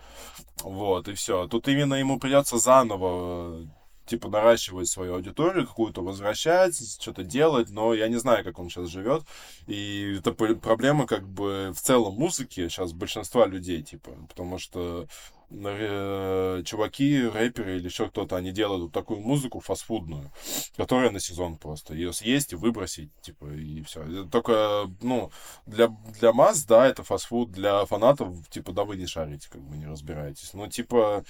[0.63, 1.49] Вот, и все.
[1.49, 3.67] Тут именно ему придется заново
[4.13, 8.91] типа, наращивать свою аудиторию какую-то, возвращать, что-то делать, но я не знаю, как он сейчас
[8.91, 9.23] живет.
[9.67, 15.07] И это проблема, как бы, в целом музыки сейчас большинства людей, типа, потому что
[15.51, 20.31] э, чуваки, рэперы или еще кто-то, они делают вот такую музыку фастфудную,
[20.77, 21.95] которая на сезон просто.
[21.95, 24.27] Ее съесть и выбросить, типа, и все.
[24.31, 25.31] Только, ну,
[25.65, 25.89] для,
[26.21, 29.87] для масс, да, это фастфуд, для фанатов, типа, да, вы не шарите, как бы не
[29.87, 30.53] разбираетесь.
[30.53, 31.25] Ну, типа,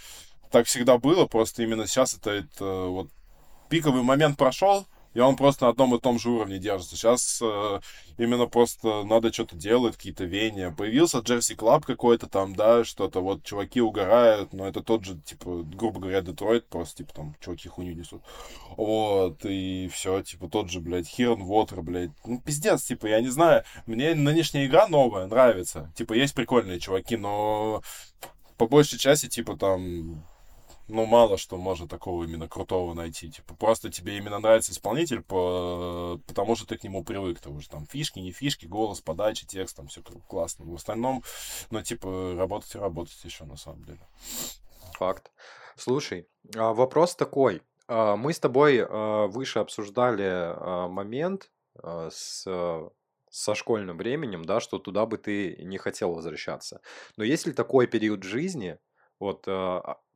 [0.52, 3.08] так всегда было, просто именно сейчас это, это вот
[3.68, 6.96] пиковый момент прошел, и он просто на одном и том же уровне держится.
[6.96, 7.80] Сейчас э,
[8.16, 10.70] именно просто надо что-то делать, какие-то веяния.
[10.70, 15.64] Появился Jersey club какой-то там, да, что-то вот чуваки угорают, но это тот же, типа,
[15.64, 18.22] грубо говоря, Детройт, просто, типа, там, чуваки хуйню несут.
[18.76, 22.10] Вот, и все, типа, тот же, блядь, Хирн Вотер, блядь.
[22.24, 25.92] Ну, пиздец, типа, я не знаю, мне нынешняя игра новая нравится.
[25.94, 27.82] Типа, есть прикольные чуваки, но
[28.56, 30.24] по большей части, типа, там,
[30.92, 33.30] ну, мало что можно такого именно крутого найти.
[33.30, 36.20] Типа, просто тебе именно нравится исполнитель, по...
[36.26, 37.40] потому что ты к нему привык.
[37.40, 40.66] Ты уже там фишки, не фишки, голос, подача, текст, там все классно.
[40.66, 41.22] В остальном,
[41.70, 44.06] ну, типа, работать и работать еще на самом деле.
[44.98, 45.32] Факт.
[45.76, 47.62] Слушай, а, вопрос такой.
[47.88, 51.50] А, мы с тобой а, выше обсуждали момент
[51.82, 52.46] с
[53.30, 56.82] со школьным временем, да, что туда бы ты не хотел возвращаться.
[57.16, 58.78] Но есть ли такой период жизни,
[59.18, 59.46] вот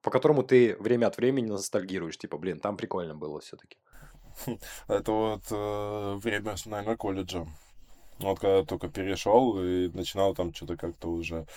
[0.06, 3.76] по которому ты время от времени ностальгируешь, типа, блин, там прикольно было все-таки.
[4.86, 7.44] Это вот э, время, наверное, колледжа.
[8.20, 11.48] Вот когда только перешел и начинал там что-то как-то уже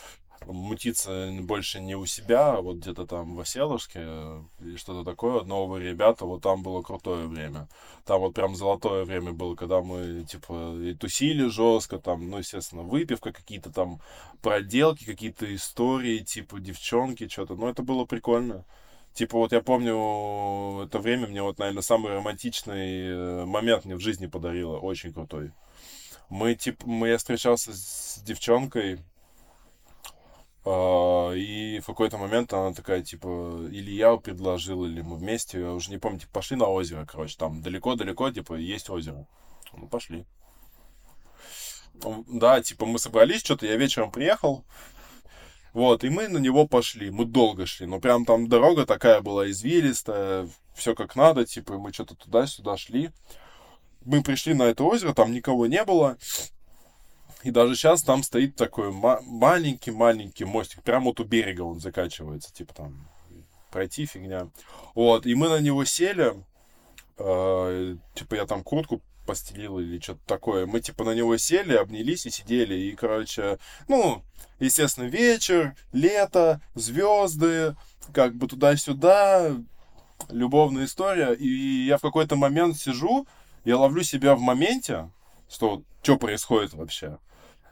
[0.46, 4.00] мутиться больше не у себя, а вот где-то там в Оселовске
[4.60, 7.68] или что-то такое, новые ребята, вот там было крутое время.
[8.06, 12.84] Там вот прям золотое время было, когда мы, типа, и тусили жестко, там, ну, естественно,
[12.84, 14.02] выпивка, какие-то там
[14.42, 18.66] проделки, какие-то истории, типа, девчонки, что-то, ну, это было прикольно.
[19.14, 24.00] Типа, вот я помню, это время мне вот, наверное, самый романтичный э, момент мне в
[24.00, 25.52] жизни подарило, очень крутой.
[26.30, 29.00] Мы, типа, мы, я встречался с девчонкой,
[30.66, 35.90] и в какой-то момент она такая, типа, или я предложил, или мы вместе, я уже
[35.92, 39.26] не помню, типа, пошли на озеро, короче, там далеко-далеко, типа, есть озеро.
[39.74, 40.26] Ну, пошли.
[42.28, 44.66] Да, типа, мы собрались, что-то я вечером приехал,
[45.74, 49.50] вот, и мы на него пошли, мы долго шли, но прям там дорога такая была
[49.50, 53.12] извилистая, все как надо, типа, мы что-то туда-сюда шли.
[54.06, 56.18] Мы пришли на это озеро, там никого не было,
[57.44, 60.84] и даже сейчас там стоит такой маленький-маленький мостик.
[60.84, 62.54] Прямо вот у берега он закачивается.
[62.54, 63.10] Типа там
[63.72, 64.50] пройти фигня.
[64.94, 65.26] Вот.
[65.26, 66.34] И мы на него сели.
[67.18, 70.66] Э, типа я там куртку постелил или что-то такое.
[70.66, 72.76] Мы типа на него сели, обнялись и сидели.
[72.76, 73.58] И, короче,
[73.88, 74.22] ну,
[74.60, 77.76] естественно, вечер, лето, звезды,
[78.14, 79.56] как бы туда-сюда,
[80.30, 81.34] любовная история.
[81.34, 83.28] И я в какой-то момент сижу,
[83.64, 85.10] я ловлю себя в моменте,
[85.50, 87.18] что что происходит вообще.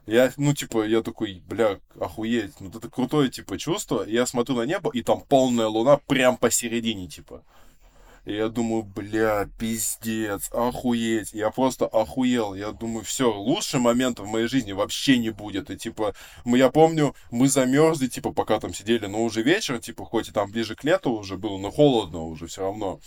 [0.07, 4.05] Я, ну, типа, я такой, бля, охуеть, ну, это крутое, типа, чувство.
[4.07, 7.43] Я смотрю на небо, и там полная луна прям посередине, типа.
[8.23, 11.33] И я думаю, бля, пиздец, охуеть.
[11.33, 12.55] Я просто охуел.
[12.55, 15.69] Я думаю, все, лучше момента в моей жизни вообще не будет.
[15.69, 16.13] И типа,
[16.43, 20.31] мы, я помню, мы замерзли, типа, пока там сидели, но уже вечер, типа, хоть и
[20.31, 22.99] там ближе к лету уже было, но холодно уже все равно.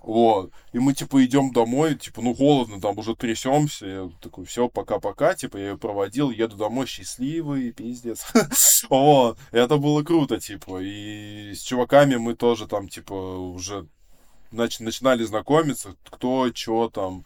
[0.00, 0.52] Вот.
[0.72, 3.86] И мы, типа, идем домой, типа, ну, холодно, там уже трясемся.
[3.86, 5.34] Я такой, все, пока-пока.
[5.34, 8.26] Типа, я ее проводил, еду домой счастливый, пиздец.
[8.88, 9.38] Вот.
[9.52, 10.80] Это было круто, типа.
[10.80, 13.86] И с чуваками мы тоже там, типа, уже
[14.50, 17.24] нач- начинали знакомиться, кто, что там,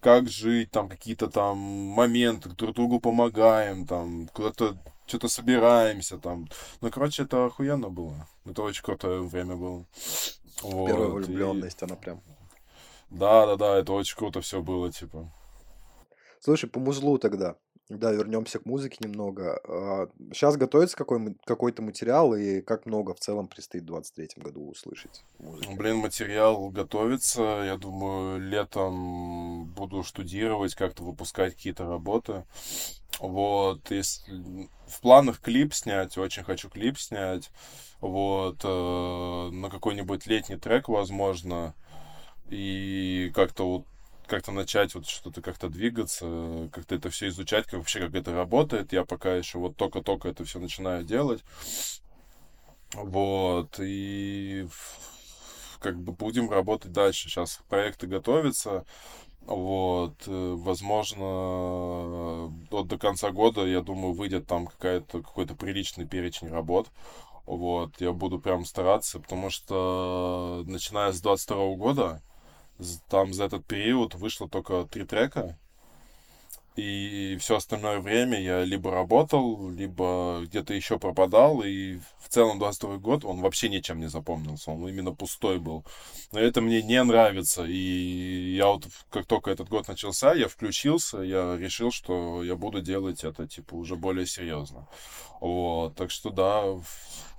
[0.00, 4.76] как жить, там, какие-то там моменты, друг другу помогаем, там, куда-то
[5.06, 6.48] что-то собираемся, там.
[6.80, 8.26] Ну, короче, это охуенно было.
[8.44, 9.84] Это очень крутое время было.
[10.64, 10.86] Вот.
[10.88, 11.84] Первая влюбленность, и...
[11.84, 12.20] она прям.
[13.10, 15.30] Да, да, да, это очень круто все было, типа.
[16.40, 17.56] Слушай, по музлу тогда.
[17.90, 19.60] Да, вернемся к музыке немного.
[20.32, 25.22] Сейчас готовится какой- какой-то материал, и как много в целом предстоит в 23 году услышать
[25.38, 25.74] музыки?
[25.76, 27.42] Блин, материал готовится.
[27.66, 32.44] Я думаю, летом буду штудировать, как-то выпускать какие-то работы.
[33.20, 37.50] Вот, если в планах клип снять, очень хочу клип снять.
[38.04, 41.74] Вот, э, на какой-нибудь летний трек, возможно.
[42.50, 43.86] И как-то вот
[44.26, 48.92] как-то начать вот что-то как-то двигаться, как-то это все изучать, как вообще как это работает.
[48.92, 51.42] Я пока еще вот только-только это все начинаю делать.
[52.92, 54.68] Вот, и
[55.80, 57.30] как бы будем работать дальше.
[57.30, 58.84] Сейчас проекты готовятся.
[59.46, 66.48] Вот, э, возможно, до, до конца года, я думаю, выйдет там какая-то, какой-то приличный перечень
[66.48, 66.88] работ.
[67.46, 72.22] Вот, я буду прям стараться, потому что начиная с 22 года,
[73.08, 75.58] там за этот период вышло только три трека.
[76.76, 81.62] И все остальное время я либо работал, либо где-то еще пропадал.
[81.62, 84.72] И в целом 22 год он вообще ничем не запомнился.
[84.72, 85.84] Он именно пустой был.
[86.32, 87.64] Но это мне не нравится.
[87.64, 92.82] И я вот, как только этот год начался, я включился, я решил, что я буду
[92.82, 94.88] делать это, типа, уже более серьезно.
[95.40, 95.94] Вот.
[95.94, 96.64] Так что да,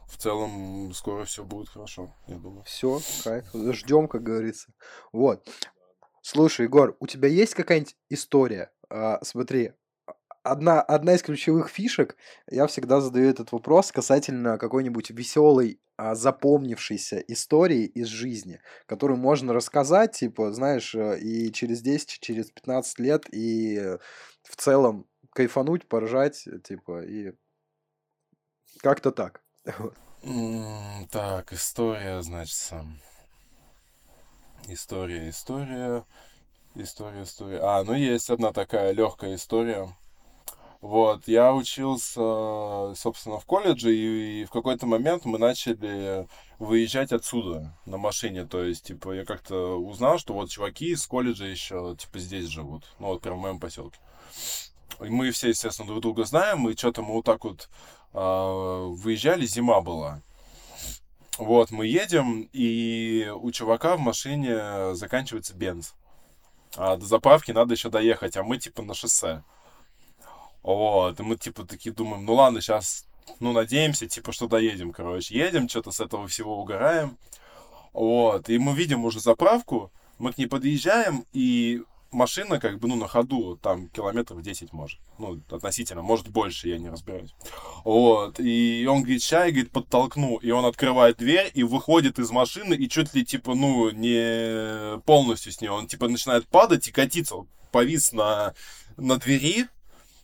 [0.07, 2.64] в целом скоро все будет хорошо, я думаю.
[2.64, 3.45] Все, кайф.
[3.53, 4.73] Ждем, как говорится.
[5.11, 5.48] Вот.
[6.22, 8.72] Слушай, Егор, у тебя есть какая-нибудь история?
[8.90, 9.73] А, смотри,
[10.44, 12.15] одна, одна из ключевых фишек,
[12.49, 19.53] я всегда задаю этот вопрос касательно какой-нибудь веселой, а, запомнившейся истории из жизни, которую можно
[19.53, 23.98] рассказать, типа, знаешь, э, и через 10, через 15 лет, и
[24.44, 27.34] в целом кайфануть, поржать, типа, и
[28.82, 29.44] как-то так.
[31.12, 33.00] Так, история, значит, сам.
[34.68, 36.04] История, история.
[36.76, 37.60] История, история.
[37.62, 39.96] А, ну есть одна такая легкая история.
[40.82, 46.28] Вот, я учился, собственно, в колледже, и, и в какой-то момент мы начали
[46.60, 48.46] выезжать отсюда на машине.
[48.46, 52.84] То есть, типа, я как-то узнал, что вот чуваки из колледжа еще, типа, здесь живут.
[53.00, 54.00] Ну, вот прям в моем поселке.
[55.00, 57.70] И мы все, естественно, друг друга знаем, и что-то мы вот так вот
[58.16, 60.22] выезжали, зима была.
[61.38, 65.94] Вот, мы едем, и у чувака в машине заканчивается бенз.
[66.78, 69.44] А до заправки надо еще доехать, а мы типа на шоссе.
[70.64, 73.06] Вот, и мы типа такие думаем, ну ладно, сейчас,
[73.40, 75.38] ну надеемся, типа, что доедем, короче.
[75.38, 77.18] Едем, что-то с этого всего угораем.
[77.92, 81.84] Вот, и мы видим уже заправку, мы к ней подъезжаем, и
[82.16, 85.00] машина как бы, ну, на ходу, там, километров 10 может.
[85.20, 87.36] Ну, относительно, может больше, я не разбираюсь.
[87.84, 90.38] Вот, и он говорит, чай, говорит, подтолкну.
[90.38, 95.52] И он открывает дверь и выходит из машины, и чуть ли, типа, ну, не полностью
[95.52, 95.72] с нее.
[95.72, 97.36] Он, типа, начинает падать и катиться.
[97.36, 98.56] Он повис на,
[98.98, 99.68] на двери,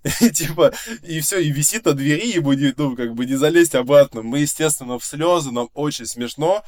[0.34, 0.74] типа,
[1.04, 4.24] и все, и висит на двери, ему не, ну, как бы не залезть обратно.
[4.24, 6.64] Мы, естественно, в слезы, нам очень смешно.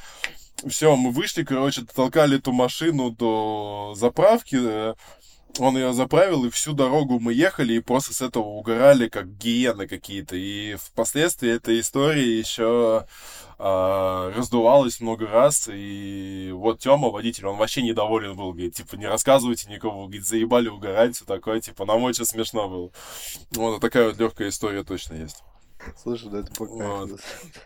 [0.68, 4.58] Все, мы вышли, короче, толкали эту машину до заправки.
[4.60, 4.94] Э,
[5.60, 9.88] он ее заправил, и всю дорогу мы ехали, и просто с этого угорали, как гиены
[9.88, 10.36] какие-то.
[10.36, 13.06] И впоследствии эта история еще
[13.60, 15.70] а, раздувалась много раз.
[15.72, 20.70] И вот Тёма, водитель, он вообще недоволен был, говорит, типа, не рассказывайте никого, говорит, заебали
[20.70, 22.92] угорать, все такое, типа, нам очень смешно было.
[23.52, 25.44] Вот такая вот легкая история точно есть.
[25.98, 27.08] Слушай, да это пока.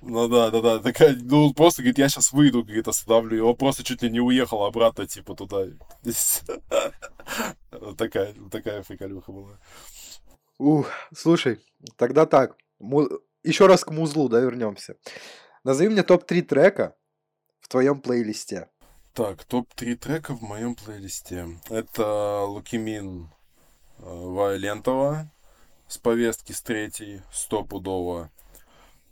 [0.01, 0.79] Ну да, да, да.
[0.79, 3.37] Такая, ну просто, говорит, я сейчас выйду, говорит, остановлю.
[3.37, 5.65] Его просто чуть ли не уехал обратно, типа, туда.
[7.97, 9.59] Такая, такая приколюха была.
[10.57, 11.59] Ух, слушай,
[11.95, 12.57] тогда так.
[13.43, 14.95] Еще раз к музлу, да, вернемся.
[15.63, 16.95] Назови мне топ-3 трека
[17.59, 18.69] в твоем плейлисте.
[19.13, 21.59] Так, топ-3 трека в моем плейлисте.
[21.69, 23.29] Это Лукимин
[23.99, 25.31] э, Вайолентова
[25.87, 28.29] с повестки с третьей, стопудово.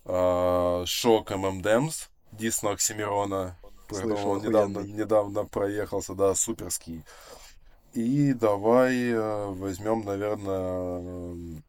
[0.06, 3.57] А, Шок ММДМС, Дисна Оксимирона,
[3.91, 7.03] он недавно, недавно проехался, да, суперский.
[7.93, 11.61] И давай э, возьмем, наверное,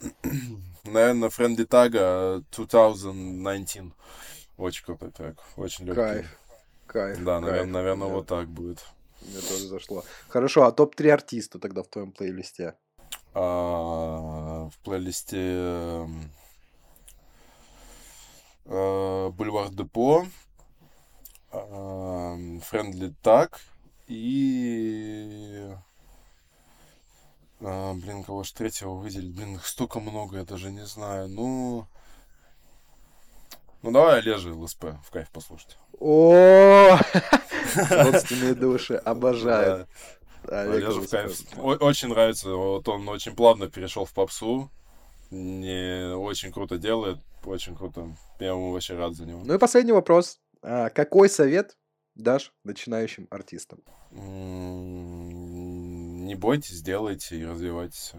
[0.84, 3.92] наверное, Friendly Tag 2019.
[4.58, 6.00] Очень крутой трек, очень легкий.
[6.00, 6.38] Кайф,
[6.86, 7.24] Кайф.
[7.24, 7.50] Да, кайф.
[7.50, 8.78] наверное, наверное вот так будет.
[9.22, 10.04] Мне тоже зашло.
[10.28, 12.74] Хорошо, а топ-3 артиста тогда в твоем плейлисте?
[13.34, 16.30] А, в плейлисте эм,
[18.66, 20.26] э, Бульвар Депо,
[21.50, 23.60] Френдли Так
[24.06, 25.68] и...
[27.60, 29.34] а, Блин, кого ж третьего выделить?
[29.34, 31.28] Блин, их столько много, я даже не знаю.
[31.28, 31.86] Ну...
[33.82, 35.78] Ну, давай Олежа ЛСП в кайф послушать.
[35.98, 36.98] О,
[37.90, 39.86] родственные души, обожаю.
[40.48, 41.40] Олежа в кайф.
[41.58, 42.54] Очень нравится.
[42.54, 44.70] Вот он очень плавно перешел в попсу.
[45.30, 47.18] Не очень круто делает.
[47.44, 48.16] Очень круто.
[48.38, 49.42] Я ему вообще рад за него.
[49.44, 50.40] Ну и последний вопрос.
[50.62, 51.78] А, какой совет
[52.14, 53.82] дашь начинающим артистам?
[56.26, 58.12] Не бойтесь, делайте и развивайтесь.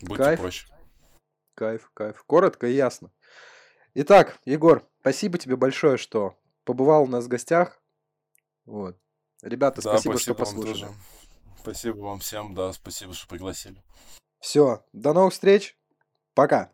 [0.00, 0.40] Будьте Кайф.
[0.40, 0.66] проще.
[1.54, 2.24] Кайф, кайф.
[2.24, 3.12] Коротко и ясно.
[3.94, 7.80] Итак, Егор, спасибо тебе большое, что побывал у нас в гостях.
[8.64, 8.98] Вот.
[9.44, 10.72] Ребята, Да, спасибо, что вам послушали.
[10.72, 10.94] тоже.
[11.60, 13.82] Спасибо вам всем, да, спасибо, что пригласили.
[14.40, 15.76] Все, до новых встреч.
[16.34, 16.72] Пока.